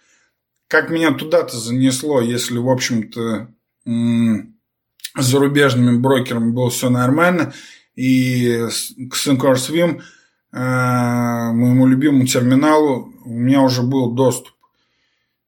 Как 0.68 0.90
меня 0.90 1.12
туда-то 1.14 1.58
занесло, 1.58 2.22
если, 2.22 2.58
в 2.58 2.70
общем-то, 2.70 3.48
с 3.86 5.26
зарубежными 5.26 5.98
брокерами 5.98 6.52
было 6.52 6.70
все 6.70 6.90
нормально, 6.90 7.54
и 7.96 8.68
к 9.10 9.16
SynCourseVim, 9.16 9.98
э, 9.98 10.02
моему 10.52 11.88
любимому 11.88 12.26
терминалу, 12.26 13.14
у 13.26 13.30
меня 13.30 13.62
уже 13.62 13.84
был 13.84 14.12
доступ. 14.12 14.54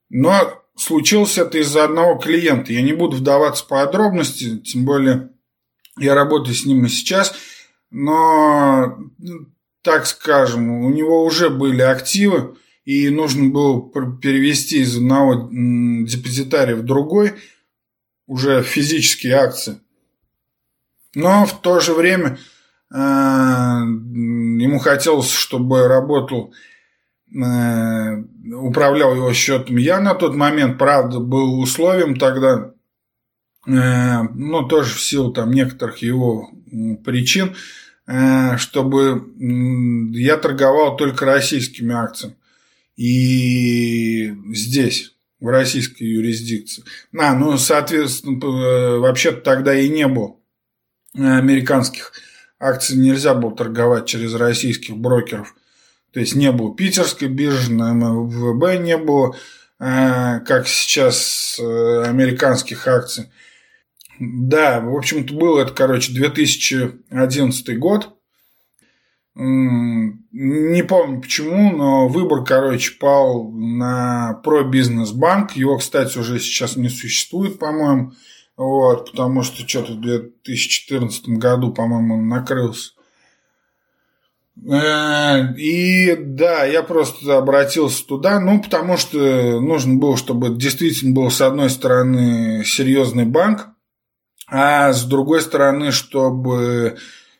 Но 0.09 0.63
случилось 0.75 1.37
это 1.37 1.57
из-за 1.57 1.83
одного 1.83 2.17
клиента. 2.19 2.71
Я 2.71 2.81
не 2.81 2.93
буду 2.93 3.17
вдаваться 3.17 3.63
в 3.63 3.67
подробности, 3.67 4.59
тем 4.59 4.85
более 4.85 5.29
я 5.97 6.15
работаю 6.15 6.55
с 6.55 6.65
ним 6.65 6.85
и 6.85 6.89
сейчас, 6.89 7.35
но, 7.91 8.97
так 9.81 10.07
скажем, 10.07 10.69
у 10.69 10.89
него 10.89 11.23
уже 11.23 11.49
были 11.49 11.81
активы, 11.81 12.57
и 12.85 13.09
нужно 13.09 13.49
было 13.49 13.91
перевести 14.19 14.81
из 14.81 14.97
одного 14.97 15.49
депозитария 15.51 16.75
в 16.75 16.83
другой 16.83 17.33
уже 18.25 18.63
физические 18.63 19.35
акции. 19.35 19.79
Но 21.15 21.45
в 21.45 21.61
то 21.61 21.79
же 21.79 21.93
время 21.93 22.39
ему 22.93 24.79
хотелось, 24.79 25.31
чтобы 25.31 25.87
работал 25.87 26.53
управлял 27.31 29.15
его 29.15 29.33
счетом. 29.33 29.77
Я 29.77 29.99
на 29.99 30.13
тот 30.13 30.35
момент, 30.35 30.77
правда, 30.77 31.19
был 31.19 31.59
условием 31.59 32.15
тогда, 32.15 32.73
ну, 33.65 34.67
тоже 34.67 34.93
в 34.93 35.01
силу 35.01 35.33
там 35.33 35.51
некоторых 35.51 35.97
его 35.97 36.51
причин, 37.03 37.55
чтобы 38.57 39.23
я 40.15 40.37
торговал 40.37 40.95
только 40.95 41.25
российскими 41.25 41.95
акциями. 41.95 42.35
И 42.95 44.31
здесь, 44.53 45.15
в 45.39 45.47
российской 45.47 46.03
юрисдикции. 46.03 46.83
А, 47.17 47.33
ну, 47.35 47.57
соответственно, 47.57 48.37
э, 48.37 48.97
вообще-то 48.97 49.41
тогда 49.41 49.75
и 49.77 49.89
не 49.89 50.07
было 50.07 50.37
американских 51.13 52.05
акций, 52.05 52.32
нельзя 52.95 53.33
было 53.33 53.55
торговать 53.55 54.05
через 54.05 54.33
российских 54.35 54.97
брокеров. 54.97 55.55
То 56.13 56.19
есть 56.19 56.35
не 56.35 56.51
было 56.51 56.75
питерской 56.75 57.27
биржи, 57.27 57.73
на 57.73 57.91
МВБ 57.93 58.79
не 58.79 58.97
было, 58.97 59.35
э, 59.79 60.39
как 60.41 60.67
сейчас, 60.67 61.59
э, 61.59 62.03
американских 62.05 62.87
акций. 62.87 63.31
Да, 64.19 64.79
в 64.79 64.95
общем-то, 64.95 65.33
был 65.33 65.57
это, 65.57 65.73
короче, 65.73 66.13
2011 66.13 67.77
год. 67.79 68.15
Не 69.35 70.83
помню 70.83 71.19
почему, 71.19 71.71
но 71.71 72.07
выбор, 72.07 72.43
короче, 72.43 72.91
пал 72.99 73.51
на 73.51 74.39
пробизнес-банк. 74.43 75.53
Его, 75.53 75.79
кстати, 75.79 76.19
уже 76.19 76.39
сейчас 76.39 76.75
не 76.75 76.89
существует, 76.89 77.57
по-моему. 77.57 78.13
Вот, 78.55 79.11
потому 79.11 79.43
что 79.43 79.67
что-то 79.67 79.93
в 79.93 80.01
2014 80.01 81.27
году, 81.29 81.73
по-моему, 81.73 82.15
он 82.15 82.27
накрылся. 82.27 82.91
Э, 84.69 85.53
и 85.55 86.15
да, 86.15 86.63
я 86.63 86.83
просто 86.83 87.37
обратился 87.37 88.05
туда, 88.05 88.39
ну, 88.39 88.61
потому 88.61 88.97
что 88.97 89.59
нужно 89.59 89.95
было, 89.95 90.15
чтобы 90.15 90.55
действительно 90.55 91.13
был, 91.13 91.31
с 91.31 91.41
одной 91.41 91.71
стороны, 91.71 92.63
серьезный 92.63 93.25
банк, 93.25 93.69
а 94.47 94.93
с 94.93 95.03
другой 95.05 95.41
стороны, 95.41 95.91
чтобы 95.91 96.97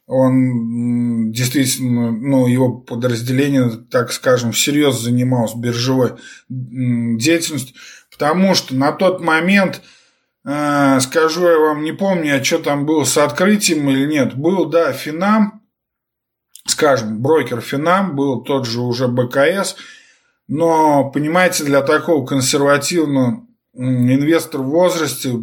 он 0.07 1.32
действительно, 1.32 2.11
ну, 2.11 2.47
его 2.47 2.74
подразделение, 2.74 3.70
так 3.89 4.11
скажем, 4.11 4.51
всерьез 4.51 4.99
занималось 4.99 5.55
биржевой 5.55 6.14
деятельностью, 6.49 7.76
потому 8.11 8.55
что 8.55 8.76
на 8.76 8.91
тот 8.91 9.22
момент, 9.22 9.82
э, 10.45 10.99
скажу 10.99 11.47
я 11.47 11.59
вам, 11.59 11.83
не 11.83 11.91
помню, 11.91 12.37
а 12.39 12.43
что 12.43 12.59
там 12.59 12.85
было 12.85 13.03
с 13.03 13.17
открытием 13.17 13.89
или 13.89 14.05
нет, 14.05 14.35
был, 14.35 14.65
да, 14.65 14.93
Финам, 14.93 15.61
скажем, 16.65 17.21
брокер 17.21 17.61
Финам, 17.61 18.15
был 18.15 18.43
тот 18.43 18.65
же 18.65 18.81
уже 18.81 19.07
БКС, 19.07 19.75
но, 20.47 21.09
понимаете, 21.09 21.63
для 21.63 21.81
такого 21.81 22.25
консервативного 22.25 23.45
инвестор 23.75 24.61
в 24.61 24.69
возрасте, 24.69 25.33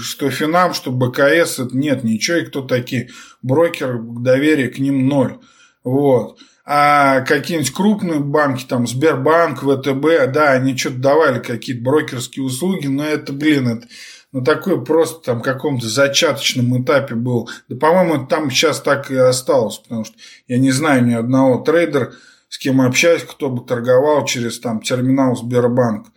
что 0.00 0.30
Финам, 0.30 0.74
что 0.74 0.90
БКС, 0.90 1.58
это 1.58 1.76
нет 1.76 2.04
ничего, 2.04 2.38
и 2.38 2.44
кто 2.44 2.62
такие 2.62 3.10
брокеры, 3.42 4.00
доверие 4.00 4.68
к 4.68 4.78
ним 4.78 5.06
ноль. 5.06 5.38
Вот. 5.84 6.38
А 6.70 7.22
какие-нибудь 7.22 7.72
крупные 7.72 8.20
банки, 8.20 8.66
там 8.68 8.86
Сбербанк, 8.86 9.60
ВТБ, 9.60 10.30
да, 10.32 10.52
они 10.52 10.76
что-то 10.76 10.98
давали, 10.98 11.38
какие-то 11.38 11.82
брокерские 11.82 12.44
услуги, 12.44 12.88
но 12.88 13.04
это, 13.04 13.32
блин, 13.32 13.68
это 13.68 13.88
на 14.32 14.44
такой 14.44 14.84
просто 14.84 15.24
там 15.24 15.40
каком-то 15.40 15.88
зачаточном 15.88 16.82
этапе 16.82 17.14
был. 17.14 17.48
Да, 17.68 17.76
по-моему, 17.76 18.26
там 18.26 18.50
сейчас 18.50 18.80
так 18.80 19.10
и 19.10 19.16
осталось, 19.16 19.78
потому 19.78 20.04
что 20.04 20.14
я 20.46 20.58
не 20.58 20.70
знаю 20.70 21.04
ни 21.04 21.14
одного 21.14 21.58
трейдера, 21.58 22.12
с 22.48 22.58
кем 22.58 22.80
общаюсь, 22.80 23.22
кто 23.22 23.50
бы 23.50 23.64
торговал 23.64 24.24
через 24.24 24.60
там 24.60 24.80
терминал 24.80 25.36
Сбербанк 25.36 26.08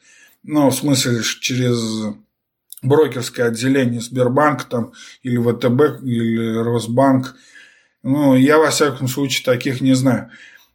ну, 0.44 0.70
в 0.70 0.76
смысле, 0.76 1.22
через 1.40 2.16
брокерское 2.82 3.48
отделение 3.48 4.02
Сбербанка 4.02 4.66
там, 4.66 4.94
или 5.24 5.38
ВТБ, 5.38 6.04
или 6.04 6.58
Росбанк. 6.58 7.36
Ну, 8.04 8.36
я, 8.36 8.58
во 8.58 8.72
всяком 8.72 9.08
случае, 9.08 9.46
таких 9.46 9.82
не 9.82 9.94
знаю. 9.94 10.32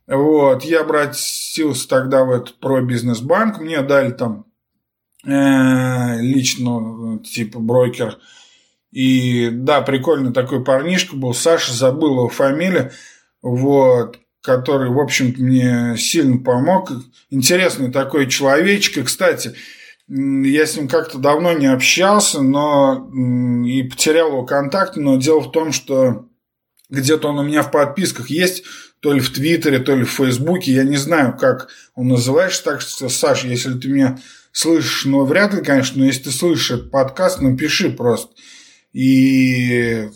Вот, 0.06 0.62
я 0.62 0.82
обратился 0.82 1.88
тогда 1.88 2.24
в 2.24 2.30
этот 2.30 2.60
пробизнес-банк, 2.60 3.58
мне 3.58 3.82
дали 3.82 4.12
там 4.12 4.45
лично, 5.26 7.18
типа, 7.24 7.58
брокер. 7.58 8.18
И 8.92 9.50
да, 9.50 9.82
прикольный 9.82 10.32
такой 10.32 10.64
парнишка 10.64 11.16
был, 11.16 11.34
Саша, 11.34 11.74
забыл 11.74 12.12
его 12.12 12.28
фамилию. 12.28 12.92
Вот, 13.42 14.18
который, 14.40 14.90
в 14.90 14.98
общем-то, 14.98 15.42
мне 15.42 15.96
сильно 15.98 16.38
помог. 16.38 16.92
Интересный 17.30 17.90
такой 17.90 18.28
человечек. 18.28 18.98
И, 18.98 19.02
кстати, 19.02 19.54
я 20.08 20.66
с 20.66 20.76
ним 20.76 20.88
как-то 20.88 21.18
давно 21.18 21.52
не 21.52 21.66
общался, 21.66 22.40
но 22.40 23.10
и 23.66 23.82
потерял 23.82 24.28
его 24.28 24.44
контакт, 24.44 24.96
но 24.96 25.16
дело 25.16 25.40
в 25.40 25.50
том, 25.50 25.72
что 25.72 26.26
где-то 26.88 27.28
он 27.28 27.40
у 27.40 27.42
меня 27.42 27.62
в 27.62 27.72
подписках 27.72 28.30
есть, 28.30 28.62
то 29.00 29.12
ли 29.12 29.20
в 29.20 29.30
Твиттере, 29.32 29.80
то 29.80 29.94
ли 29.96 30.04
в 30.04 30.10
Фейсбуке, 30.10 30.72
я 30.72 30.84
не 30.84 30.96
знаю, 30.96 31.36
как 31.36 31.68
он 31.94 32.08
называется, 32.08 32.62
так 32.64 32.80
что, 32.80 33.08
Саша, 33.08 33.48
если 33.48 33.74
ты 33.74 33.88
меня 33.88 34.18
слышишь, 34.56 35.04
ну, 35.04 35.24
вряд 35.24 35.52
ли, 35.52 35.62
конечно, 35.62 36.00
но 36.00 36.06
если 36.06 36.24
ты 36.24 36.30
слышишь 36.30 36.70
этот 36.70 36.90
подкаст, 36.90 37.42
напиши 37.42 37.90
просто 37.90 38.32
и 38.94 40.08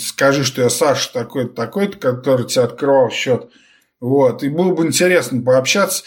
скажи, 0.00 0.42
что 0.42 0.62
я 0.62 0.68
Саша 0.68 1.12
такой-то, 1.12 1.54
такой-то, 1.54 1.96
который 1.96 2.44
тебе 2.44 2.64
открывал 2.64 3.10
счет. 3.10 3.50
Вот. 4.00 4.42
И 4.42 4.48
было 4.48 4.74
бы 4.74 4.84
интересно 4.84 5.40
пообщаться, 5.42 6.02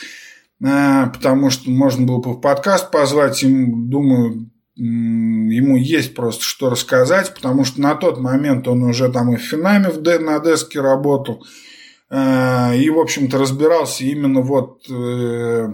э, 0.62 1.06
потому 1.14 1.50
что 1.50 1.70
можно 1.70 2.06
было 2.06 2.18
бы 2.18 2.34
в 2.34 2.42
подкаст 2.42 2.92
позвать, 2.92 3.42
ему, 3.44 3.88
думаю, 3.88 4.52
ему 4.76 5.78
есть 5.78 6.14
просто 6.14 6.44
что 6.44 6.70
рассказать, 6.70 7.34
потому 7.34 7.64
что 7.64 7.80
на 7.80 7.96
тот 7.96 8.20
момент 8.20 8.68
он 8.68 8.84
уже 8.84 9.10
там 9.10 9.34
и 9.34 9.38
в 9.38 9.42
Финаме 9.42 9.88
на 10.20 10.40
деске 10.40 10.82
работал, 10.82 11.46
э, 12.10 12.78
и, 12.78 12.90
в 12.90 13.00
общем-то, 13.00 13.38
разбирался 13.38 14.04
именно 14.04 14.42
вот 14.42 14.82
э, 14.90 15.70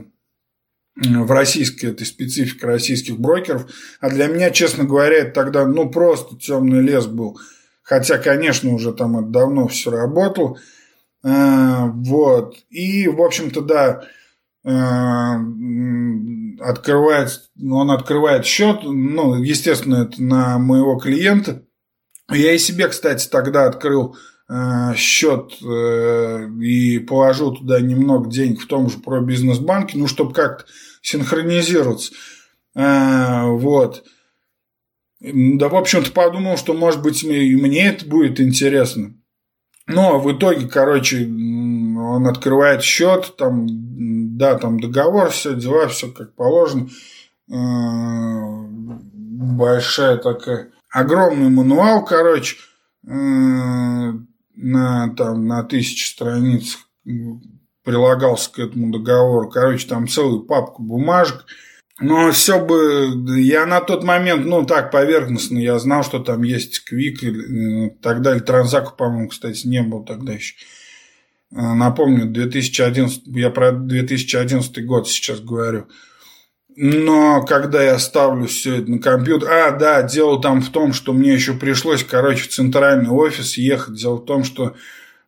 в 0.95 1.31
российской 1.31 1.87
этой 1.87 2.05
специфике 2.05 2.67
российских 2.67 3.19
брокеров. 3.19 3.71
А 3.99 4.09
для 4.09 4.27
меня, 4.27 4.49
честно 4.51 4.83
говоря, 4.83 5.19
это 5.19 5.31
тогда 5.31 5.65
ну 5.65 5.89
просто 5.89 6.37
темный 6.37 6.81
лес 6.81 7.05
был. 7.05 7.39
Хотя, 7.81 8.17
конечно, 8.17 8.73
уже 8.73 8.93
там 8.93 9.17
это 9.17 9.27
давно 9.27 9.67
все 9.67 9.91
работало. 9.91 10.57
А, 11.23 11.87
вот. 11.87 12.57
И, 12.69 13.07
в 13.07 13.21
общем-то, 13.21 13.61
да, 13.61 14.03
а, 14.63 15.37
открывает, 16.59 17.49
он 17.61 17.91
открывает 17.91 18.45
счет, 18.45 18.81
ну, 18.83 19.35
естественно, 19.41 20.03
это 20.03 20.21
на 20.21 20.59
моего 20.59 20.97
клиента. 20.97 21.63
Я 22.29 22.53
и 22.53 22.57
себе, 22.57 22.87
кстати, 22.87 23.27
тогда 23.27 23.65
открыл 23.65 24.15
счет 24.95 25.57
э, 25.63 26.49
и 26.59 26.99
положил 26.99 27.55
туда 27.55 27.79
немного 27.79 28.29
денег 28.29 28.61
в 28.61 28.67
том 28.67 28.89
же 28.89 28.97
про 28.97 29.21
бизнес-банке, 29.21 29.97
ну, 29.97 30.07
чтобы 30.07 30.33
как-то 30.33 30.65
синхронизироваться. 31.01 32.13
А, 32.75 33.45
вот. 33.47 34.03
Да, 35.21 35.69
в 35.69 35.75
общем-то, 35.75 36.11
подумал, 36.11 36.57
что, 36.57 36.73
может 36.73 37.01
быть, 37.01 37.23
и 37.23 37.55
мне 37.55 37.87
это 37.87 38.05
будет 38.05 38.41
интересно. 38.41 39.13
Но 39.87 40.19
в 40.19 40.31
итоге, 40.31 40.67
короче, 40.67 41.25
он 41.25 42.27
открывает 42.27 42.83
счет, 42.83 43.35
там, 43.37 43.67
да, 44.37 44.57
там 44.57 44.79
договор, 44.79 45.29
все 45.29 45.55
дела, 45.55 45.87
все 45.87 46.11
как 46.11 46.33
положено. 46.35 46.89
А, 47.51 48.65
большая 49.51 50.17
такая, 50.17 50.71
огромный 50.89 51.49
мануал, 51.49 52.03
короче, 52.03 52.57
а, 53.07 54.13
на, 54.55 55.13
там, 55.15 55.47
на 55.47 55.63
тысячи 55.63 56.07
страниц 56.07 56.77
прилагался 57.83 58.51
к 58.51 58.59
этому 58.59 58.91
договору. 58.91 59.49
Короче, 59.49 59.87
там 59.87 60.07
целую 60.07 60.43
папку 60.43 60.83
бумажек. 60.83 61.45
Но 61.99 62.31
все 62.31 62.63
бы, 62.63 63.39
я 63.39 63.65
на 63.67 63.79
тот 63.79 64.03
момент, 64.03 64.45
ну 64.45 64.65
так, 64.65 64.89
поверхностно, 64.91 65.59
я 65.59 65.77
знал, 65.77 66.03
что 66.03 66.19
там 66.19 66.41
есть 66.41 66.83
Квик 66.83 67.23
и 67.23 67.89
так 68.01 68.21
далее. 68.21 68.41
Транзака, 68.41 68.91
по-моему, 68.91 69.29
кстати, 69.29 69.67
не 69.67 69.83
был 69.83 70.03
тогда 70.03 70.33
еще. 70.33 70.55
Э, 71.51 71.73
напомню, 71.73 72.25
2011, 72.25 73.23
я 73.27 73.51
про 73.51 73.71
2011 73.71 74.85
год 74.85 75.07
сейчас 75.07 75.41
говорю. 75.41 75.87
Но 76.75 77.43
когда 77.43 77.83
я 77.83 77.99
ставлю 77.99 78.47
все 78.47 78.77
это 78.77 78.91
на 78.91 78.99
компьютер... 78.99 79.49
А, 79.51 79.71
да, 79.71 80.03
дело 80.03 80.41
там 80.41 80.61
в 80.61 80.69
том, 80.69 80.93
что 80.93 81.13
мне 81.13 81.33
еще 81.33 81.53
пришлось, 81.53 82.03
короче, 82.03 82.43
в 82.43 82.49
центральный 82.49 83.09
офис 83.09 83.57
ехать. 83.57 83.95
Дело 83.95 84.15
в 84.15 84.25
том, 84.25 84.43
что 84.43 84.75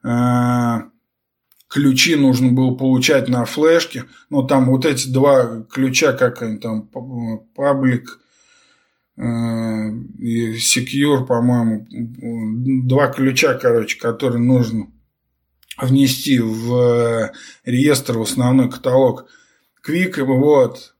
э, 0.03 0.81
ключи 1.67 2.15
нужно 2.15 2.51
было 2.51 2.73
получать 2.75 3.27
на 3.27 3.45
флешке. 3.45 4.05
Ну, 4.29 4.43
там 4.43 4.67
вот 4.67 4.85
эти 4.85 5.07
два 5.09 5.63
ключа, 5.69 6.13
как 6.13 6.41
они 6.41 6.57
там, 6.59 6.89
паблик, 7.55 8.19
и 9.15 10.55
Secure, 10.55 11.25
по-моему, 11.27 11.85
два 12.87 13.07
ключа, 13.07 13.53
короче, 13.53 13.99
которые 13.99 14.41
нужно 14.41 14.87
внести 15.77 16.39
в 16.39 17.31
реестр, 17.63 18.17
в 18.17 18.23
основной 18.23 18.71
каталог 18.71 19.27
Quick, 19.87 20.23
вот. 20.23 20.92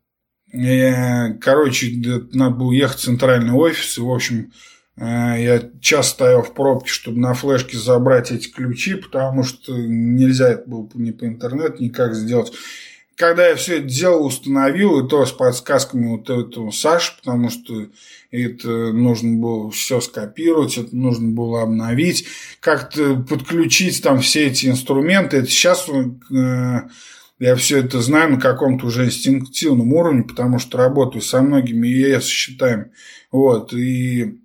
И, 0.54 0.94
короче, 1.42 1.92
надо 2.32 2.56
было 2.56 2.72
ехать 2.72 3.00
в 3.00 3.04
центральный 3.04 3.54
офис, 3.54 3.98
в 3.98 4.10
общем, 4.10 4.52
я 4.96 5.70
час 5.82 6.10
стоял 6.10 6.44
в 6.44 6.54
пробке, 6.54 6.92
чтобы 6.92 7.20
на 7.20 7.34
флешке 7.34 7.78
забрать 7.78 8.32
эти 8.32 8.48
ключи, 8.48 8.94
потому 8.94 9.44
что 9.44 9.76
нельзя 9.76 10.50
это 10.50 10.70
было 10.70 10.88
ни 10.94 11.10
по 11.10 11.26
интернету 11.26 11.84
никак 11.84 12.14
сделать 12.14 12.54
когда 13.16 13.48
я 13.48 13.56
все 13.56 13.78
это 13.78 13.88
дело 13.88 14.20
установил, 14.20 15.00
и 15.00 15.10
то 15.10 15.26
с 15.26 15.32
подсказками 15.32 16.08
вот 16.08 16.30
этого 16.30 16.72
Саши, 16.72 17.14
потому 17.18 17.50
что 17.50 17.88
это 18.32 18.68
нужно 18.68 19.38
было 19.38 19.70
все 19.72 20.02
скопировать, 20.02 20.78
это 20.78 20.96
нужно 20.96 21.30
было 21.30 21.64
обновить, 21.64 22.26
как-то 22.60 23.16
подключить 23.16 24.02
там 24.02 24.22
все 24.22 24.48
эти 24.48 24.68
инструменты. 24.68 25.38
Это 25.38 25.48
сейчас 25.48 25.88
э, 25.88 26.82
я 27.44 27.58
все 27.58 27.80
это 27.80 28.00
знаю 28.00 28.32
на 28.32 28.40
каком-то 28.40 28.86
уже 28.86 29.04
инстинктивном 29.04 29.92
уровне, 29.92 30.24
потому 30.24 30.60
что 30.60 30.78
работаю 30.78 31.22
со 31.22 31.42
многими 31.42 31.90
ЕС 31.90 32.24
считаем. 32.24 32.92
Вот, 33.34 33.74
и 33.74 34.40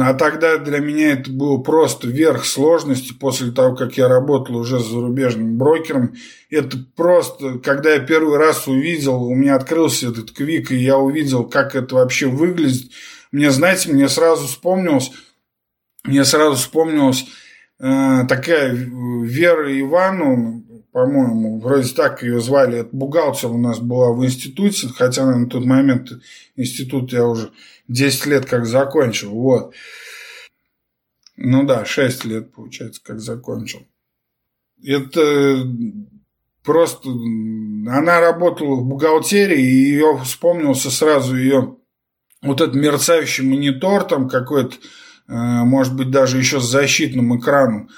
а 0.00 0.14
тогда 0.14 0.58
для 0.58 0.78
меня 0.78 1.14
это 1.14 1.32
было 1.32 1.58
просто 1.58 2.06
верх 2.06 2.44
сложности 2.44 3.12
после 3.12 3.50
того, 3.50 3.74
как 3.74 3.96
я 3.96 4.06
работал 4.06 4.54
уже 4.54 4.78
с 4.78 4.86
зарубежным 4.86 5.58
брокером. 5.58 6.14
Это 6.48 6.78
просто, 6.94 7.58
когда 7.58 7.94
я 7.94 7.98
первый 7.98 8.38
раз 8.38 8.68
увидел, 8.68 9.20
у 9.24 9.34
меня 9.34 9.56
открылся 9.56 10.08
этот 10.08 10.30
квик, 10.30 10.70
и 10.70 10.76
я 10.76 10.96
увидел, 10.96 11.42
как 11.42 11.74
это 11.74 11.96
вообще 11.96 12.26
выглядит. 12.26 12.92
Мне, 13.32 13.50
знаете, 13.50 13.92
мне 13.92 14.08
сразу 14.08 14.46
вспомнилось, 14.46 15.10
мне 16.04 16.24
сразу 16.24 16.54
вспомнилась 16.54 17.24
э, 17.80 18.26
такая 18.28 18.72
Вера 18.72 19.80
Ивановна, 19.80 20.62
по-моему, 20.98 21.60
вроде 21.60 21.94
так 21.94 22.24
ее 22.24 22.40
звали, 22.40 22.80
это 22.80 22.88
бухгалтер 22.90 23.52
у 23.52 23.56
нас 23.56 23.78
была 23.78 24.12
в 24.12 24.24
институте, 24.24 24.88
хотя 24.88 25.24
на 25.26 25.48
тот 25.48 25.64
момент 25.64 26.10
институт 26.56 27.12
я 27.12 27.24
уже 27.24 27.52
10 27.86 28.26
лет 28.26 28.46
как 28.46 28.66
закончил, 28.66 29.30
вот. 29.30 29.74
Ну 31.36 31.64
да, 31.64 31.84
6 31.84 32.24
лет, 32.24 32.52
получается, 32.52 33.00
как 33.04 33.20
закончил. 33.20 33.86
Это 34.84 35.72
просто... 36.64 37.10
Она 37.10 38.20
работала 38.20 38.74
в 38.74 38.84
бухгалтерии, 38.84 39.60
и 39.60 39.90
ее 39.92 40.20
вспомнился 40.24 40.90
сразу 40.90 41.36
ее 41.36 41.76
вот 42.42 42.60
этот 42.60 42.74
мерцающий 42.74 43.44
монитор 43.44 44.02
там 44.02 44.28
какой-то, 44.28 44.74
э, 45.28 45.32
может 45.62 45.94
быть, 45.94 46.10
даже 46.10 46.38
еще 46.38 46.58
с 46.58 46.64
защитным 46.64 47.38
экраном, 47.38 47.88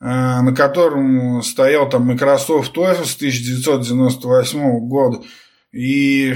на 0.00 0.54
котором 0.54 1.42
стоял 1.42 1.88
там 1.88 2.06
Microsoft 2.06 2.76
Office 2.76 3.16
1998 3.16 4.88
года. 4.88 5.22
И 5.72 6.34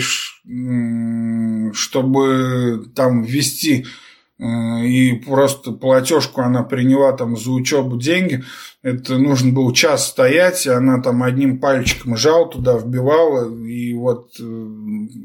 чтобы 1.72 2.84
там 2.94 3.22
ввести 3.22 3.86
э, 4.38 4.44
и 4.84 5.14
просто 5.24 5.72
платежку 5.72 6.42
она 6.42 6.62
приняла 6.62 7.12
там 7.12 7.36
за 7.36 7.50
учебу 7.52 7.98
деньги, 7.98 8.44
это 8.82 9.16
нужно 9.16 9.52
было 9.52 9.74
час 9.74 10.08
стоять, 10.08 10.66
и 10.66 10.70
она 10.70 11.00
там 11.00 11.22
одним 11.22 11.60
пальчиком 11.60 12.16
жал 12.16 12.50
туда, 12.50 12.76
вбивала, 12.76 13.56
и 13.64 13.94
вот 13.94 14.32
э, 14.38 14.68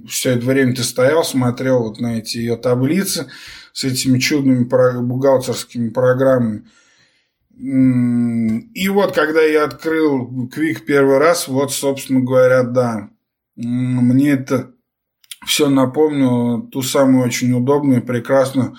все 0.08 0.32
это 0.32 0.46
время 0.46 0.76
ты 0.76 0.84
стоял, 0.84 1.24
смотрел 1.24 1.84
вот 1.84 2.00
на 2.00 2.20
эти 2.20 2.38
ее 2.38 2.56
таблицы 2.56 3.28
с 3.74 3.84
этими 3.84 4.20
чудными 4.20 4.64
бухгалтерскими 4.64 5.90
программами. 5.90 6.64
И 7.60 8.90
вот, 8.90 9.16
когда 9.16 9.42
я 9.42 9.64
открыл 9.64 10.48
Quick 10.56 10.82
первый 10.86 11.18
раз, 11.18 11.48
вот, 11.48 11.74
собственно 11.74 12.22
говоря, 12.22 12.62
да, 12.64 13.10
мне 13.56 14.32
это 14.32 14.74
все 15.46 15.68
напомнило 15.68 16.62
ту 16.62 16.84
самую 16.84 17.26
очень 17.26 17.54
удобную, 17.54 18.06
прекрасную 18.06 18.76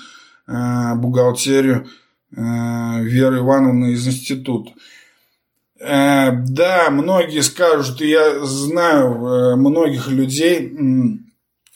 э, 0.47 0.95
бухгалтерию 0.95 1.89
э, 2.37 3.03
Веры 3.03 3.39
Ивановны 3.39 3.93
из 3.93 4.07
института. 4.07 4.73
Э, 5.81 6.31
да, 6.33 6.91
многие 6.91 7.41
скажут, 7.41 8.01
я 8.01 8.45
знаю 8.45 9.57
многих 9.57 10.07
людей, 10.09 10.73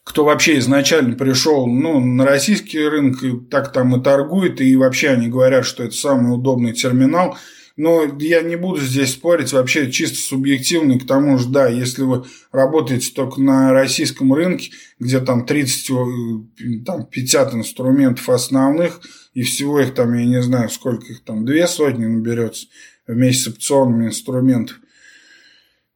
кто 0.04 0.24
вообще 0.24 0.58
изначально 0.58 1.16
пришел 1.16 1.66
ну, 1.66 2.00
на 2.00 2.24
российский 2.24 2.80
рынок, 2.80 3.22
и 3.22 3.38
так 3.50 3.72
там 3.72 3.94
и 3.96 4.02
торгует, 4.02 4.60
и 4.60 4.76
вообще 4.76 5.10
они 5.10 5.28
говорят, 5.28 5.64
что 5.64 5.84
это 5.84 5.94
самый 5.94 6.34
удобный 6.34 6.72
терминал– 6.72 7.36
но 7.76 8.04
я 8.18 8.42
не 8.42 8.56
буду 8.56 8.80
здесь 8.80 9.12
спорить, 9.12 9.52
вообще 9.52 9.90
чисто 9.90 10.18
субъективно. 10.18 10.98
К 10.98 11.06
тому 11.06 11.38
же, 11.38 11.48
да, 11.48 11.68
если 11.68 12.02
вы 12.02 12.24
работаете 12.50 13.12
только 13.14 13.40
на 13.40 13.72
российском 13.72 14.32
рынке, 14.32 14.72
где 14.98 15.20
там 15.20 15.46
30, 15.46 15.90
э, 15.90 16.84
там 16.84 17.06
50 17.06 17.54
инструментов 17.54 18.28
основных, 18.28 19.00
и 19.32 19.42
всего 19.42 19.80
их 19.80 19.94
там, 19.94 20.12
я 20.14 20.26
не 20.26 20.42
знаю, 20.42 20.68
сколько 20.68 21.06
их 21.06 21.24
там, 21.24 21.46
две 21.46 21.66
сотни 21.66 22.04
наберется 22.04 22.66
вместе 23.06 23.44
с 23.44 23.54
опционными 23.54 24.08
инструментами. 24.08 24.80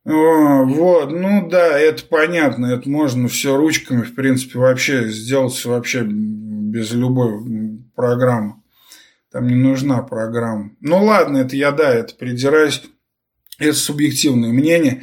Вот, 0.08 1.10
ну 1.10 1.48
да, 1.48 1.76
это 1.76 2.04
понятно, 2.04 2.66
это 2.66 2.88
можно 2.88 3.26
все 3.26 3.56
ручками, 3.56 4.02
в 4.02 4.14
принципе, 4.14 4.60
вообще 4.60 5.08
сделать 5.08 5.64
вообще 5.64 6.04
без 6.04 6.92
любой 6.92 7.80
программы. 7.96 8.62
Там 9.32 9.48
не 9.48 9.56
нужна 9.56 10.02
программа. 10.02 10.70
Ну 10.80 11.04
ладно, 11.04 11.38
это 11.38 11.56
я, 11.56 11.72
да, 11.72 11.92
это 11.92 12.14
придираюсь. 12.14 12.82
Это 13.58 13.72
субъективное 13.74 14.50
мнение. 14.50 15.02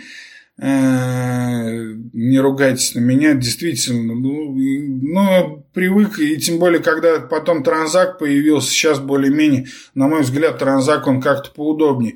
Э, 0.58 1.94
не 2.14 2.40
ругайтесь 2.40 2.96
на 2.96 3.00
меня, 3.00 3.34
действительно. 3.34 4.16
Ну, 4.16 4.56
ну, 4.56 5.68
привык, 5.74 6.20
и 6.20 6.38
тем 6.38 6.60
более, 6.60 6.82
когда 6.82 7.20
потом 7.20 7.64
транзак 7.64 8.20
появился, 8.20 8.70
сейчас 8.70 9.00
более-менее, 9.00 9.68
на 9.96 10.08
мой 10.08 10.22
взгляд, 10.22 10.60
транзак, 10.60 11.08
он 11.08 11.22
как-то 11.22 11.52
поудобнее. 11.52 12.16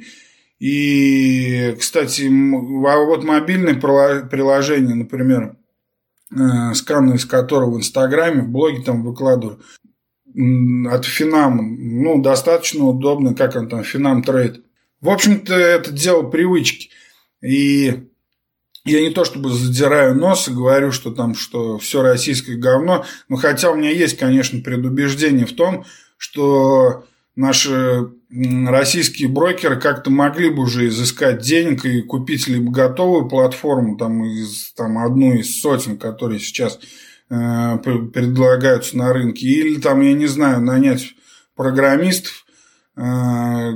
И, 0.60 1.76
кстати, 1.80 2.24
а 2.24 3.06
вот 3.06 3.24
мобильное 3.24 3.76
приложение, 3.76 4.96
например, 4.96 5.56
э, 6.32 6.74
сканы 6.74 7.16
из 7.16 7.26
которого 7.26 7.76
в 7.76 7.78
Инстаграме, 7.78 8.42
в 8.42 8.50
блоге 8.50 8.82
там 8.84 9.04
выкладываю, 9.04 9.62
от 10.90 11.06
Финам, 11.06 12.04
ну, 12.04 12.22
достаточно 12.22 12.86
удобно, 12.86 13.34
как 13.34 13.56
он 13.56 13.70
там, 13.70 13.84
Финам 13.84 14.24
трейд. 14.24 14.64
В 15.02 15.10
общем-то, 15.10 15.54
это 15.54 15.92
дело 15.92 16.24
привычки. 16.24 16.90
И 17.42 18.08
я 18.86 19.02
не 19.02 19.10
то 19.12 19.26
чтобы 19.26 19.50
задираю 19.52 20.16
нос 20.16 20.48
и 20.48 20.54
говорю, 20.54 20.92
что 20.92 21.12
там, 21.12 21.36
что 21.36 21.78
все 21.78 22.02
российское 22.02 22.56
говно, 22.56 23.06
но 23.30 23.36
хотя 23.36 23.72
у 23.72 23.76
меня 23.76 23.90
есть, 23.90 24.18
конечно, 24.18 24.62
предубеждение 24.62 25.46
в 25.46 25.54
том, 25.54 25.86
что 26.18 27.06
наши 27.38 28.10
российские 28.30 29.30
брокеры 29.30 29.80
как-то 29.80 30.12
могли 30.12 30.50
бы 30.50 30.64
уже 30.64 30.88
изыскать 30.88 31.42
денег 31.42 31.86
и 31.86 32.02
купить 32.02 32.50
либо 32.50 32.72
готовую 32.72 33.30
платформу, 33.30 33.98
там, 33.98 34.26
из, 34.26 34.74
там 34.74 34.98
одну 34.98 35.34
из 35.36 35.62
сотен, 35.62 35.98
которые 35.98 36.40
сейчас 36.40 36.78
Э, 37.30 37.78
предлагаются 37.78 38.98
на 38.98 39.12
рынке, 39.12 39.46
или 39.48 39.82
там, 39.82 40.00
я 40.00 40.14
не 40.14 40.28
знаю, 40.28 40.62
нанять 40.62 41.14
программистов 41.58 42.46
э, 42.96 43.72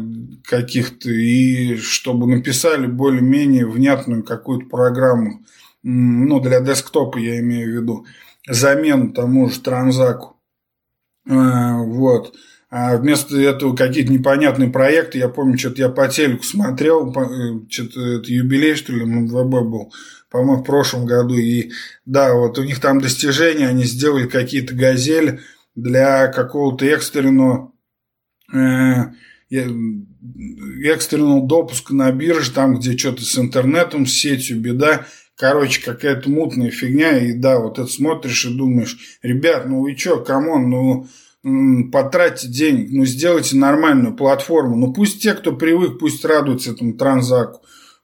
каких-то, 0.45 1.09
и 1.09 1.75
чтобы 1.75 2.27
написали 2.27 2.87
более-менее 2.87 3.67
внятную 3.67 4.23
какую-то 4.23 4.69
программу, 4.69 5.43
ну, 5.83 6.39
для 6.39 6.61
десктопа 6.61 7.17
я 7.17 7.41
имею 7.41 7.67
в 7.67 7.81
виду, 7.81 8.05
замену 8.47 9.11
тому 9.11 9.49
же 9.49 9.59
транзаку. 9.59 10.37
Э, 11.27 11.75
вот. 11.75 12.33
А 12.71 12.95
вместо 12.95 13.37
этого 13.37 13.75
какие-то 13.75 14.13
непонятные 14.13 14.69
проекты, 14.69 15.17
я 15.17 15.27
помню, 15.27 15.57
что-то 15.57 15.81
я 15.81 15.89
по 15.89 16.07
телеку 16.07 16.43
смотрел, 16.43 17.11
что-то 17.69 17.99
это 17.99 18.31
юбилей, 18.31 18.75
что 18.75 18.93
ли, 18.93 19.03
МВБ 19.03 19.69
был, 19.69 19.93
по-моему, 20.29 20.63
в 20.63 20.65
прошлом 20.65 21.05
году. 21.05 21.35
И 21.35 21.71
да, 22.05 22.33
вот 22.33 22.57
у 22.57 22.63
них 22.63 22.79
там 22.79 23.01
достижения, 23.01 23.67
они 23.67 23.83
сделали 23.83 24.25
какие-то 24.25 24.73
газели 24.73 25.41
для 25.75 26.29
какого-то 26.29 26.85
экстренного 26.85 27.73
э, 28.53 29.01
экстренного 30.85 31.45
допуска 31.45 31.93
на 31.93 32.09
бирже, 32.13 32.53
там, 32.53 32.77
где 32.77 32.97
что-то 32.97 33.25
с 33.25 33.37
интернетом, 33.37 34.05
с 34.05 34.13
сетью 34.13 34.61
беда. 34.61 35.05
Короче, 35.35 35.83
какая-то 35.83 36.29
мутная 36.29 36.71
фигня. 36.71 37.17
И 37.17 37.33
да, 37.33 37.59
вот 37.59 37.79
это 37.79 37.89
смотришь 37.89 38.45
и 38.45 38.55
думаешь, 38.55 39.19
ребят, 39.21 39.65
ну 39.67 39.81
вы 39.81 39.97
что, 39.97 40.19
come 40.19 40.48
on, 40.48 40.69
ну 40.69 41.07
потратьте 41.91 42.47
денег, 42.47 42.89
ну 42.91 43.05
сделайте 43.05 43.55
нормальную 43.55 44.15
платформу. 44.15 44.75
Ну 44.75 44.93
пусть 44.93 45.21
те, 45.21 45.33
кто 45.33 45.53
привык, 45.53 45.99
пусть 45.99 46.23
радуются 46.23 46.71
этому 46.71 46.93
TRANSAQ 46.93 47.46
у. 47.46 47.61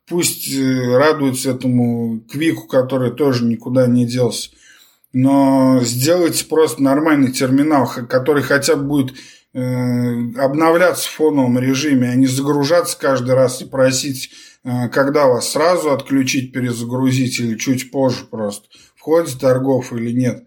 Пусть 0.07 0.51
э, 0.55 0.97
радуются 0.97 1.51
этому 1.51 2.21
QUIK 2.31 2.55
у, 2.55 2.67
который 2.67 3.11
тоже 3.11 3.45
никуда 3.45 3.87
не 3.87 4.05
делся. 4.05 4.49
но 5.13 5.79
сделайте 5.83 6.45
просто 6.45 6.81
нормальный 6.81 7.31
терминал, 7.31 7.91
который 8.09 8.41
хотя 8.41 8.75
бы 8.75 8.83
будет 8.83 9.15
э, 9.53 9.59
обновляться 10.37 11.07
в 11.07 11.11
фоновом 11.11 11.59
режиме, 11.59 12.09
а 12.09 12.15
не 12.15 12.27
загружаться 12.27 12.97
каждый 12.97 13.35
раз 13.35 13.61
и 13.61 13.65
просить, 13.65 14.31
э, 14.63 14.87
когда 14.89 15.27
вас 15.27 15.51
сразу 15.51 15.91
отключить, 15.91 16.53
перезагрузить 16.53 17.39
или 17.39 17.57
чуть 17.57 17.91
позже 17.91 18.25
просто. 18.25 18.67
Входит 18.95 19.39
торгов 19.39 19.91
или 19.93 20.11
нет. 20.11 20.45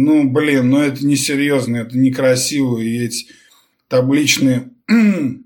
Ну, 0.00 0.30
блин, 0.30 0.70
ну 0.70 0.80
это 0.80 1.04
несерьезно, 1.04 1.78
это 1.78 1.98
некрасиво, 1.98 2.78
и 2.78 3.04
эти 3.04 3.26
табличные, 3.88 4.70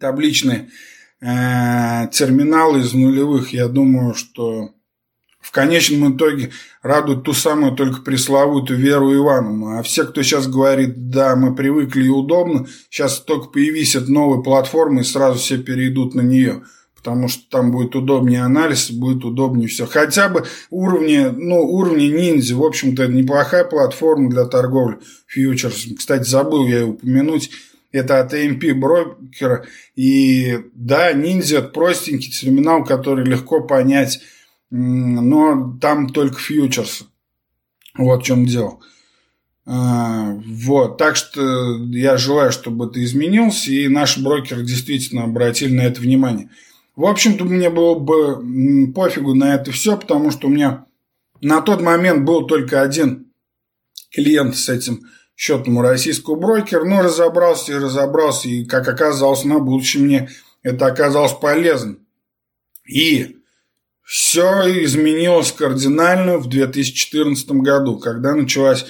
табличные 0.00 0.70
э, 1.20 2.08
терминалы 2.10 2.80
из 2.80 2.94
нулевых, 2.94 3.52
я 3.52 3.68
думаю, 3.68 4.14
что 4.14 4.70
в 5.42 5.50
конечном 5.50 6.16
итоге 6.16 6.52
радует 6.80 7.24
ту 7.24 7.34
самую 7.34 7.76
только 7.76 8.00
пресловутую 8.00 8.78
Веру 8.78 9.14
Ивановну. 9.14 9.78
А 9.78 9.82
все, 9.82 10.06
кто 10.06 10.22
сейчас 10.22 10.46
говорит, 10.46 11.10
да, 11.10 11.36
мы 11.36 11.54
привыкли 11.54 12.04
и 12.06 12.08
удобно, 12.08 12.66
сейчас 12.88 13.20
только 13.20 13.48
появись 13.48 13.94
новые 13.94 14.42
платформы 14.42 15.02
и 15.02 15.04
сразу 15.04 15.38
все 15.38 15.58
перейдут 15.58 16.14
на 16.14 16.22
нее. 16.22 16.62
Потому 17.02 17.28
что 17.28 17.42
там 17.50 17.72
будет 17.72 17.96
удобнее 17.96 18.42
анализ, 18.42 18.90
будет 18.90 19.24
удобнее 19.24 19.68
все. 19.68 19.86
Хотя 19.86 20.28
бы 20.28 20.44
уровни, 20.70 21.18
ну, 21.18 21.60
уровни 21.60 22.04
ниндзя, 22.06 22.54
в 22.54 22.64
общем-то, 22.64 23.08
неплохая 23.08 23.64
платформа 23.64 24.30
для 24.30 24.44
торговли 24.44 24.98
фьючерсом. 25.26 25.96
Кстати, 25.96 26.28
забыл 26.28 26.66
я 26.66 26.86
упомянуть, 26.86 27.50
это 27.90 28.20
от 28.20 28.32
AMP 28.32 28.74
брокера. 28.74 29.66
И 29.96 30.60
да, 30.74 31.12
ниндзя 31.12 31.58
это 31.58 31.68
простенький 31.68 32.30
терминал, 32.30 32.84
который 32.84 33.24
легко 33.24 33.62
понять 33.62 34.20
но 34.72 35.76
там 35.80 36.08
только 36.08 36.38
фьючерс. 36.38 37.04
Вот 37.94 38.22
в 38.22 38.24
чем 38.24 38.46
дело. 38.46 38.78
А, 39.66 40.32
вот, 40.46 40.96
так 40.96 41.14
что 41.14 41.76
я 41.90 42.16
желаю, 42.16 42.52
чтобы 42.52 42.86
это 42.86 43.04
изменился, 43.04 43.70
и 43.70 43.86
наши 43.86 44.22
брокеры 44.22 44.64
действительно 44.64 45.24
обратили 45.24 45.74
на 45.74 45.82
это 45.82 46.00
внимание. 46.00 46.48
В 46.94 47.06
общем-то, 47.06 47.44
мне 47.44 47.70
было 47.70 47.98
бы 47.98 48.92
пофигу 48.92 49.34
на 49.34 49.54
это 49.54 49.72
все, 49.72 49.96
потому 49.96 50.30
что 50.30 50.48
у 50.48 50.50
меня 50.50 50.86
на 51.40 51.60
тот 51.60 51.80
момент 51.80 52.24
был 52.24 52.46
только 52.46 52.82
один 52.82 53.32
клиент 54.10 54.56
с 54.56 54.68
этим 54.68 55.02
счетом 55.34 55.78
у 55.78 55.82
российского 55.82 56.36
брокера, 56.36 56.84
но 56.84 57.02
разобрался 57.02 57.72
и 57.72 57.76
разобрался, 57.76 58.48
и, 58.48 58.64
как 58.64 58.86
оказалось, 58.88 59.44
на 59.44 59.58
будущее 59.58 60.02
мне 60.02 60.30
это 60.62 60.86
оказалось 60.86 61.32
полезно. 61.32 61.96
И 62.86 63.38
все 64.02 64.84
изменилось 64.84 65.52
кардинально 65.52 66.38
в 66.38 66.48
2014 66.48 67.50
году, 67.52 67.98
когда 67.98 68.34
началась 68.34 68.84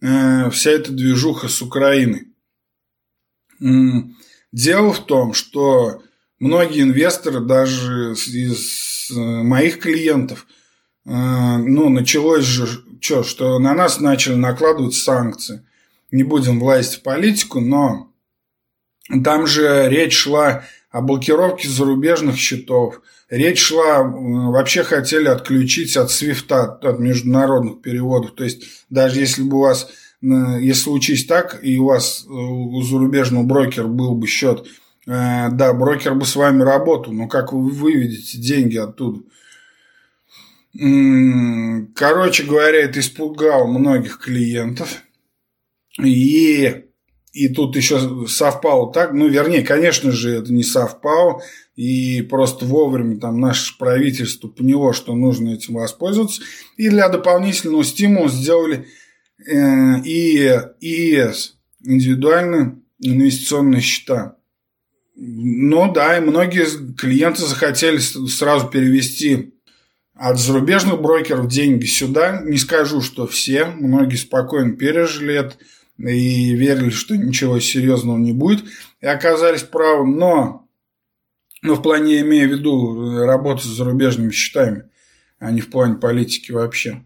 э, 0.00 0.50
вся 0.50 0.70
эта 0.70 0.92
движуха 0.92 1.48
с 1.48 1.62
Украиной. 1.62 2.28
Дело 4.52 4.92
в 4.92 5.04
том, 5.04 5.32
что 5.34 6.02
многие 6.38 6.82
инвесторы, 6.82 7.40
даже 7.40 8.12
из 8.12 9.10
э, 9.10 9.14
моих 9.14 9.80
клиентов, 9.80 10.46
э, 11.06 11.10
ну, 11.10 11.88
началось 11.88 12.44
же, 12.44 12.66
что, 13.00 13.22
что 13.22 13.58
на 13.58 13.74
нас 13.74 14.00
начали 14.00 14.34
накладывать 14.34 14.94
санкции. 14.94 15.64
Не 16.10 16.22
будем 16.22 16.58
влазить 16.60 16.94
в 16.94 17.02
политику, 17.02 17.60
но 17.60 18.12
там 19.24 19.46
же 19.46 19.88
речь 19.88 20.16
шла 20.16 20.64
о 20.90 21.02
блокировке 21.02 21.68
зарубежных 21.68 22.36
счетов– 22.36 23.00
Речь 23.30 23.60
шла, 23.60 24.02
вообще 24.02 24.82
хотели 24.82 25.28
отключить 25.28 25.96
от 25.98 26.10
свифта, 26.10 26.64
от 26.64 26.98
международных 26.98 27.82
переводов. 27.82 28.32
То 28.32 28.44
есть, 28.44 28.62
даже 28.88 29.20
если 29.20 29.42
бы 29.42 29.58
у 29.58 29.60
вас, 29.60 29.90
если 30.22 30.72
случись 30.72 31.26
так, 31.26 31.58
и 31.62 31.76
у 31.76 31.86
вас 31.86 32.24
э, 32.26 32.30
у 32.30 32.80
зарубежного 32.82 33.42
брокера 33.42 33.86
был 33.86 34.14
бы 34.14 34.26
счет, 34.26 34.66
э, 35.08 35.48
да, 35.50 35.72
брокер 35.72 36.14
бы 36.14 36.24
с 36.26 36.36
вами 36.36 36.62
работал, 36.62 37.12
но 37.12 37.26
как 37.26 37.52
вы 37.52 37.70
выведете 37.70 38.38
деньги 38.38 38.76
оттуда? 38.76 39.20
Короче 41.94 42.44
говоря, 42.44 42.82
это 42.82 43.00
испугало 43.00 43.66
многих 43.66 44.18
клиентов. 44.20 45.02
И 45.98 46.84
и 47.32 47.48
тут 47.48 47.76
еще 47.76 48.26
совпало 48.26 48.92
так, 48.92 49.12
ну, 49.12 49.28
вернее, 49.28 49.62
конечно 49.62 50.10
же, 50.10 50.30
это 50.30 50.52
не 50.52 50.64
совпало, 50.64 51.42
и 51.76 52.22
просто 52.22 52.64
вовремя 52.64 53.20
там 53.20 53.38
наше 53.38 53.78
правительство 53.78 54.48
поняло, 54.48 54.92
что 54.92 55.14
нужно 55.14 55.50
этим 55.50 55.74
воспользоваться, 55.74 56.42
и 56.76 56.88
для 56.88 57.08
дополнительного 57.08 57.84
стимула 57.84 58.28
сделали 58.28 58.88
э, 59.46 60.00
и 60.04 60.48
ИЭС, 60.80 61.56
индивидуальные 61.84 62.80
инвестиционные 63.00 63.80
счета. 63.82 64.37
Ну 65.20 65.92
да, 65.92 66.16
и 66.16 66.20
многие 66.20 66.94
клиенты 66.94 67.42
захотели 67.42 67.98
сразу 67.98 68.68
перевести 68.68 69.52
от 70.14 70.38
зарубежных 70.38 71.00
брокеров 71.00 71.48
деньги 71.48 71.86
сюда. 71.86 72.40
Не 72.44 72.56
скажу, 72.56 73.00
что 73.00 73.26
все, 73.26 73.64
многие 73.64 74.14
спокойно 74.14 74.76
пережили 74.76 75.34
это 75.34 75.56
и 75.98 76.54
верили, 76.54 76.90
что 76.90 77.16
ничего 77.16 77.58
серьезного 77.58 78.16
не 78.16 78.32
будет, 78.32 78.64
и 79.00 79.06
оказались 79.06 79.64
правы, 79.64 80.06
но, 80.06 80.68
но 81.62 81.74
в 81.74 81.82
плане, 81.82 82.20
имея 82.20 82.46
в 82.46 82.52
виду 82.52 83.24
работу 83.24 83.62
с 83.62 83.76
зарубежными 83.76 84.30
счетами, 84.30 84.84
а 85.40 85.50
не 85.50 85.60
в 85.60 85.68
плане 85.68 85.96
политики 85.96 86.52
вообще. 86.52 87.04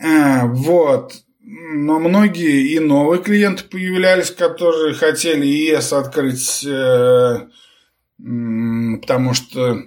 А, 0.00 0.46
вот. 0.46 1.22
Но 1.52 1.98
многие 1.98 2.74
и 2.74 2.78
новые 2.78 3.22
клиенты 3.22 3.64
появлялись, 3.64 4.30
которые 4.30 4.94
хотели 4.94 5.44
ЕС 5.46 5.92
открыть, 5.92 6.64
э, 6.64 7.48
потому 8.18 9.34
что 9.34 9.82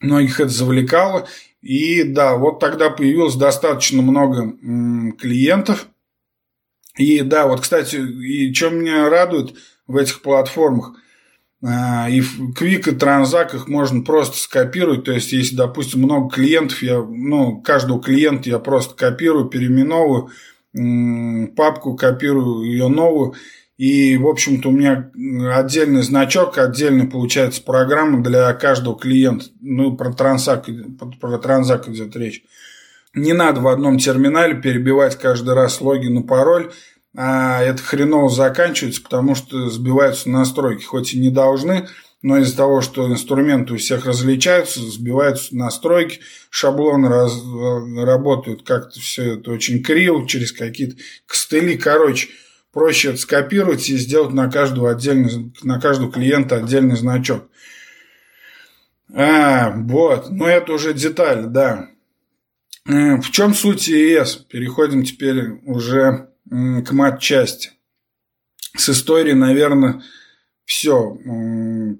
многих 0.00 0.40
это 0.40 0.48
завлекало. 0.48 1.28
И 1.60 2.04
да, 2.04 2.36
вот 2.36 2.60
тогда 2.60 2.88
появилось 2.90 3.34
достаточно 3.34 4.02
много 4.02 4.54
клиентов– 5.18 5.88
и 6.98 7.22
да, 7.22 7.46
вот, 7.46 7.60
кстати, 7.60 7.96
и 7.96 8.52
что 8.52 8.70
меня 8.70 9.08
радует 9.08 9.54
в 9.86 9.96
этих 9.96 10.20
платформах, 10.20 10.94
а, 11.64 12.10
и 12.10 12.20
в 12.20 12.52
Quick 12.58 12.90
и 12.90 12.94
Транзак 12.94 13.54
их 13.54 13.68
можно 13.68 14.02
просто 14.02 14.36
скопировать. 14.36 15.04
То 15.04 15.12
есть, 15.12 15.32
если, 15.32 15.54
допустим, 15.54 16.02
много 16.02 16.28
клиентов, 16.28 16.82
я, 16.82 17.00
ну, 17.00 17.62
каждого 17.62 18.02
клиента 18.02 18.50
я 18.50 18.58
просто 18.58 18.96
копирую, 18.96 19.46
переименовываю, 19.46 20.30
папку 21.56 21.96
копирую 21.96 22.64
ее 22.64 22.88
новую. 22.88 23.34
И, 23.76 24.16
в 24.16 24.26
общем-то, 24.26 24.70
у 24.70 24.72
меня 24.72 25.10
отдельный 25.54 26.02
значок, 26.02 26.58
отдельно 26.58 27.06
получается 27.06 27.62
программа 27.62 28.22
для 28.22 28.52
каждого 28.54 28.98
клиента. 28.98 29.46
Ну, 29.60 29.96
про 29.96 30.12
транзак, 30.12 30.66
про 31.20 31.38
транзак 31.38 31.88
идет 31.88 32.16
речь. 32.16 32.42
Не 33.14 33.32
надо 33.32 33.60
в 33.60 33.68
одном 33.68 33.98
терминале 33.98 34.54
перебивать 34.54 35.16
каждый 35.16 35.54
раз 35.54 35.80
логин 35.80 36.18
и 36.18 36.26
пароль, 36.26 36.72
а 37.16 37.62
это 37.62 37.82
хреново 37.82 38.28
заканчивается, 38.28 39.02
потому 39.02 39.34
что 39.34 39.70
сбиваются 39.70 40.28
настройки, 40.28 40.84
хоть 40.84 41.14
и 41.14 41.18
не 41.18 41.30
должны, 41.30 41.88
но 42.22 42.38
из-за 42.38 42.56
того, 42.56 42.80
что 42.80 43.10
инструменты 43.10 43.74
у 43.74 43.76
всех 43.76 44.06
различаются, 44.06 44.80
сбиваются 44.80 45.56
настройки, 45.56 46.20
шаблоны 46.50 47.08
раз, 47.08 47.32
работают 47.96 48.64
как-то 48.64 48.98
все 49.00 49.34
это 49.34 49.52
очень 49.52 49.82
криво, 49.82 50.26
через 50.26 50.52
какие-то 50.52 50.96
костыли. 51.26 51.76
Короче, 51.76 52.28
проще 52.72 53.10
это 53.10 53.18
скопировать 53.18 53.88
и 53.88 53.96
сделать 53.96 54.32
на 54.32 54.50
каждого 54.50 54.90
отдельный, 54.90 55.52
на 55.62 55.80
каждого 55.80 56.10
клиента 56.10 56.56
отдельный 56.56 56.96
значок. 56.96 57.48
А, 59.14 59.70
вот, 59.76 60.30
но 60.30 60.48
это 60.48 60.72
уже 60.72 60.94
деталь, 60.94 61.46
да. 61.46 61.88
Э, 62.86 63.16
в 63.16 63.30
чем 63.30 63.54
суть 63.54 63.88
ЕС? 63.88 64.36
Переходим 64.36 65.04
теперь 65.04 65.60
уже 65.64 66.30
к 66.50 66.92
матчасти. 66.92 67.70
С 68.76 68.88
историей, 68.90 69.34
наверное, 69.34 70.02
все. 70.68 71.16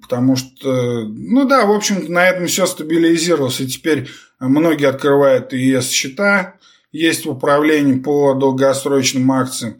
Потому 0.01 0.35
что, 0.35 1.03
ну 1.03 1.47
да, 1.47 1.65
в 1.65 1.71
общем 1.71 2.05
на 2.07 2.27
этом 2.27 2.45
все 2.45 2.67
стабилизировалось. 2.67 3.59
И 3.61 3.67
теперь 3.67 4.07
многие 4.39 4.87
открывают 4.87 5.53
ЕС 5.53 5.89
счета, 5.89 6.53
есть 6.91 7.25
в 7.25 7.31
управлении 7.31 7.99
по 7.99 8.35
долгосрочным 8.35 9.31
акциям. 9.31 9.79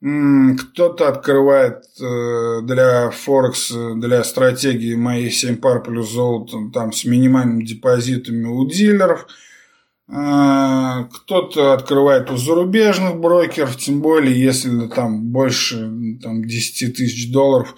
Кто-то 0.00 1.08
открывает 1.08 1.84
э, 2.00 2.60
для 2.62 3.10
Форекс, 3.10 3.72
для 3.96 4.24
стратегии 4.24 4.94
моей 4.94 5.30
7 5.30 5.56
пар 5.56 5.82
плюс 5.82 6.12
золото 6.12 6.70
там 6.72 6.92
с 6.92 7.04
минимальными 7.04 7.64
депозитами 7.64 8.46
у 8.46 8.66
дилеров– 8.66 9.26
а, 10.08 11.04
кто-то 11.04 11.72
открывает 11.72 12.30
у 12.30 12.36
зарубежных 12.36 13.16
брокеров, 13.16 13.76
тем 13.76 14.00
более, 14.00 14.40
если 14.40 14.86
там 14.86 15.32
больше 15.32 15.90
там, 16.22 16.44
10 16.44 16.96
тысяч 16.96 17.32
долларов, 17.32 17.74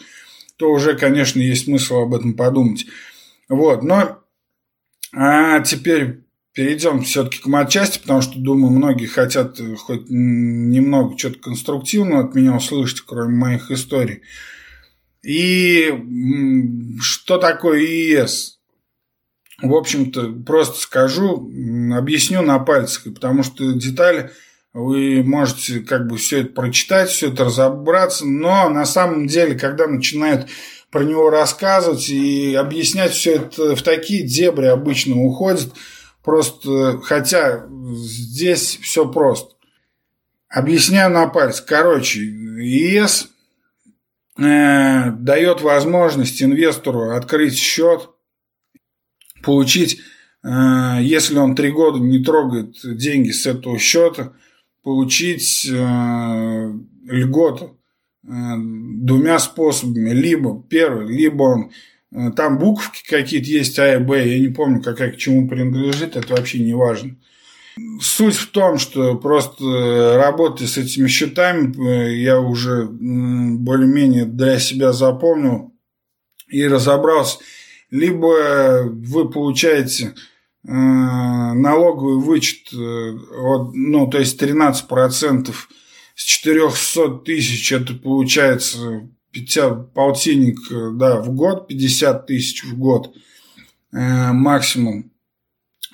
то 0.59 0.71
уже, 0.71 0.97
конечно, 0.97 1.41
есть 1.41 1.65
смысл 1.65 1.99
об 1.99 2.15
этом 2.15 2.35
подумать. 2.35 2.87
Вот, 3.49 3.83
но 3.83 4.19
а 5.15 5.61
теперь 5.61 6.25
перейдем 6.53 7.03
все-таки 7.03 7.39
к 7.39 7.47
матчасти, 7.47 8.01
потому 8.01 8.21
что, 8.21 8.39
думаю, 8.39 8.73
многие 8.73 9.07
хотят 9.07 9.59
хоть 9.79 10.07
немного 10.11 11.17
что-то 11.17 11.39
конструктивного 11.39 12.25
от 12.25 12.35
меня 12.35 12.57
услышать, 12.57 13.01
кроме 13.03 13.37
моих 13.37 13.71
историй. 13.71 14.23
И 15.23 15.95
что 17.01 17.39
такое 17.39 17.81
ИС? 17.81 18.59
В 19.63 19.75
общем-то, 19.75 20.33
просто 20.45 20.81
скажу, 20.81 21.51
объясню 21.95 22.43
на 22.43 22.59
пальцах, 22.59 23.15
потому 23.15 23.43
что 23.45 23.73
детали 23.73 24.33
вы 24.73 25.23
можете 25.23 25.81
как 25.81 26.07
бы 26.07 26.17
все 26.17 26.41
это 26.41 26.53
прочитать, 26.53 27.11
все 27.11 27.33
это 27.33 27.45
разобраться, 27.45 28.27
но 28.27 28.69
на 28.69 28.85
самом 28.85 29.27
деле, 29.27 29.59
когда 29.59 29.87
начинают 29.87 30.49
про 30.91 31.05
него 31.05 31.31
рассказывать 31.31 32.09
и 32.09 32.55
объяснять 32.55 33.13
все 33.13 33.37
это 33.37 33.77
в 33.77 33.83
такие 33.83 34.23
дебри 34.23 34.67
обычно 34.67 35.17
уходит, 35.23 35.73
Просто, 36.29 37.01
хотя 37.05 37.67
здесь 37.95 38.79
все 38.83 39.11
просто. 39.11 39.55
Объясняю 40.51 41.11
на 41.11 41.27
пальце. 41.27 41.65
Короче, 41.67 42.21
ЕС 42.21 43.31
э, 44.39 45.11
дает 45.13 45.63
возможность 45.63 46.43
инвестору 46.43 47.13
открыть 47.13 47.57
счет, 47.57 48.11
получить, 49.43 50.01
э, 50.43 50.99
если 51.01 51.39
он 51.39 51.55
три 51.55 51.71
года 51.71 51.99
не 51.99 52.23
трогает 52.23 52.77
деньги 52.83 53.31
с 53.31 53.47
этого 53.47 53.79
счета, 53.79 54.35
получить 54.83 55.69
э, 55.71 56.73
льготу 57.07 57.79
э, 58.25 58.29
двумя 58.29 59.39
способами. 59.39 60.11
Либо 60.11 60.63
первый, 60.69 61.07
либо 61.07 61.43
он 61.43 61.71
Э, 62.13 62.31
там 62.35 62.59
буковки 62.59 63.03
какие-то 63.09 63.49
есть, 63.49 63.79
А 63.79 63.97
и 63.97 63.99
Б, 63.99 64.27
я 64.27 64.39
не 64.39 64.49
помню, 64.49 64.83
какая 64.83 65.13
к 65.13 65.17
чему 65.17 65.49
принадлежит, 65.49 66.17
это 66.17 66.35
вообще 66.35 66.59
не 66.61 66.75
важно. 66.75 67.17
Суть 68.01 68.35
в 68.35 68.51
том, 68.51 68.79
что 68.79 69.17
просто 69.17 70.17
работая 70.17 70.67
с 70.67 70.79
этими 70.79 71.07
счетами, 71.07 71.75
э, 71.79 72.17
я 72.17 72.41
уже 72.41 72.87
более-менее 72.87 74.25
для 74.25 74.59
себя 74.59 74.93
запомнил 74.93 75.73
и 76.49 76.67
разобрался. 76.67 77.39
Либо 77.91 78.85
вы 78.85 79.31
получаете 79.31 80.07
э, 80.07 80.13
налоговый 80.65 82.19
вычет, 82.19 82.69
ну, 82.73 84.07
то 84.11 84.19
есть 84.19 84.43
13% 84.43 85.55
с 86.19 86.25
400 86.25 87.11
тысяч, 87.25 87.73
это 87.73 87.95
получается 87.95 89.09
50, 89.33 89.93
полтинник 89.93 90.59
э, 90.73 90.91
да, 90.95 91.21
в 91.21 91.33
год, 91.33 91.69
50 91.69 92.27
тысяч 92.27 92.65
в 92.65 92.77
год 92.77 93.15
э, 93.93 94.33
максимум, 94.33 95.13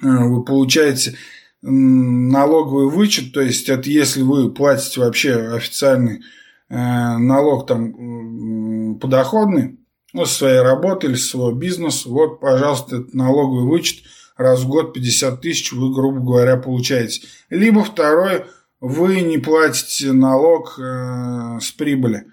э, 0.02 0.06
вы 0.06 0.42
получаете 0.44 1.16
налоговый 1.60 2.90
вычет, 2.90 3.32
то 3.32 3.40
есть 3.42 3.68
это 3.68 3.88
если 3.90 4.22
вы 4.22 4.50
платите 4.50 5.00
вообще 5.00 5.34
официальный 5.34 6.22
э, 6.68 7.18
налог 7.18 7.66
там 7.66 8.98
подоходный, 8.98 9.78
ну, 10.14 10.24
со 10.24 10.34
своей 10.34 10.60
работы 10.60 11.08
или 11.08 11.16
своего 11.16 11.52
бизнеса, 11.52 12.08
вот, 12.08 12.40
пожалуйста, 12.40 12.96
этот 12.96 13.14
налоговый 13.14 13.68
вычет 13.68 14.04
раз 14.36 14.62
в 14.62 14.68
год 14.68 14.94
50 14.94 15.40
тысяч 15.40 15.72
вы, 15.72 15.92
грубо 15.92 16.20
говоря, 16.20 16.56
получаете. 16.56 17.26
Либо 17.50 17.84
второй, 17.84 18.44
вы 18.80 19.20
не 19.20 19.38
платите 19.38 20.12
налог 20.12 20.78
э, 20.78 21.58
с 21.60 21.70
прибыли 21.72 22.26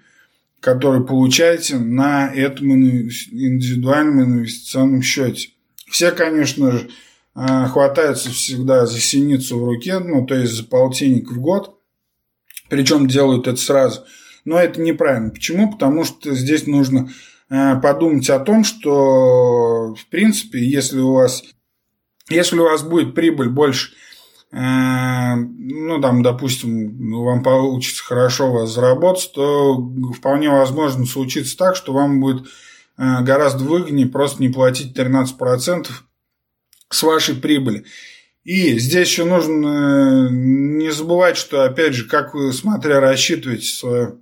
который 0.62 1.04
получаете 1.04 1.76
на 1.76 2.32
этом 2.32 2.72
индивидуальном 2.72 4.22
инвестиционном 4.22 5.02
счете. 5.02 5.48
Все, 5.90 6.12
конечно 6.12 6.70
же, 6.70 6.88
а, 7.34 7.66
хватаются 7.66 8.30
всегда 8.30 8.86
за 8.86 9.00
синицу 9.00 9.58
в 9.58 9.64
руке, 9.64 9.98
ну, 9.98 10.24
то 10.24 10.36
есть 10.36 10.52
за 10.52 10.64
полтинник 10.64 11.32
в 11.32 11.40
год, 11.40 11.80
причем 12.70 13.08
делают 13.08 13.48
это 13.48 13.58
сразу. 13.58 14.04
Но 14.44 14.56
это 14.56 14.80
неправильно. 14.80 15.30
Почему? 15.30 15.72
Потому 15.72 16.04
что 16.04 16.32
здесь 16.32 16.68
нужно 16.68 17.10
а, 17.50 17.76
подумать 17.80 18.30
о 18.30 18.38
том, 18.38 18.62
что, 18.62 19.94
в 19.94 20.06
принципе, 20.10 20.64
если 20.64 21.00
у 21.00 21.12
вас, 21.14 21.42
если 22.28 22.58
у 22.58 22.64
вас 22.64 22.82
будет 22.82 23.14
прибыль 23.14 23.48
больше 23.48 23.92
Э, 24.52 25.34
ну, 25.34 26.00
там, 26.00 26.22
допустим, 26.22 27.22
вам 27.24 27.42
получится 27.42 28.04
хорошо 28.04 28.50
у 28.50 28.52
вас 28.52 28.70
заработать, 28.70 29.32
то 29.34 29.76
вполне 30.14 30.50
возможно 30.50 31.06
случится 31.06 31.56
так, 31.56 31.74
что 31.74 31.94
вам 31.94 32.20
будет 32.20 32.46
э, 32.98 33.22
гораздо 33.22 33.64
выгоднее 33.64 34.08
просто 34.08 34.42
не 34.42 34.50
платить 34.50 34.96
13% 34.96 35.88
с 36.90 37.02
вашей 37.02 37.34
прибыли. 37.34 37.86
И 38.44 38.78
здесь 38.78 39.08
еще 39.08 39.24
нужно 39.24 40.26
э, 40.26 40.28
не 40.30 40.92
забывать, 40.92 41.38
что, 41.38 41.64
опять 41.64 41.94
же, 41.94 42.06
как 42.06 42.34
вы, 42.34 42.52
смотря, 42.52 43.00
рассчитываете 43.00 43.66
свою 43.66 44.20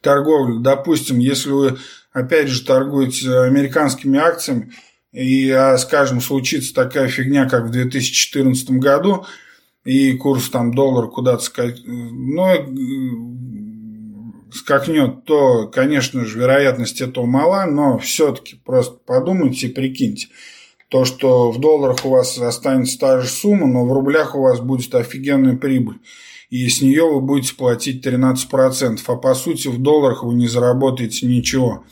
торговлю. 0.00 0.58
Допустим, 0.58 1.20
если 1.20 1.50
вы, 1.50 1.78
опять 2.10 2.48
же, 2.48 2.64
торгуете 2.64 3.38
американскими 3.38 4.18
акциями, 4.18 4.72
и, 5.16 5.50
а, 5.50 5.78
скажем, 5.78 6.20
случится 6.20 6.74
такая 6.74 7.08
фигня, 7.08 7.48
как 7.48 7.68
в 7.68 7.70
2014 7.70 8.72
году, 8.72 9.24
и 9.82 10.12
курс 10.12 10.50
там 10.50 10.74
доллар 10.74 11.08
куда-то 11.08 11.42
скак... 11.42 11.74
ну, 11.86 12.46
э, 12.46 12.66
скакнет, 14.52 15.24
то, 15.24 15.68
конечно 15.68 16.26
же, 16.26 16.38
вероятность 16.38 17.00
этого 17.00 17.24
мала, 17.24 17.64
но 17.64 17.96
все-таки 17.96 18.56
просто 18.62 18.98
подумайте 19.06 19.68
и 19.68 19.72
прикиньте. 19.72 20.28
То, 20.88 21.06
что 21.06 21.50
в 21.50 21.60
долларах 21.60 22.04
у 22.04 22.10
вас 22.10 22.38
останется 22.38 22.98
та 22.98 23.20
же 23.20 23.26
сумма, 23.26 23.66
но 23.66 23.86
в 23.86 23.92
рублях 23.92 24.34
у 24.34 24.42
вас 24.42 24.60
будет 24.60 24.94
офигенная 24.94 25.56
прибыль. 25.56 25.98
И 26.50 26.68
с 26.68 26.82
нее 26.82 27.04
вы 27.04 27.22
будете 27.22 27.54
платить 27.54 28.06
13%. 28.06 28.98
А 29.06 29.16
по 29.16 29.34
сути 29.34 29.68
в 29.68 29.80
долларах 29.80 30.22
вы 30.22 30.34
не 30.34 30.46
заработаете 30.46 31.26
ничего. 31.26 31.84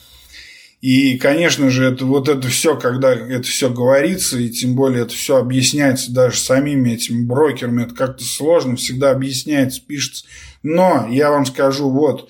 И, 0.84 1.16
конечно 1.16 1.70
же, 1.70 1.86
это, 1.86 2.04
вот 2.04 2.28
это 2.28 2.48
все, 2.48 2.76
когда 2.76 3.10
это 3.14 3.44
все 3.44 3.70
говорится, 3.70 4.38
и 4.38 4.50
тем 4.50 4.74
более 4.74 5.04
это 5.04 5.14
все 5.14 5.38
объясняется 5.38 6.12
даже 6.12 6.36
самими 6.36 6.90
этими 6.90 7.24
брокерами, 7.24 7.84
это 7.84 7.94
как-то 7.94 8.22
сложно, 8.22 8.76
всегда 8.76 9.10
объясняется, 9.12 9.80
пишется. 9.80 10.26
Но 10.62 11.08
я 11.08 11.30
вам 11.30 11.46
скажу 11.46 11.88
вот, 11.88 12.28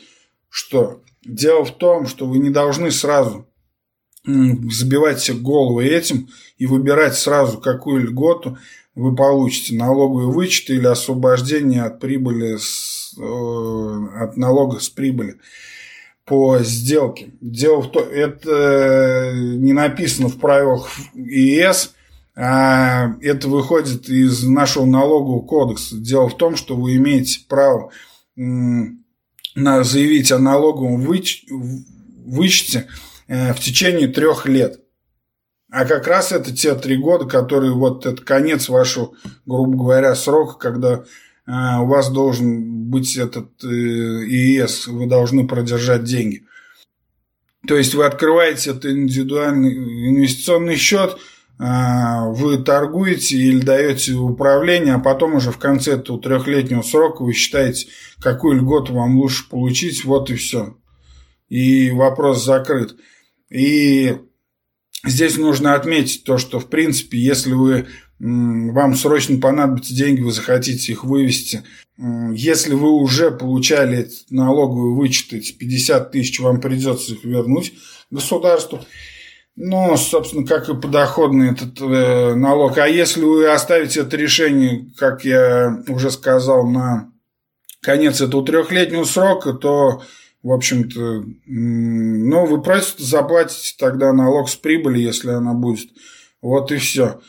что 0.50 1.02
дело 1.24 1.64
в 1.64 1.76
том, 1.76 2.06
что 2.06 2.26
вы 2.26 2.38
не 2.38 2.50
должны 2.50 2.92
сразу 2.92 3.44
забивать 4.24 5.18
себе 5.18 5.38
головы 5.38 5.86
этим 5.86 6.28
и 6.56 6.66
выбирать 6.66 7.16
сразу, 7.16 7.58
какую 7.58 8.04
льготу 8.04 8.56
вы 8.94 9.16
получите, 9.16 9.74
налоговый 9.74 10.32
вычет 10.32 10.70
или 10.70 10.86
освобождение 10.86 11.82
от 11.82 11.98
прибыли, 11.98 12.58
с, 12.58 13.16
э, 13.18 14.22
от 14.22 14.36
налога 14.36 14.78
с 14.78 14.88
прибыли 14.88 15.40
по 16.24 16.58
сделке. 16.60 17.32
Дело 17.40 17.82
в 17.82 17.90
том, 17.90 18.08
это 18.08 19.32
не 19.34 19.72
написано 19.72 20.28
в 20.28 20.38
правилах 20.38 20.88
ЕС, 21.14 21.94
а 22.36 23.14
это 23.20 23.48
выходит 23.48 24.08
из 24.08 24.42
нашего 24.44 24.86
налогового 24.86 25.46
кодекса. 25.46 25.96
Дело 25.96 26.28
в 26.28 26.36
том, 26.36 26.56
что 26.56 26.76
вы 26.76 26.96
имеете 26.96 27.40
право 27.48 27.90
заявить 29.54 30.32
о 30.32 30.38
налоговом 30.38 31.00
вычете 31.00 32.88
э, 33.28 33.52
в 33.52 33.60
течение 33.60 34.08
трех 34.08 34.46
лет. 34.46 34.80
А 35.70 35.84
как 35.84 36.06
раз 36.06 36.32
это 36.32 36.54
те 36.54 36.74
три 36.74 36.96
года, 36.96 37.24
которые 37.26 37.72
вот 37.72 38.06
это 38.06 38.22
конец 38.22 38.68
вашего, 38.68 39.12
грубо 39.46 39.76
говоря, 39.76 40.14
срока, 40.14 40.58
когда 40.58 41.04
у 41.46 41.86
вас 41.86 42.10
должен 42.10 42.90
быть 42.90 43.16
этот 43.16 43.62
э, 43.64 43.66
ИС, 43.66 44.86
вы 44.86 45.06
должны 45.06 45.46
продержать 45.46 46.04
деньги. 46.04 46.44
То 47.66 47.76
есть 47.76 47.94
вы 47.94 48.04
открываете 48.04 48.70
этот 48.70 48.86
индивидуальный 48.86 49.74
инвестиционный 50.10 50.76
счет, 50.76 51.18
а, 51.58 52.28
вы 52.30 52.58
торгуете 52.58 53.36
или 53.36 53.60
даете 53.60 54.12
управление, 54.14 54.94
а 54.94 54.98
потом 54.98 55.36
уже 55.36 55.50
в 55.50 55.58
конце 55.58 55.92
этого 55.92 56.20
трехлетнего 56.20 56.82
срока 56.82 57.22
вы 57.22 57.32
считаете, 57.32 57.88
какую 58.20 58.56
льготу 58.56 58.94
вам 58.94 59.16
лучше 59.18 59.48
получить, 59.48 60.04
вот 60.04 60.30
и 60.30 60.34
все. 60.34 60.76
И 61.48 61.90
вопрос 61.90 62.44
закрыт. 62.44 62.96
И 63.50 64.16
здесь 65.04 65.36
нужно 65.36 65.74
отметить 65.74 66.24
то, 66.24 66.38
что 66.38 66.60
в 66.60 66.68
принципе, 66.68 67.18
если 67.18 67.52
вы 67.52 67.86
вам 68.18 68.94
срочно 68.94 69.38
понадобятся 69.40 69.94
деньги, 69.94 70.20
вы 70.20 70.32
захотите 70.32 70.92
их 70.92 71.04
вывести. 71.04 71.62
Если 71.98 72.74
вы 72.74 72.90
уже 72.90 73.30
получали 73.30 74.08
налоговый 74.30 74.94
вычет, 74.94 75.32
эти 75.32 75.52
50 75.52 76.12
тысяч, 76.12 76.40
вам 76.40 76.60
придется 76.60 77.14
их 77.14 77.24
вернуть 77.24 77.74
государству. 78.10 78.80
Ну, 79.56 79.96
собственно, 79.96 80.44
как 80.44 80.68
и 80.68 80.74
подоходный 80.74 81.52
этот 81.52 81.80
э, 81.80 82.34
налог. 82.34 82.76
А 82.78 82.88
если 82.88 83.22
вы 83.22 83.48
оставите 83.48 84.00
это 84.00 84.16
решение, 84.16 84.90
как 84.96 85.24
я 85.24 85.80
уже 85.86 86.10
сказал, 86.10 86.66
на 86.66 87.12
конец 87.80 88.20
этого 88.20 88.44
трехлетнего 88.44 89.04
срока, 89.04 89.52
то, 89.52 90.02
в 90.44 90.52
общем-то, 90.52 91.24
ну, 91.46 92.44
вы 92.44 92.60
просто 92.60 93.02
заплатите 93.02 93.74
тогда 93.78 94.12
налог 94.12 94.50
с 94.50 94.56
прибыли, 94.56 94.98
если 94.98 95.30
она 95.30 95.54
будет. 95.54 95.88
Вот 96.42 96.70
и 96.70 96.76
все. 96.76 97.22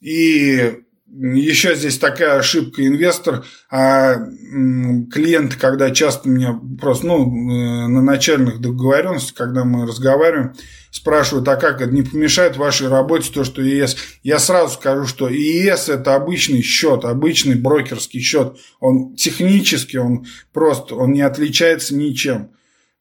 И 0.00 0.82
еще 1.08 1.76
здесь 1.76 1.96
такая 1.98 2.40
ошибка 2.40 2.84
инвестор, 2.84 3.44
а 3.70 4.16
клиенты, 4.16 5.56
когда 5.56 5.92
часто 5.92 6.28
меня 6.28 6.60
просто, 6.80 7.06
ну, 7.06 7.24
э, 7.24 7.86
на 7.86 8.02
начальных 8.02 8.60
договоренностях, 8.60 9.36
когда 9.36 9.64
мы 9.64 9.86
разговариваем, 9.86 10.54
спрашивают, 10.90 11.46
а 11.46 11.54
как 11.54 11.80
это 11.80 11.92
не 11.92 12.02
помешает 12.02 12.56
вашей 12.56 12.88
работе 12.88 13.30
то, 13.32 13.44
что 13.44 13.62
ЕС? 13.62 13.96
Я 14.24 14.40
сразу 14.40 14.74
скажу, 14.74 15.06
что 15.06 15.28
ЕС 15.28 15.88
это 15.88 16.16
обычный 16.16 16.62
счет, 16.62 17.04
обычный 17.04 17.54
брокерский 17.54 18.20
счет. 18.20 18.56
Он 18.80 19.14
технически, 19.14 19.98
он 19.98 20.26
просто, 20.52 20.96
он 20.96 21.12
не 21.12 21.22
отличается 21.22 21.94
ничем 21.94 22.50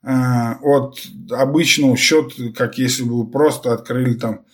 от 0.06 1.02
обычного 1.32 1.98
счета, 1.98 2.52
как 2.56 2.78
если 2.78 3.04
бы 3.04 3.24
вы 3.24 3.28
просто 3.28 3.74
открыли 3.74 4.14
там 4.14 4.46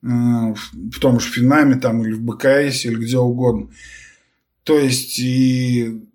в 0.00 1.00
том 1.00 1.18
же 1.20 1.28
Финаме 1.30 1.76
там, 1.76 2.04
или 2.04 2.12
в 2.12 2.22
БКС 2.22 2.84
или 2.84 2.94
где 2.94 3.18
угодно. 3.18 3.70
То 4.62 4.78
есть 4.78 5.18
и 5.18 6.06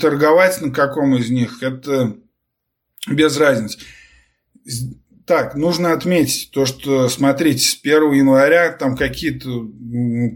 торговать 0.00 0.60
на 0.62 0.70
каком 0.70 1.14
из 1.16 1.28
них 1.30 1.62
это 1.62 2.16
без 3.06 3.36
разницы. 3.36 3.78
Так, 5.26 5.54
нужно 5.54 5.92
отметить 5.92 6.50
то, 6.50 6.66
что, 6.66 7.08
смотрите, 7.08 7.60
с 7.60 7.78
1 7.82 8.12
января 8.12 8.72
там 8.72 8.96
какие-то 8.96 9.68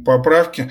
поправки 0.05 0.71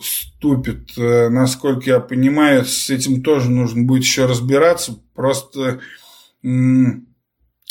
ступят. 0.00 0.96
Э, 0.96 1.28
насколько 1.28 1.90
я 1.90 2.00
понимаю, 2.00 2.64
с 2.64 2.90
этим 2.90 3.22
тоже 3.22 3.50
нужно 3.50 3.82
будет 3.82 4.02
еще 4.02 4.26
разбираться. 4.26 4.98
Просто 5.14 5.80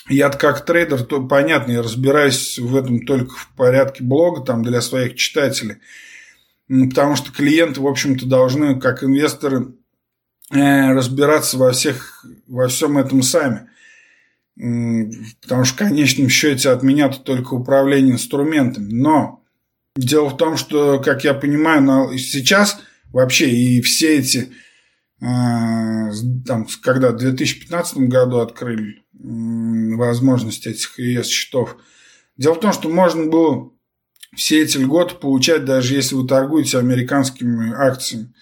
я 0.09 0.29
как 0.29 0.65
трейдер, 0.65 1.03
то 1.03 1.25
понятно, 1.25 1.71
я 1.71 1.81
разбираюсь 1.81 2.59
в 2.59 2.75
этом 2.75 3.05
только 3.05 3.35
в 3.35 3.49
порядке 3.55 4.03
блога, 4.03 4.41
там, 4.41 4.63
для 4.63 4.81
своих 4.81 5.15
читателей. 5.15 5.77
Потому 6.67 7.15
что 7.15 7.31
клиенты, 7.31 7.81
в 7.81 7.87
общем-то, 7.87 8.25
должны, 8.25 8.79
как 8.79 9.03
инвесторы, 9.03 9.73
э, 10.51 10.93
разбираться 10.93 11.57
во, 11.57 11.71
всех, 11.71 12.25
во 12.47 12.67
всем 12.67 12.97
этом 12.97 13.21
сами. 13.21 13.69
Потому 14.55 15.65
что 15.65 15.75
в 15.75 15.77
конечном 15.77 16.29
счете 16.29 16.71
от 16.71 16.83
меня 16.83 17.07
-то 17.07 17.23
только 17.23 17.53
управление 17.53 18.13
инструментами. 18.13 18.91
Но 18.91 19.43
дело 19.98 20.30
в 20.30 20.38
том, 20.38 20.57
что, 20.57 20.99
как 20.99 21.24
я 21.24 21.34
понимаю, 21.34 22.18
сейчас 22.18 22.80
вообще 23.11 23.49
и 23.49 23.82
все 23.82 24.19
эти, 24.19 24.52
э, 25.22 26.11
там, 26.45 26.68
когда 26.82 27.11
в 27.11 27.18
2015 27.18 27.98
году 28.10 28.40
открыли 28.40 29.03
возможность 29.14 30.68
этих 30.68 30.99
ЕС-счетов. 30.99 31.78
Дело 32.38 32.53
в 32.53 32.60
том, 32.60 32.72
что 32.72 32.90
можно 32.90 33.26
было 33.26 33.72
все 34.36 34.61
эти 34.61 34.78
льготы 34.78 35.15
получать, 35.15 35.65
даже 35.65 35.95
если 35.95 36.15
вы 36.15 36.28
торгуете 36.28 36.78
американскими 36.78 37.74
акциями. 37.74 38.34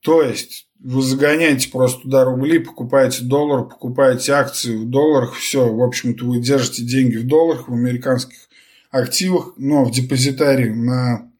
То 0.00 0.22
есть 0.22 0.68
вы 0.78 1.02
загоняете 1.02 1.68
просто 1.70 2.02
туда 2.02 2.24
рубли, 2.24 2.60
покупаете 2.60 3.24
доллар, 3.24 3.64
покупаете 3.64 4.32
акции 4.32 4.76
в 4.76 4.88
долларах, 4.88 5.34
все, 5.34 5.72
в 5.72 5.82
общем-то, 5.82 6.24
вы 6.24 6.38
держите 6.38 6.84
деньги 6.84 7.16
в 7.16 7.26
долларах, 7.26 7.68
в 7.68 7.72
американских 7.72 8.45
активах, 8.90 9.54
но 9.56 9.84
в 9.84 9.90
депозитарии 9.90 10.70
на, 10.70 11.30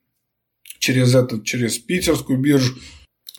через, 0.78 1.14
этот, 1.14 1.44
через 1.44 1.78
питерскую 1.78 2.39
биржу 2.39 2.74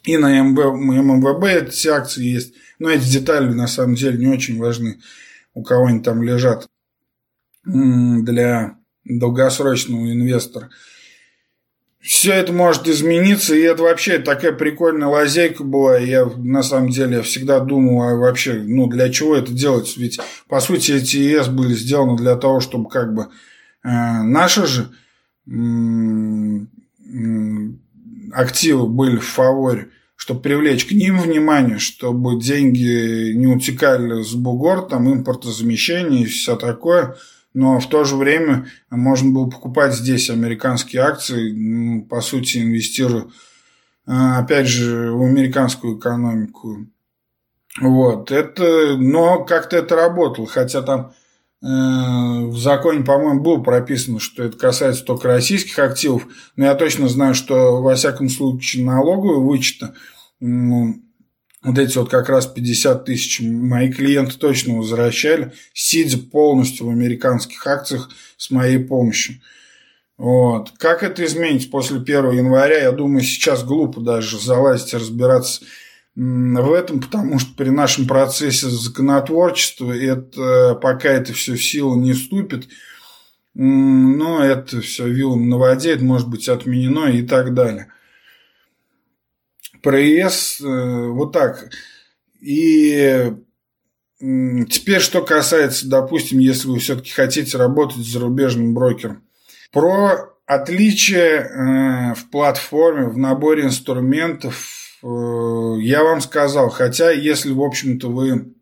и 0.03 0.17
на 0.17 0.41
МВ, 0.41 0.57
ММВБ 0.57 1.43
эти 1.45 1.87
акции 1.87 2.25
есть. 2.25 2.53
Но 2.79 2.89
эти 2.89 3.05
детали 3.05 3.51
на 3.53 3.67
самом 3.67 3.95
деле 3.95 4.17
не 4.17 4.27
очень 4.27 4.57
важны. 4.57 4.99
У 5.53 5.63
кого-нибудь 5.63 6.05
там 6.05 6.23
лежат 6.23 6.67
для 7.65 8.77
долгосрочного 9.03 10.11
инвестора. 10.11 10.69
Все 11.99 12.31
это 12.31 12.53
может 12.53 12.87
измениться, 12.87 13.53
и 13.53 13.61
это 13.61 13.83
вообще 13.83 14.19
такая 14.19 14.53
прикольная 14.53 15.09
лазейка 15.09 15.65
была. 15.65 15.97
Я 15.97 16.25
на 16.25 16.63
самом 16.63 16.89
деле 16.89 17.21
всегда 17.21 17.59
думал, 17.59 18.01
а 18.03 18.15
вообще, 18.15 18.53
ну 18.53 18.87
для 18.87 19.09
чего 19.09 19.35
это 19.35 19.51
делать? 19.51 19.97
Ведь 19.97 20.19
по 20.47 20.61
сути 20.61 20.93
эти 20.93 21.17
ЕС 21.17 21.49
были 21.49 21.73
сделаны 21.73 22.15
для 22.15 22.37
того, 22.37 22.61
чтобы 22.61 22.89
как 22.89 23.13
бы 23.13 23.27
наши 23.83 24.65
же 24.65 24.91
э, 25.47 25.51
активы 28.33 28.87
были 28.87 29.17
в 29.17 29.25
фаворе 29.25 29.89
чтобы 30.17 30.41
привлечь 30.41 30.85
к 30.85 30.91
ним 30.91 31.19
внимание, 31.19 31.77
чтобы 31.77 32.41
деньги 32.41 33.33
не 33.33 33.45
утекали 33.45 34.23
с 34.23 34.33
бугор, 34.33 34.87
там 34.89 35.13
импортозамещение 35.13 36.23
и 36.23 36.25
все 36.25 36.55
такое. 36.55 37.15
Но 37.53 37.79
в 37.79 37.87
то 37.87 38.03
же 38.03 38.15
время 38.15 38.67
можно 38.89 39.31
было 39.31 39.47
покупать 39.47 39.93
здесь 39.93 40.29
американские 40.29 41.03
акции, 41.03 41.51
ну, 41.51 42.03
по 42.03 42.21
сути, 42.21 42.57
инвестируя, 42.57 43.27
а, 44.05 44.39
опять 44.39 44.67
же, 44.67 45.11
в 45.11 45.21
американскую 45.21 45.97
экономику. 45.97 46.87
Вот, 47.79 48.31
это, 48.31 48.97
но 48.97 49.45
как-то 49.45 49.77
это 49.77 49.95
работало, 49.95 50.47
хотя 50.47 50.81
там 50.81 51.11
э, 51.11 51.13
в 51.69 52.57
законе, 52.57 53.03
по-моему, 53.03 53.41
было 53.41 53.61
прописано, 53.61 54.21
что 54.21 54.43
это 54.43 54.57
касается 54.57 55.03
только 55.03 55.27
российских 55.27 55.77
активов, 55.79 56.25
но 56.55 56.65
я 56.65 56.75
точно 56.75 57.09
знаю, 57.09 57.35
что, 57.35 57.81
во 57.81 57.95
всяком 57.95 58.29
случае, 58.29 58.85
налоговые 58.85 59.41
вычеты, 59.41 59.89
ну, 60.39 60.95
вот 61.63 61.77
эти 61.77 61.97
вот 61.97 62.09
как 62.09 62.29
раз 62.29 62.45
50 62.47 63.03
тысяч 63.03 63.41
мои 63.41 63.91
клиенты 63.91 64.37
точно 64.37 64.77
возвращали, 64.77 65.51
сидя 65.73 66.17
полностью 66.19 66.85
в 66.87 66.89
американских 66.89 67.67
акциях 67.67 68.11
с 68.37 68.49
моей 68.49 68.79
помощью. 68.79 69.41
Вот. 70.17 70.71
Как 70.77 71.03
это 71.03 71.25
изменить 71.25 71.69
после 71.69 71.97
1 71.97 72.31
января? 72.31 72.79
Я 72.79 72.91
думаю, 72.93 73.23
сейчас 73.23 73.63
глупо 73.65 73.99
даже 73.99 74.39
залазить 74.39 74.93
и 74.93 74.97
разбираться 74.97 75.63
в 76.19 76.73
этом, 76.73 76.99
потому 76.99 77.37
что 77.37 77.53
при 77.55 77.69
нашем 77.69 78.07
процессе 78.07 78.67
законотворчества 78.69 79.95
это, 79.95 80.73
пока 80.81 81.09
это 81.09 81.31
все 81.33 81.53
в 81.53 81.63
силу 81.63 81.95
не 81.95 82.13
вступит, 82.13 82.67
но 83.53 84.43
это 84.43 84.81
все 84.81 85.07
вилом 85.07 85.47
на 85.47 85.59
воде, 85.59 85.91
это 85.93 86.03
может 86.03 86.27
быть 86.27 86.49
отменено 86.49 87.05
и 87.05 87.21
так 87.21 87.53
далее. 87.53 87.93
Про 89.83 89.99
ЕС 89.99 90.59
э, 90.59 91.07
вот 91.07 91.33
так. 91.33 91.69
И 92.41 93.31
теперь, 94.19 95.01
что 95.01 95.21
касается, 95.21 95.87
допустим, 95.87 96.39
если 96.39 96.67
вы 96.67 96.79
все-таки 96.79 97.11
хотите 97.11 97.57
работать 97.57 98.03
с 98.03 98.11
зарубежным 98.11 98.73
брокером. 98.73 99.23
Про 99.71 100.33
отличие 100.47 101.41
э, 101.41 102.13
в 102.15 102.31
платформе, 102.31 103.07
в 103.07 103.19
наборе 103.19 103.65
инструментов 103.65 104.86
я 105.79 106.03
вам 106.03 106.21
сказал. 106.21 106.69
Хотя, 106.69 107.11
если, 107.11 107.51
в 107.51 107.61
общем-то, 107.61 108.09
вы 108.09 108.53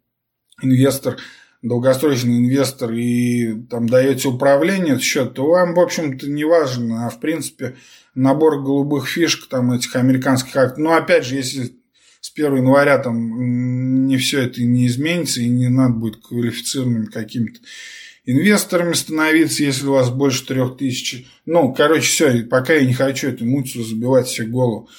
инвестор, 0.61 1.17
долгосрочный 1.61 2.38
инвестор 2.38 2.91
и 2.91 3.53
там 3.69 3.89
даете 3.89 4.27
управление 4.27 4.99
счет, 4.99 5.34
то 5.34 5.47
вам, 5.47 5.73
в 5.73 5.80
общем-то, 5.80 6.27
не 6.30 6.43
важно. 6.43 7.07
А 7.07 7.09
в 7.09 7.19
принципе, 7.19 7.76
набор 8.13 8.61
голубых 8.61 9.07
фишек 9.07 9.47
там 9.49 9.72
этих 9.72 9.95
американских 9.95 10.55
актов. 10.55 10.77
Но 10.77 10.93
опять 10.93 11.26
же, 11.26 11.35
если 11.35 11.76
с 12.22 12.31
1 12.34 12.57
января 12.57 12.97
там 12.97 14.05
не 14.07 14.17
все 14.17 14.41
это 14.41 14.61
не 14.61 14.88
изменится 14.88 15.41
и 15.41 15.49
не 15.49 15.67
надо 15.67 15.93
будет 15.93 16.17
квалифицированными 16.17 17.05
какими-то 17.05 17.59
инвесторами 18.26 18.93
становиться, 18.93 19.63
если 19.63 19.85
у 19.85 19.91
вас 19.91 20.09
больше 20.09 20.45
трех 20.45 20.77
тысяч. 20.77 21.27
Ну, 21.45 21.73
короче, 21.73 22.07
все, 22.07 22.43
пока 22.43 22.73
я 22.73 22.85
не 22.85 22.93
хочу 22.93 23.27
эту 23.27 23.45
мутью 23.45 23.84
забивать 23.84 24.27
себе 24.27 24.47
голову. 24.47 24.89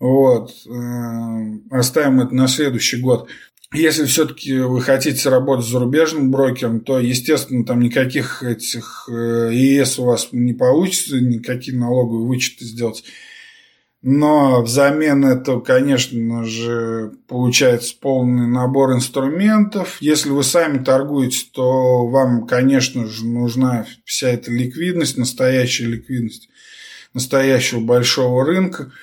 Вот. 0.00 0.52
Э, 0.66 1.58
оставим 1.70 2.20
это 2.20 2.34
на 2.34 2.48
следующий 2.48 2.96
год. 3.00 3.28
Если 3.72 4.04
все-таки 4.06 4.58
вы 4.58 4.80
хотите 4.80 5.28
работать 5.28 5.66
с 5.66 5.70
зарубежным 5.70 6.32
брокером, 6.32 6.80
то, 6.80 6.98
естественно, 6.98 7.64
там 7.64 7.78
никаких 7.80 8.42
этих 8.42 9.08
э, 9.08 9.50
ЕС 9.52 9.98
у 10.00 10.06
вас 10.06 10.30
не 10.32 10.54
получится, 10.54 11.20
никакие 11.20 11.78
налоговые 11.78 12.26
вычеты 12.26 12.64
сделать. 12.64 13.04
Но 14.02 14.62
взамен 14.62 15.24
этого, 15.26 15.60
конечно 15.60 16.42
же, 16.44 17.12
получается 17.28 17.94
полный 18.00 18.48
набор 18.48 18.94
инструментов. 18.94 19.98
Если 20.00 20.30
вы 20.30 20.42
сами 20.42 20.82
торгуете, 20.82 21.44
то 21.52 22.06
вам, 22.06 22.46
конечно 22.46 23.06
же, 23.06 23.26
нужна 23.26 23.86
вся 24.04 24.30
эта 24.30 24.50
ликвидность, 24.50 25.18
настоящая 25.18 25.86
ликвидность 25.86 26.48
настоящего 27.12 27.80
большого 27.80 28.46
рынка– 28.46 28.90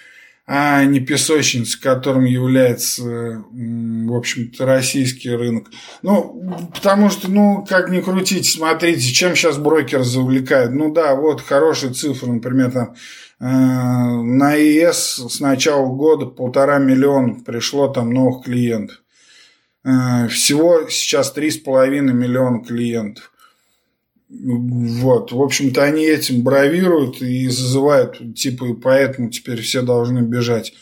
а 0.50 0.86
не 0.86 1.02
песочница, 1.02 1.80
которым 1.80 2.24
является, 2.24 3.04
в 3.04 4.16
общем-то, 4.16 4.66
российский 4.66 5.30
рынок. 5.30 5.70
Ну, 6.02 6.70
потому 6.74 7.10
что, 7.10 7.30
ну, 7.30 7.66
как 7.68 7.90
ни 7.90 8.00
крутить, 8.00 8.50
смотрите, 8.50 9.12
чем 9.12 9.36
сейчас 9.36 9.58
брокер 9.58 10.04
завлекает. 10.04 10.72
Ну 10.72 10.94
да, 10.94 11.16
вот 11.16 11.42
хорошие 11.42 11.92
цифры, 11.92 12.32
например, 12.32 12.72
там 12.72 12.96
э, 13.42 13.46
на 13.46 14.54
ЕС 14.54 15.18
с 15.30 15.42
начала 15.42 15.86
года 15.88 16.28
полтора 16.28 16.78
миллиона 16.78 17.36
пришло 17.46 17.90
там 17.90 18.12
новых 18.12 18.46
клиентов. 18.46 19.04
Э, 19.84 20.30
всего 20.30 20.88
сейчас 20.90 21.34
три 21.34 21.52
с 21.52 21.58
половиной 21.58 22.14
миллиона 22.14 22.64
клиентов. 22.64 23.34
Вот, 24.30 25.32
в 25.32 25.42
общем-то, 25.42 25.84
они 25.84 26.04
этим 26.04 26.44
бравируют 26.44 27.22
и 27.22 27.48
зазывают, 27.48 28.36
типа, 28.36 28.66
и 28.66 28.74
поэтому 28.74 29.30
теперь 29.30 29.62
все 29.62 29.82
должны 29.82 30.20
бежать. 30.20 30.74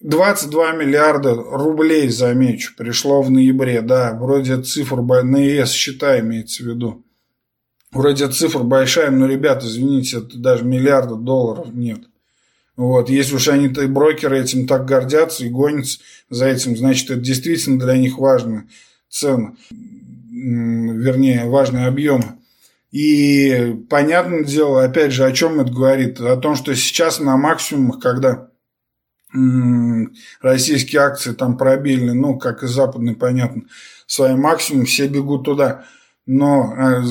22 0.00 0.72
миллиарда 0.72 1.34
рублей, 1.34 2.08
замечу, 2.08 2.74
пришло 2.76 3.22
в 3.22 3.30
ноябре, 3.30 3.80
да, 3.80 4.18
вроде 4.20 4.60
цифр 4.60 5.00
на 5.00 5.36
ЕС 5.36 5.70
счета 5.70 6.18
имеется 6.20 6.64
в 6.64 6.66
виду. 6.66 7.04
Вроде 7.92 8.28
цифр 8.28 8.64
большая, 8.64 9.10
но, 9.10 9.26
ребят, 9.26 9.62
извините, 9.62 10.18
это 10.18 10.38
даже 10.38 10.64
миллиарда 10.64 11.14
долларов 11.14 11.68
нет. 11.72 12.00
Вот, 12.76 13.10
если 13.10 13.36
уж 13.36 13.48
они 13.48 13.68
-то, 13.68 13.86
брокеры 13.86 14.40
этим 14.40 14.66
так 14.66 14.86
гордятся 14.86 15.44
и 15.44 15.50
гонятся 15.50 16.00
за 16.30 16.46
этим, 16.46 16.76
значит, 16.76 17.10
это 17.10 17.20
действительно 17.20 17.78
для 17.78 17.96
них 17.96 18.18
важная 18.18 18.66
цена, 19.08 19.54
вернее, 20.30 21.44
важные 21.44 21.86
объемы. 21.86 22.38
И 22.92 23.74
понятное 23.88 24.44
дело, 24.44 24.84
опять 24.84 25.12
же, 25.12 25.24
о 25.24 25.32
чем 25.32 25.60
это 25.60 25.72
говорит? 25.72 26.20
О 26.20 26.36
том, 26.36 26.54
что 26.54 26.74
сейчас 26.76 27.20
на 27.20 27.38
максимумах, 27.38 28.00
когда 28.00 28.50
российские 30.42 31.00
акции 31.00 31.32
там 31.32 31.56
пробили, 31.56 32.10
ну, 32.10 32.38
как 32.38 32.62
и 32.62 32.66
западные, 32.66 33.16
понятно, 33.16 33.62
свои 34.06 34.34
максимум, 34.34 34.84
все 34.84 35.08
бегут 35.08 35.44
туда. 35.44 35.86
Но 36.26 36.74
э, 36.76 37.02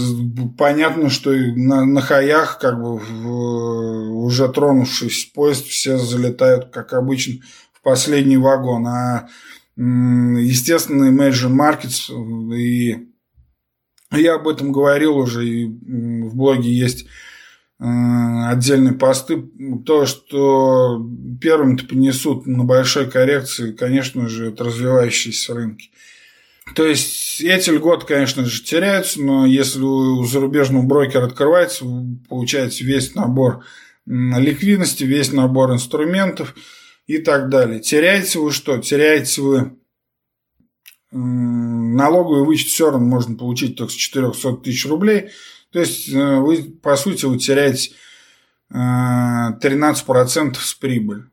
понятно, 0.58 1.10
что 1.10 1.32
на, 1.32 1.84
на 1.84 2.00
хаях, 2.00 2.60
как 2.60 2.80
бы 2.80 2.98
в, 2.98 4.24
уже 4.24 4.48
тронувшись 4.50 5.32
поезд, 5.34 5.66
все 5.66 5.98
залетают, 5.98 6.70
как 6.72 6.94
обычно, 6.94 7.44
в 7.74 7.82
последний 7.82 8.38
вагон. 8.38 8.88
А 8.88 9.28
естественно, 9.76 11.10
Imagine 11.12 11.56
Markets 11.56 12.56
и 12.56 13.11
я 14.20 14.36
об 14.36 14.48
этом 14.48 14.72
говорил 14.72 15.18
уже, 15.18 15.48
и 15.48 15.66
в 15.66 16.36
блоге 16.36 16.72
есть 16.72 17.06
э, 17.80 17.86
отдельные 17.86 18.94
посты. 18.94 19.44
То, 19.86 20.06
что 20.06 21.06
первым-то 21.40 21.86
понесут 21.86 22.46
на 22.46 22.64
большой 22.64 23.10
коррекции, 23.10 23.72
конечно 23.72 24.28
же, 24.28 24.50
это 24.50 24.66
развивающиеся 24.66 25.54
рынки. 25.54 25.92
То 26.76 26.86
есть 26.86 27.42
эти 27.42 27.70
льготы, 27.70 28.06
конечно 28.06 28.46
же, 28.46 28.64
теряются, 28.64 29.22
но 29.22 29.46
если 29.46 29.82
у 29.82 30.24
зарубежного 30.24 30.84
брокера 30.84 31.26
открывается, 31.26 31.86
вы 31.86 32.18
получаете 32.30 32.86
весь 32.86 33.16
набор 33.16 33.64
ликвидности, 34.06 35.04
весь 35.04 35.32
набор 35.32 35.74
инструментов 35.74 36.56
и 37.08 37.18
так 37.18 37.50
далее. 37.50 37.80
Теряете 37.80 38.40
вы 38.40 38.52
что? 38.52 38.78
Теряете 38.78 39.42
вы 39.42 39.78
налоговый 41.96 42.46
вычет 42.46 42.70
все 42.70 42.92
равно 42.92 43.06
можно 43.06 43.36
получить 43.36 43.76
только 43.76 43.92
с 43.92 43.96
400 43.96 44.58
тысяч 44.58 44.86
рублей. 44.86 45.30
То 45.72 45.80
есть 45.80 46.10
э, 46.10 46.36
вы, 46.38 46.64
по 46.64 46.96
сути, 46.96 47.26
вы 47.26 47.38
теряете 47.38 47.92
13% 48.72 48.74
э, 48.74 50.54
с 50.56 50.74
прибыли. 50.74 51.24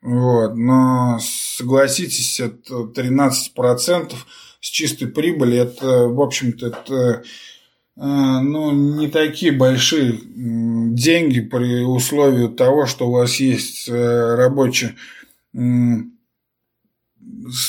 Вот. 0.00 0.54
Но 0.54 1.18
согласитесь, 1.20 2.40
это 2.40 2.74
13% 2.94 4.14
с 4.60 4.66
чистой 4.66 5.06
прибыли, 5.08 5.58
это, 5.58 6.08
в 6.08 6.20
общем-то, 6.20 6.66
это 6.68 6.94
э, 6.94 7.20
ну, 7.96 8.72
не 8.72 9.08
такие 9.08 9.52
большие 9.52 10.18
деньги 10.24 11.40
при 11.40 11.82
условии 11.82 12.48
того, 12.48 12.86
что 12.86 13.08
у 13.08 13.12
вас 13.12 13.36
есть 13.36 13.88
рабочая 13.88 14.94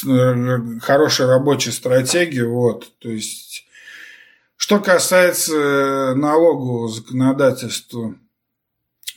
Э, 0.08 0.80
хорошая 0.82 1.28
рабочая 1.28 1.72
стратегия. 1.72 2.46
Вот, 2.46 2.92
то 3.00 3.10
есть, 3.10 3.66
что 4.56 4.80
касается 4.80 6.14
налогового 6.16 6.90
законодательства, 6.90 8.16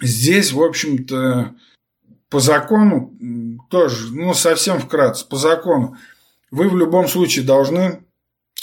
здесь, 0.00 0.52
в 0.52 0.62
общем-то, 0.62 1.54
по 2.28 2.40
закону 2.40 3.14
тоже, 3.70 4.14
ну, 4.14 4.34
совсем 4.34 4.80
вкратце, 4.80 5.26
по 5.26 5.36
закону, 5.36 5.96
вы 6.50 6.68
в 6.68 6.76
любом 6.76 7.08
случае 7.08 7.44
должны, 7.44 8.02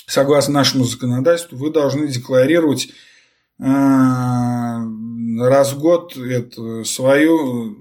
согласно 0.08 0.54
нашему 0.56 0.86
законодательству, 0.86 1.58
вы 1.58 1.72
должны 1.72 2.08
декларировать 2.08 2.90
э, 3.60 3.64
раз 5.40 5.74
в 5.74 5.80
год 5.80 6.18
это 6.18 6.84
свою, 6.84 7.78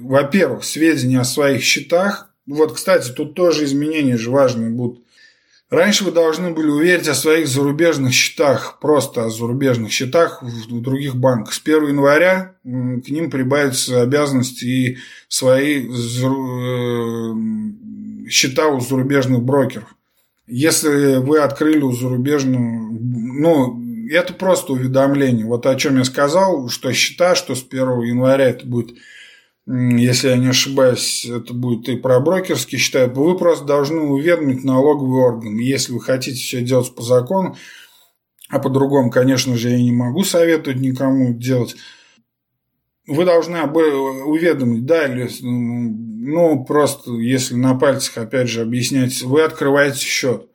во-первых, 0.00 0.64
сведения 0.64 1.20
о 1.20 1.24
своих 1.24 1.62
счетах, 1.62 2.27
вот, 2.48 2.72
кстати, 2.72 3.10
тут 3.12 3.34
тоже 3.34 3.64
изменения 3.64 4.16
же 4.16 4.30
важные 4.30 4.70
будут. 4.70 5.04
Раньше 5.70 6.04
вы 6.04 6.12
должны 6.12 6.50
были 6.52 6.68
уверить 6.68 7.08
о 7.08 7.14
своих 7.14 7.46
зарубежных 7.46 8.14
счетах, 8.14 8.78
просто 8.80 9.26
о 9.26 9.30
зарубежных 9.30 9.92
счетах 9.92 10.42
в 10.42 10.80
других 10.80 11.16
банках. 11.16 11.52
С 11.52 11.60
1 11.62 11.88
января 11.88 12.54
к 12.64 13.08
ним 13.10 13.30
прибавятся 13.30 14.00
обязанности 14.00 14.64
и 14.64 14.98
свои 15.28 15.86
э, 15.86 15.88
счета 18.30 18.68
у 18.68 18.80
зарубежных 18.80 19.42
брокеров. 19.42 19.94
Если 20.46 21.16
вы 21.16 21.40
открыли 21.40 21.82
у 21.82 21.92
зарубежного, 21.92 22.62
ну, 22.62 23.78
это 24.10 24.32
просто 24.32 24.72
уведомление. 24.72 25.44
Вот 25.44 25.66
о 25.66 25.76
чем 25.76 25.98
я 25.98 26.04
сказал, 26.04 26.70
что 26.70 26.90
счета, 26.94 27.34
что 27.34 27.54
с 27.54 27.62
1 27.62 28.00
января 28.04 28.48
это 28.48 28.66
будет 28.66 28.96
если 29.70 30.28
я 30.28 30.36
не 30.38 30.48
ошибаюсь, 30.48 31.26
это 31.26 31.52
будет 31.52 31.90
и 31.90 31.96
про 31.96 32.20
брокерские 32.20 32.78
счета, 32.78 33.06
вы 33.06 33.36
просто 33.36 33.66
должны 33.66 34.00
уведомить 34.00 34.64
налоговый 34.64 35.20
орган. 35.20 35.58
Если 35.58 35.92
вы 35.92 36.00
хотите 36.00 36.38
все 36.38 36.62
делать 36.62 36.94
по 36.94 37.02
закону, 37.02 37.54
а 38.48 38.60
по-другому, 38.60 39.10
конечно 39.10 39.58
же, 39.58 39.68
я 39.68 39.76
не 39.78 39.92
могу 39.92 40.24
советовать 40.24 40.80
никому 40.80 41.34
делать, 41.34 41.76
вы 43.06 43.26
должны 43.26 43.62
уведомить, 43.62 44.86
да, 44.86 45.06
или, 45.06 45.28
ну, 45.42 46.64
просто, 46.64 47.12
если 47.12 47.54
на 47.54 47.74
пальцах, 47.74 48.16
опять 48.16 48.48
же, 48.48 48.62
объяснять, 48.62 49.20
вы 49.20 49.42
открываете 49.42 50.00
счет. 50.00 50.48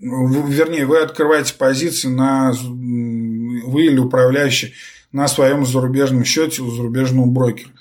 Вернее, 0.00 0.86
вы 0.86 0.98
открываете 0.98 1.54
позиции 1.54 2.08
на, 2.08 2.52
вы 2.52 3.86
или 3.86 3.98
управляющий 3.98 4.74
на 5.12 5.28
своем 5.28 5.66
зарубежном 5.66 6.24
счете 6.24 6.62
у 6.62 6.70
зарубежного 6.70 7.26
брокера. 7.26 7.72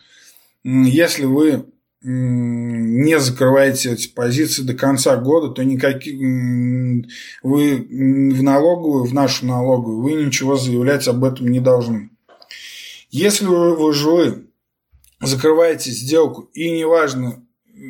Если 0.64 1.26
вы 1.26 1.65
не 2.01 3.19
закрываете 3.19 3.91
эти 3.91 4.07
позиции 4.07 4.64
до 4.64 4.73
конца 4.73 5.18
года, 5.18 5.49
то 5.53 5.64
никаких 5.64 6.15
вы 7.43 7.76
в 7.76 8.43
налоговую, 8.43 9.03
в 9.03 9.14
нашу 9.14 9.45
налоговую, 9.45 10.01
вы 10.01 10.14
ничего 10.14 10.56
заявлять 10.56 11.07
об 11.10 11.26
этом 11.26 11.49
не 11.49 11.60
должны. 11.60 12.11
Если 13.10 13.45
вы, 13.45 13.93
же 13.93 14.10
вы 14.10 14.47
закрываете 15.19 15.91
сделку, 15.91 16.49
и 16.53 16.72
неважно, 16.72 17.43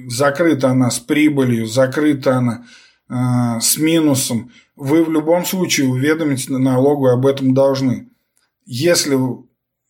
закрыта 0.07 0.69
она 0.69 0.89
с 0.89 0.99
прибылью, 0.99 1.67
закрыта 1.67 2.37
она 2.37 2.65
э, 3.09 3.59
с 3.59 3.77
минусом, 3.77 4.51
вы 4.75 5.03
в 5.03 5.11
любом 5.11 5.45
случае 5.45 5.87
уведомить 5.87 6.49
налоговую 6.49 7.13
об 7.13 7.27
этом 7.27 7.53
должны. 7.53 8.08
Если 8.71 9.17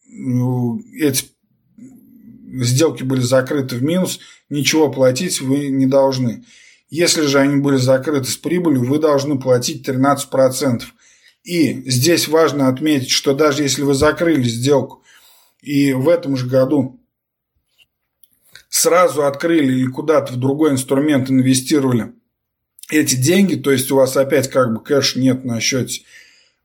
ну, 0.08 0.82
эти 0.94 1.26
сделки 2.64 3.04
были 3.04 3.20
закрыты 3.20 3.76
в 3.76 3.84
минус, 3.84 4.22
ничего 4.48 4.90
платить 4.90 5.42
вы 5.42 5.68
не 5.68 5.86
должны. 5.86 6.46
Если 6.90 7.24
же 7.24 7.40
они 7.40 7.58
были 7.58 7.76
закрыты 7.76 8.30
с 8.30 8.38
прибылью, 8.38 8.86
вы 8.86 9.00
должны 9.00 9.38
платить 9.38 9.86
13%. 9.86 10.84
И 11.44 11.90
здесь 11.92 12.30
важно 12.30 12.70
отметить, 12.70 13.10
что 13.10 13.34
даже 13.34 13.64
если 13.64 13.82
вы 13.82 13.94
закрыли 13.96 14.44
сделку 14.44 15.04
и 15.62 15.92
в 15.92 16.08
этом 16.08 16.38
же 16.38 16.48
году 16.48 17.02
сразу 18.70 19.26
открыли 19.26 19.74
или 19.74 19.88
куда-то 19.88 20.32
в 20.32 20.38
другой 20.38 20.72
инструмент 20.72 21.30
инвестировали 21.30 22.14
эти 22.90 23.16
деньги, 23.16 23.56
то 23.56 23.72
есть 23.72 23.92
у 23.92 23.98
вас 23.98 24.16
опять 24.16 24.50
как 24.50 24.74
бы 24.74 24.82
кэш 24.82 25.18
нет 25.18 25.44
на 25.44 25.60
счете, 25.60 26.04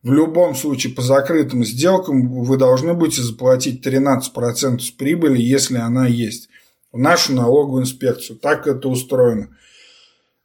в 0.05 0.13
любом 0.13 0.55
случае 0.55 0.93
по 0.93 1.03
закрытым 1.03 1.65
сделкам 1.65 2.29
вы 2.45 2.59
должны 2.59 2.93
будете 2.93 3.23
заплатить 3.23 3.85
13% 3.85 4.79
с 4.79 4.91
прибыли, 4.91 5.41
если 5.41 5.79
она 5.79 6.07
есть, 6.07 6.51
в 6.93 6.99
нашу 6.99 7.33
налоговую 7.33 7.83
инспекцию. 7.83 8.39
Так 8.39 8.67
это 8.67 8.87
устроено. 8.89 9.57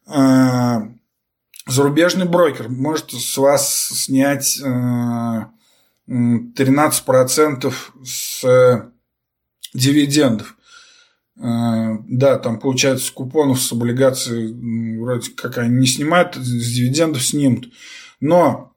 А, 0.06 0.88
зарубежный 1.66 2.24
брокер 2.24 2.70
может 2.70 3.10
с 3.12 3.36
вас 3.36 3.88
снять 3.88 4.58
13% 6.08 7.74
с 8.02 8.90
дивидендов. 9.74 10.56
А, 11.38 11.98
да, 12.08 12.38
там 12.38 12.58
получается 12.58 13.08
с 13.08 13.10
купонов, 13.10 13.60
с 13.60 13.70
облигаций 13.72 14.54
вроде 14.98 15.32
как 15.32 15.58
они 15.58 15.76
не 15.76 15.86
снимают, 15.86 16.34
с 16.34 16.72
дивидендов 16.72 17.22
снимут. 17.22 17.68
Но 18.20 18.69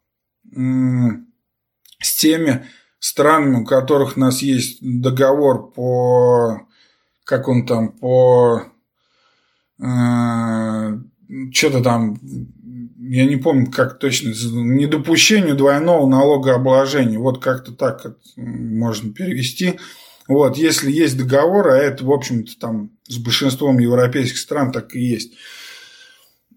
с 0.52 2.16
теми 2.16 2.66
странами, 3.00 3.62
у 3.62 3.66
которых 3.66 4.18
у 4.18 4.20
нас 4.20 4.42
есть 4.42 4.80
договор 4.82 5.72
по, 5.72 6.68
как 7.26 7.48
он 7.48 7.66
там, 7.66 7.92
по 7.92 8.64
э, 9.80 11.00
что-то 11.52 11.82
там 11.82 12.20
я 13.06 13.26
не 13.26 13.36
помню, 13.36 13.70
как 13.70 14.00
точно, 14.00 14.30
недопущению 14.30 15.56
двойного 15.56 16.08
налогообложения. 16.08 17.20
Вот 17.20 17.44
как-то 17.44 17.74
так 17.74 18.18
можно 18.38 19.14
перевести. 19.14 19.80
Вот, 20.28 20.58
если 20.58 20.90
есть 20.92 21.18
договор, 21.18 21.68
а 21.68 21.78
это, 21.78 22.06
в 22.06 22.12
общем-то, 22.12 22.58
там 22.58 22.92
с 23.08 23.18
большинством 23.18 23.80
европейских 23.80 24.38
стран 24.38 24.72
так 24.72 24.96
и 24.96 25.02
есть, 25.02 25.34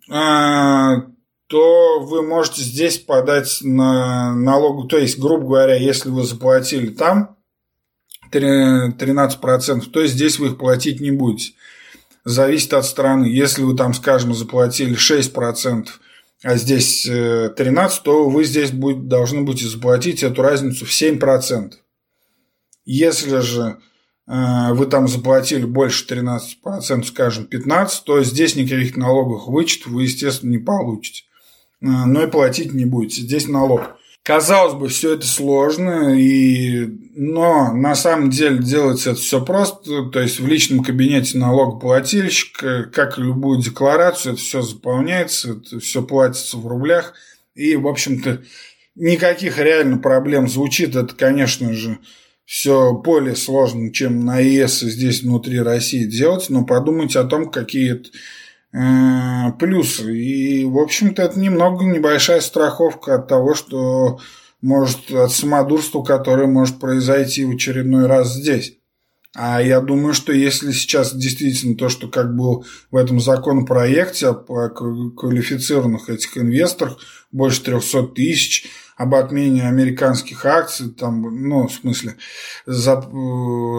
а, 0.08 1.06
то 1.48 2.00
вы 2.00 2.22
можете 2.22 2.62
здесь 2.62 2.98
подать 2.98 3.58
на 3.62 4.34
налогу, 4.34 4.84
то 4.84 4.98
есть, 4.98 5.18
грубо 5.18 5.46
говоря, 5.46 5.76
если 5.76 6.08
вы 6.08 6.24
заплатили 6.24 6.88
там 6.88 7.36
13%, 8.32 9.90
то 9.90 10.06
здесь 10.06 10.38
вы 10.38 10.48
их 10.48 10.58
платить 10.58 11.00
не 11.00 11.12
будете. 11.12 11.52
Зависит 12.24 12.74
от 12.74 12.84
страны. 12.84 13.26
Если 13.26 13.62
вы 13.62 13.76
там, 13.76 13.94
скажем, 13.94 14.34
заплатили 14.34 14.96
6%, 14.96 15.86
а 16.42 16.56
здесь 16.56 17.08
13%, 17.08 17.54
э, 17.56 18.02
то 18.02 18.28
вы 18.28 18.44
здесь 18.44 18.72
будет, 18.72 19.06
должны 19.06 19.42
будете 19.42 19.68
заплатить 19.68 20.24
эту 20.24 20.42
разницу 20.42 20.84
в 20.84 20.90
7%. 20.90 21.72
Если 22.84 23.38
же 23.38 23.78
э, 24.26 24.72
вы 24.72 24.86
там 24.86 25.06
заплатили 25.06 25.64
больше 25.64 26.04
13%, 26.06 27.04
скажем, 27.04 27.48
15%, 27.50 27.88
то 28.04 28.22
здесь 28.24 28.56
никаких 28.56 28.96
налоговых 28.96 29.46
вычетов 29.46 29.92
вы, 29.92 30.02
естественно, 30.02 30.50
не 30.50 30.58
получите. 30.58 31.22
Э, 31.82 31.86
но 31.86 32.22
и 32.24 32.30
платить 32.30 32.72
не 32.72 32.84
будете. 32.84 33.22
Здесь 33.22 33.48
налог. 33.48 33.96
Казалось 34.22 34.74
бы, 34.74 34.88
все 34.88 35.14
это 35.14 35.24
сложно, 35.24 36.18
и... 36.18 36.86
но 37.14 37.72
на 37.72 37.94
самом 37.94 38.28
деле 38.30 38.58
делается 38.58 39.10
это 39.10 39.20
все 39.20 39.44
просто. 39.44 40.06
То 40.06 40.20
есть 40.20 40.40
в 40.40 40.46
личном 40.48 40.82
кабинете 40.82 41.38
налогоплательщика, 41.38 42.90
как 42.92 43.18
и 43.18 43.22
любую 43.22 43.62
декларацию, 43.62 44.32
это 44.32 44.42
все 44.42 44.62
заполняется, 44.62 45.52
это 45.52 45.78
все 45.78 46.02
платится 46.02 46.56
в 46.56 46.66
рублях. 46.66 47.14
И, 47.54 47.76
в 47.76 47.86
общем-то, 47.86 48.42
никаких 48.96 49.58
реально 49.58 49.98
проблем 49.98 50.48
звучит. 50.48 50.96
Это, 50.96 51.14
конечно 51.14 51.72
же, 51.72 52.00
все 52.44 52.94
более 52.94 53.36
сложно, 53.36 53.92
чем 53.92 54.24
на 54.24 54.40
ЕС 54.40 54.80
здесь 54.80 55.22
внутри 55.22 55.60
России 55.60 56.04
делать, 56.04 56.46
но 56.48 56.64
подумайте 56.64 57.20
о 57.20 57.24
том, 57.24 57.50
какие 57.50 57.92
это 57.92 58.10
Плюсы. 58.72 60.16
И, 60.16 60.64
в 60.64 60.78
общем-то, 60.78 61.22
это 61.22 61.38
немного 61.38 61.84
небольшая 61.84 62.40
страховка 62.40 63.14
от 63.14 63.28
того, 63.28 63.54
что 63.54 64.18
может 64.60 65.10
от 65.10 65.32
самодурства, 65.32 66.02
которое 66.02 66.46
может 66.46 66.78
произойти 66.78 67.44
в 67.44 67.50
очередной 67.52 68.06
раз 68.06 68.34
здесь. 68.34 68.78
А 69.38 69.60
я 69.62 69.80
думаю, 69.80 70.14
что 70.14 70.32
если 70.32 70.72
сейчас 70.72 71.14
действительно 71.14 71.76
то, 71.76 71.90
что 71.90 72.08
как 72.08 72.34
было 72.34 72.64
в 72.90 72.96
этом 72.96 73.20
законопроекте 73.20 74.28
о 74.28 74.68
квалифицированных 74.70 76.08
этих 76.08 76.38
инвесторах, 76.38 76.98
больше 77.32 77.62
300 77.62 78.02
тысяч, 78.08 78.64
об 78.96 79.14
отмене 79.14 79.68
американских 79.68 80.44
акций, 80.46 80.88
там, 80.88 81.22
ну, 81.48 81.68
в 81.68 81.72
смысле, 81.72 82.16
зап, 82.64 83.06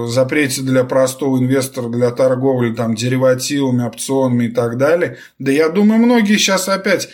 запрете 0.07 0.61
для 0.61 0.83
простого 0.83 1.39
инвестора 1.39 1.89
для 1.89 2.11
торговли 2.11 2.73
там, 2.73 2.95
деривативами, 2.95 3.83
опционами 3.83 4.45
и 4.45 4.51
так 4.51 4.77
далее. 4.77 5.17
Да 5.39 5.51
я 5.51 5.69
думаю, 5.69 5.99
многие 5.99 6.37
сейчас 6.37 6.69
опять 6.69 7.09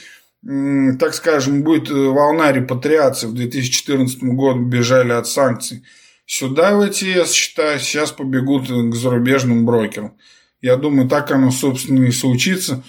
так 0.99 1.13
скажем, 1.13 1.63
будет 1.63 1.89
волна 1.89 2.51
репатриации. 2.51 3.27
В 3.27 3.33
2014 3.33 4.23
году 4.23 4.59
бежали 4.59 5.13
от 5.13 5.25
санкций 5.25 5.83
сюда 6.25 6.75
в 6.75 6.81
эти 6.81 7.25
счета, 7.25 7.79
сейчас 7.79 8.11
побегут 8.11 8.67
к 8.67 8.95
зарубежным 8.95 9.65
брокерам. 9.65 10.17
Я 10.61 10.77
думаю, 10.77 11.07
так 11.07 11.31
оно, 11.31 11.51
собственно, 11.51 12.05
и 12.05 12.11
случится, 12.11 12.83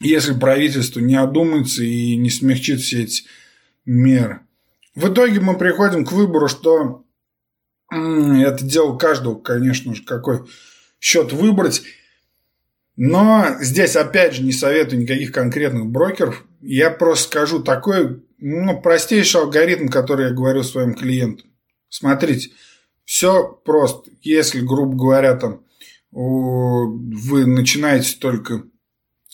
если 0.00 0.34
правительство 0.34 1.00
не 1.00 1.16
одумается 1.16 1.82
и 1.82 2.16
не 2.16 2.30
смягчит 2.30 2.80
все 2.80 3.04
эти 3.04 3.24
меры. 3.86 4.40
В 4.94 5.08
итоге 5.08 5.40
мы 5.40 5.56
приходим 5.56 6.04
к 6.04 6.12
выбору, 6.12 6.48
что 6.48 7.04
это 7.90 8.64
дело 8.64 8.96
каждого, 8.98 9.36
конечно 9.36 9.94
же, 9.94 10.02
какой 10.04 10.40
счет 11.00 11.32
выбрать. 11.32 11.82
Но 12.96 13.56
здесь, 13.60 13.94
опять 13.94 14.34
же, 14.34 14.42
не 14.42 14.52
советую 14.52 15.02
никаких 15.02 15.30
конкретных 15.32 15.86
брокеров. 15.86 16.44
Я 16.62 16.90
просто 16.90 17.28
скажу 17.28 17.62
такой, 17.62 18.24
ну, 18.38 18.80
простейший 18.80 19.42
алгоритм, 19.42 19.88
который 19.88 20.28
я 20.28 20.34
говорю 20.34 20.62
своим 20.62 20.94
клиентам. 20.94 21.50
Смотрите, 21.88 22.50
все 23.04 23.46
просто. 23.64 24.10
Если, 24.22 24.60
грубо 24.60 24.96
говоря, 24.96 25.36
там 25.36 25.62
вы 26.10 27.46
начинаете 27.46 28.16
только 28.18 28.64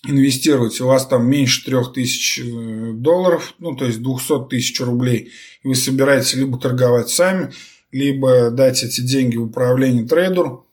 инвестировать, 0.06 0.80
у 0.80 0.86
вас 0.86 1.06
там 1.06 1.28
меньше 1.28 1.64
3000 1.64 2.40
э, 2.40 2.92
долларов, 2.94 3.54
ну, 3.58 3.76
то 3.76 3.84
есть 3.84 4.02
200 4.02 4.48
тысяч 4.48 4.80
рублей, 4.80 5.32
и 5.62 5.68
вы 5.68 5.74
собираетесь 5.74 6.34
либо 6.34 6.58
торговать 6.58 7.08
сами, 7.08 7.52
либо 7.92 8.50
дать 8.50 8.82
эти 8.82 9.00
деньги 9.00 9.36
в 9.36 9.44
управление 9.44 10.06
трейдеру, 10.06 10.66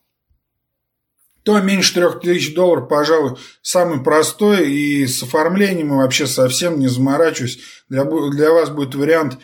то 1.44 1.60
меньше 1.62 1.94
3000 1.94 2.54
долларов, 2.54 2.90
пожалуй, 2.90 3.38
самый 3.62 4.04
простой, 4.04 4.72
и 4.72 5.06
с 5.06 5.22
оформлением 5.24 5.94
и 5.94 5.98
вообще 5.98 6.28
совсем 6.28 6.80
не 6.80 6.88
заморачиваюсь. 6.88 7.60
Для, 7.88 8.04
для 8.04 8.52
вас 8.52 8.70
будет 8.70 8.96
вариант 8.96 9.38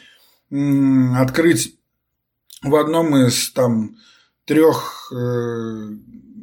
открыть 1.16 1.76
в 2.62 2.76
одном 2.76 3.16
из 3.18 3.52
там 3.52 3.98
трех 4.45 5.12
э, 5.12 5.90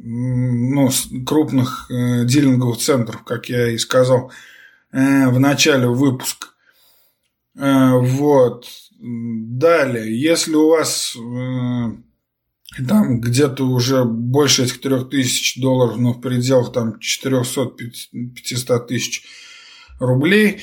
ну, 0.05 0.89
крупных 1.25 1.89
э, 1.89 2.25
дилинговых 2.25 2.77
центров, 2.77 3.23
как 3.23 3.47
я 3.47 3.69
и 3.69 3.77
сказал 3.77 4.31
э, 4.91 5.29
в 5.29 5.39
начале 5.39 5.87
выпуска. 5.87 6.47
Э, 7.55 7.93
вот. 7.97 8.67
Далее, 9.05 10.17
если 10.17 10.55
у 10.55 10.69
вас 10.69 11.17
там 12.87 13.19
где-то 13.19 13.65
уже 13.65 14.05
больше 14.05 14.63
этих 14.63 14.79
трех 14.79 15.09
тысяч 15.09 15.59
долларов, 15.59 15.97
но 15.97 16.13
в 16.13 16.21
пределах 16.21 16.71
там 16.71 16.99
400-500 17.01 18.87
тысяч 18.87 19.25
рублей, 19.99 20.61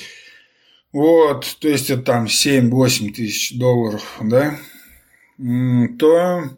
вот, 0.91 1.55
то 1.61 1.69
есть 1.69 1.91
это 1.91 2.03
там 2.03 2.25
7-8 2.25 3.13
тысяч 3.13 3.59
долларов, 3.59 4.19
да, 4.23 4.59
то 5.99 6.51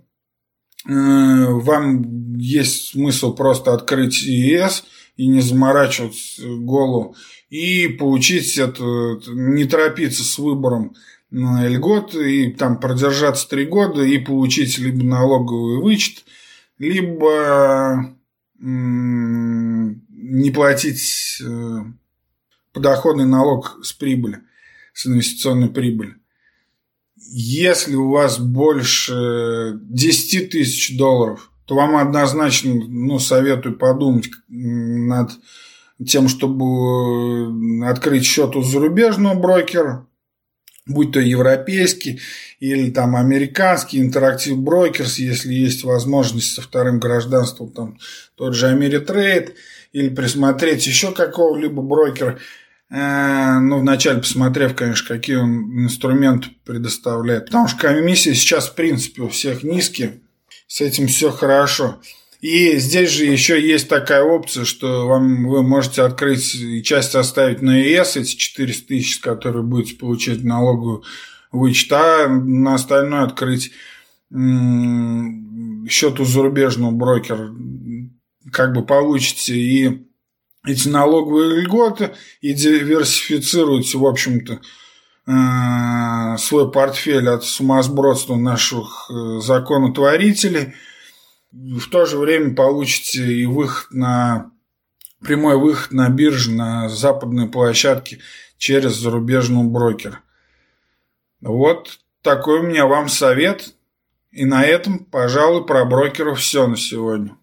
вам 0.84 2.36
есть 2.38 2.90
смысл 2.90 3.34
просто 3.34 3.72
открыть 3.72 4.22
ИС 4.24 4.84
и 5.16 5.28
не 5.28 5.40
заморачивать 5.40 6.40
голову 6.40 7.14
и 7.50 7.86
получить 7.88 8.56
это, 8.58 8.82
не 9.28 9.64
торопиться 9.66 10.24
с 10.24 10.38
выбором 10.38 10.94
льгот 11.30 12.14
и 12.14 12.52
там 12.52 12.80
продержаться 12.80 13.48
три 13.48 13.66
года 13.66 14.02
и 14.02 14.18
получить 14.18 14.78
либо 14.78 15.04
налоговый 15.04 15.82
вычет, 15.82 16.24
либо 16.78 18.16
не 18.58 20.50
платить 20.50 21.42
э, 21.44 21.78
подоходный 22.72 23.26
налог 23.26 23.78
с 23.82 23.92
прибыли, 23.92 24.40
с 24.92 25.06
инвестиционной 25.06 25.68
прибыли 25.68 26.16
если 27.30 27.94
у 27.94 28.10
вас 28.10 28.38
больше 28.38 29.78
10 29.82 30.50
тысяч 30.50 30.96
долларов, 30.96 31.50
то 31.64 31.74
вам 31.74 31.96
однозначно 31.96 32.74
ну, 32.74 33.18
советую 33.18 33.76
подумать 33.76 34.30
над 34.48 35.30
тем, 36.06 36.28
чтобы 36.28 37.86
открыть 37.88 38.24
счет 38.24 38.56
у 38.56 38.62
зарубежного 38.62 39.34
брокера, 39.34 40.06
будь 40.86 41.12
то 41.12 41.20
европейский 41.20 42.20
или 42.58 42.90
там 42.90 43.16
американский, 43.16 44.00
Interactive 44.00 44.58
Brokers, 44.58 45.18
если 45.18 45.54
есть 45.54 45.84
возможность 45.84 46.54
со 46.54 46.62
вторым 46.62 46.98
гражданством, 46.98 47.70
там 47.70 47.98
тот 48.34 48.54
же 48.54 48.68
Ameritrade, 48.68 49.54
или 49.92 50.08
присмотреть 50.08 50.86
еще 50.86 51.12
какого-либо 51.12 51.82
брокера– 51.82 52.38
Э, 52.48 52.61
ну, 52.94 53.78
вначале 53.78 54.20
посмотрев, 54.20 54.74
конечно, 54.74 55.16
какие 55.16 55.36
он 55.36 55.84
инструменты 55.84 56.50
предоставляет. 56.66 57.46
Потому 57.46 57.66
что 57.66 57.78
комиссии 57.78 58.34
сейчас, 58.34 58.68
в 58.68 58.74
принципе, 58.74 59.22
у 59.22 59.28
всех 59.28 59.62
низкие. 59.62 60.20
С 60.66 60.82
этим 60.82 61.06
все 61.06 61.30
хорошо. 61.30 62.00
И 62.42 62.76
здесь 62.76 63.10
же 63.10 63.24
еще 63.24 63.58
есть 63.58 63.88
такая 63.88 64.22
опция, 64.22 64.66
что 64.66 65.06
вам, 65.06 65.46
вы 65.46 65.62
можете 65.62 66.02
открыть 66.02 66.54
и 66.54 66.82
часть 66.82 67.14
оставить 67.14 67.62
на 67.62 67.78
ЕС, 67.78 68.16
эти 68.16 68.34
400 68.36 68.88
тысяч, 68.88 69.20
которые 69.20 69.62
будете 69.62 69.94
получать 69.94 70.42
налоговую 70.44 71.02
вычет, 71.50 71.92
а 71.92 72.28
на 72.28 72.74
остальное 72.74 73.22
открыть 73.22 73.72
счет 74.30 76.20
у 76.20 76.24
зарубежного 76.24 76.90
брокера. 76.90 77.54
Как 78.50 78.74
бы 78.74 78.84
получите 78.84 79.54
и 79.54 80.11
эти 80.64 80.88
налоговые 80.88 81.62
льготы 81.62 82.14
и 82.40 82.52
диверсифицируете, 82.52 83.98
в 83.98 84.06
общем-то, 84.06 84.60
э, 85.26 86.36
свой 86.38 86.70
портфель 86.70 87.28
от 87.28 87.44
сумасбродства 87.44 88.36
наших 88.36 89.10
э, 89.10 89.40
законотворителей. 89.40 90.74
В 91.50 91.88
то 91.90 92.06
же 92.06 92.16
время 92.16 92.54
получите 92.54 93.24
и 93.24 93.44
выход 93.46 93.92
на 93.92 94.52
прямой 95.20 95.58
выход 95.58 95.92
на 95.92 96.08
бирже, 96.08 96.52
на 96.52 96.88
западные 96.88 97.48
площадки 97.48 98.20
через 98.56 98.94
зарубежного 98.94 99.64
брокера. 99.64 100.20
Вот 101.40 101.98
такой 102.22 102.60
у 102.60 102.62
меня 102.62 102.86
вам 102.86 103.08
совет. 103.08 103.74
И 104.30 104.46
на 104.46 104.64
этом, 104.64 105.04
пожалуй, 105.04 105.66
про 105.66 105.84
брокеров 105.84 106.38
все 106.38 106.66
на 106.66 106.76
сегодня. 106.76 107.36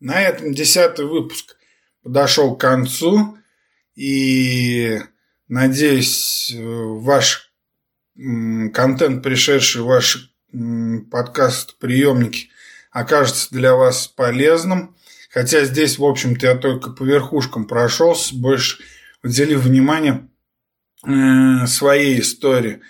На 0.00 0.22
этом 0.22 0.52
десятый 0.52 1.06
выпуск 1.06 1.56
подошел 2.02 2.54
к 2.54 2.60
концу. 2.60 3.36
И 3.96 5.00
надеюсь, 5.48 6.54
ваш 6.56 7.52
контент, 8.14 9.22
пришедший 9.22 9.82
в 9.82 9.86
ваш 9.86 10.32
подкаст 11.10 11.78
приемники, 11.78 12.48
окажется 12.92 13.48
для 13.50 13.74
вас 13.74 14.06
полезным. 14.06 14.94
Хотя 15.30 15.64
здесь, 15.64 15.98
в 15.98 16.04
общем-то, 16.04 16.46
я 16.46 16.54
только 16.54 16.90
по 16.90 17.02
верхушкам 17.02 17.66
прошелся, 17.66 18.34
больше 18.34 18.82
уделив 19.22 19.60
внимание 19.60 20.28
э, 21.06 21.66
своей 21.66 22.20
истории. 22.20 22.80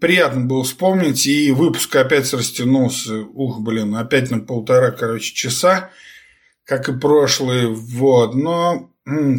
Приятно 0.00 0.42
было 0.42 0.64
вспомнить, 0.64 1.26
и 1.26 1.52
выпуск 1.52 1.94
опять 1.96 2.32
растянулся, 2.34 3.20
ух, 3.20 3.60
блин, 3.60 3.94
опять 3.94 4.30
на 4.30 4.40
полтора, 4.40 4.90
короче, 4.90 5.32
часа, 5.32 5.90
как 6.64 6.88
и 6.88 6.98
прошлый, 6.98 7.68
вот, 7.68 8.34
но 8.34 8.90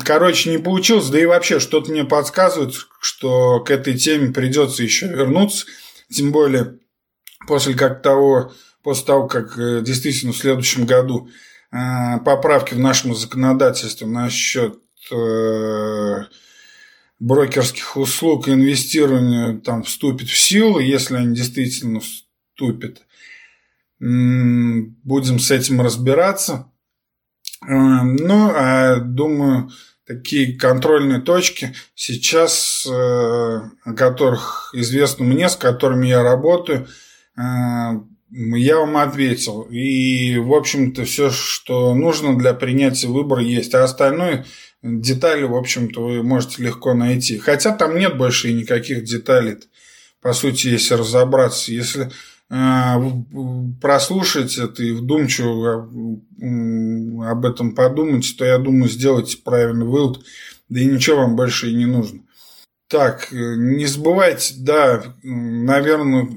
Короче, 0.03 0.51
не 0.51 0.59
получилось, 0.59 1.09
да 1.09 1.19
и 1.19 1.25
вообще 1.25 1.59
что-то 1.59 1.91
мне 1.91 2.03
подсказывает, 2.03 2.75
что 3.01 3.59
к 3.61 3.71
этой 3.71 3.97
теме 3.97 4.31
придется 4.31 4.83
еще 4.83 5.07
вернуться, 5.07 5.65
тем 6.11 6.31
более 6.31 6.77
после 7.47 7.73
как 7.73 8.03
того, 8.03 8.53
после 8.83 9.05
того, 9.05 9.27
как 9.27 9.57
э, 9.57 9.81
действительно 9.81 10.33
в 10.33 10.37
следующем 10.37 10.85
году 10.85 11.29
э, 11.71 12.19
поправки 12.23 12.75
в 12.75 12.79
нашем 12.79 13.15
законодательстве 13.15 14.05
насчет 14.05 14.77
э, 15.11 16.25
брокерских 17.19 17.97
услуг 17.97 18.47
и 18.47 18.51
инвестирования 18.51 19.57
там 19.61 19.81
вступит 19.81 20.29
в 20.29 20.37
силу, 20.37 20.77
если 20.77 21.15
они 21.15 21.35
действительно 21.35 22.01
вступят. 22.01 23.01
Будем 23.99 25.39
с 25.39 25.49
этим 25.49 25.81
разбираться. 25.81 26.71
Эм, 27.67 28.15
ну, 28.15 28.51
а 28.53 28.97
думаю, 28.97 29.69
такие 30.05 30.57
контрольные 30.57 31.21
точки 31.21 31.73
сейчас, 31.95 32.85
э, 32.87 32.91
о 32.91 33.93
которых 33.95 34.71
известно 34.73 35.25
мне, 35.25 35.49
с 35.49 35.55
которыми 35.55 36.07
я 36.07 36.21
работаю, 36.23 36.87
э, 37.37 37.41
я 38.31 38.77
вам 38.77 38.97
ответил. 38.97 39.61
И, 39.63 40.37
в 40.37 40.53
общем-то, 40.53 41.05
все, 41.05 41.29
что 41.29 41.93
нужно 41.93 42.37
для 42.37 42.53
принятия 42.53 43.07
выбора, 43.07 43.41
есть. 43.41 43.73
А 43.73 43.83
остальное 43.83 44.45
детали, 44.83 45.43
в 45.43 45.55
общем-то, 45.55 46.03
вы 46.03 46.23
можете 46.23 46.63
легко 46.63 46.93
найти. 46.93 47.37
Хотя 47.37 47.71
там 47.71 47.97
нет 47.97 48.17
больше 48.17 48.51
никаких 48.51 49.03
деталей. 49.03 49.57
По 50.21 50.33
сути, 50.33 50.67
если 50.67 50.95
разобраться. 50.95 51.71
Если 51.71 52.11
прослушать 53.81 54.57
это 54.57 54.83
и 54.83 54.91
вдумчиво 54.91 55.89
об 57.31 57.45
этом 57.45 57.73
подумать, 57.73 58.35
то, 58.37 58.45
я 58.45 58.59
думаю, 58.59 58.89
сделать 58.89 59.43
правильный 59.43 59.87
вывод, 59.87 60.19
да 60.69 60.79
и 60.79 60.85
ничего 60.85 61.17
вам 61.17 61.35
больше 61.35 61.71
и 61.71 61.75
не 61.75 61.85
нужно. 61.85 62.21
Так, 62.87 63.29
не 63.31 63.87
забывайте, 63.87 64.53
да, 64.59 65.03
наверное, 65.23 66.27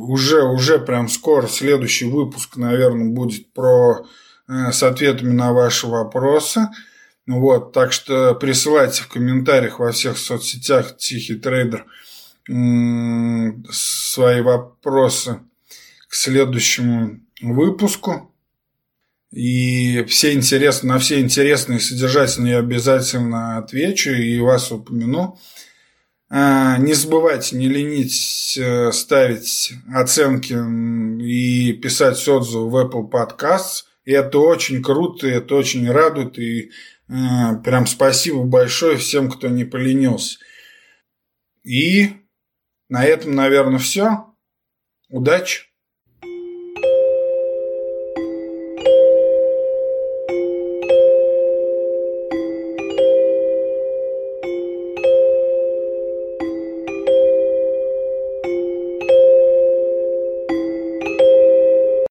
уже, 0.00 0.42
уже 0.42 0.80
прям 0.80 1.08
скоро 1.08 1.46
следующий 1.46 2.06
выпуск, 2.06 2.56
наверное, 2.56 3.08
будет 3.08 3.52
про 3.52 4.04
э, 4.48 4.72
с 4.72 4.82
ответами 4.82 5.30
на 5.32 5.52
ваши 5.52 5.86
вопросы. 5.86 6.68
Вот, 7.28 7.72
так 7.72 7.92
что 7.92 8.34
присылайте 8.34 9.02
в 9.02 9.08
комментариях 9.08 9.78
во 9.78 9.92
всех 9.92 10.18
соцсетях 10.18 10.96
Тихий 10.96 11.36
трейдер– 11.36 11.86
свои 12.46 14.40
вопросы 14.40 15.40
к 16.08 16.14
следующему 16.14 17.20
выпуску. 17.40 18.28
И 19.32 20.04
все 20.04 20.34
интересные, 20.34 20.92
на 20.92 20.98
все 20.98 21.20
интересные 21.20 21.78
и 21.78 21.80
содержательные 21.80 22.52
я 22.52 22.58
обязательно 22.58 23.56
отвечу 23.58 24.10
и 24.10 24.38
вас 24.40 24.70
упомяну. 24.70 25.38
А, 26.28 26.78
не 26.78 26.92
забывайте, 26.94 27.56
не 27.56 27.68
ленить 27.68 28.58
э, 28.58 28.92
ставить 28.92 29.72
оценки 29.94 30.54
и 31.22 31.72
писать 31.74 32.26
отзывы 32.26 32.70
в 32.70 32.76
Apple 32.76 33.10
Podcasts. 33.10 33.84
И 34.04 34.12
это 34.12 34.38
очень 34.38 34.82
круто, 34.82 35.26
и 35.26 35.32
это 35.32 35.54
очень 35.54 35.90
радует. 35.90 36.38
И 36.38 36.70
э, 37.08 37.12
прям 37.64 37.86
спасибо 37.86 38.44
большое 38.44 38.96
всем, 38.96 39.30
кто 39.30 39.48
не 39.48 39.64
поленился. 39.64 40.38
И 41.64 42.21
на 42.92 43.06
этом, 43.06 43.34
наверное, 43.34 43.78
все. 43.78 44.26
Удачи! 45.08 45.71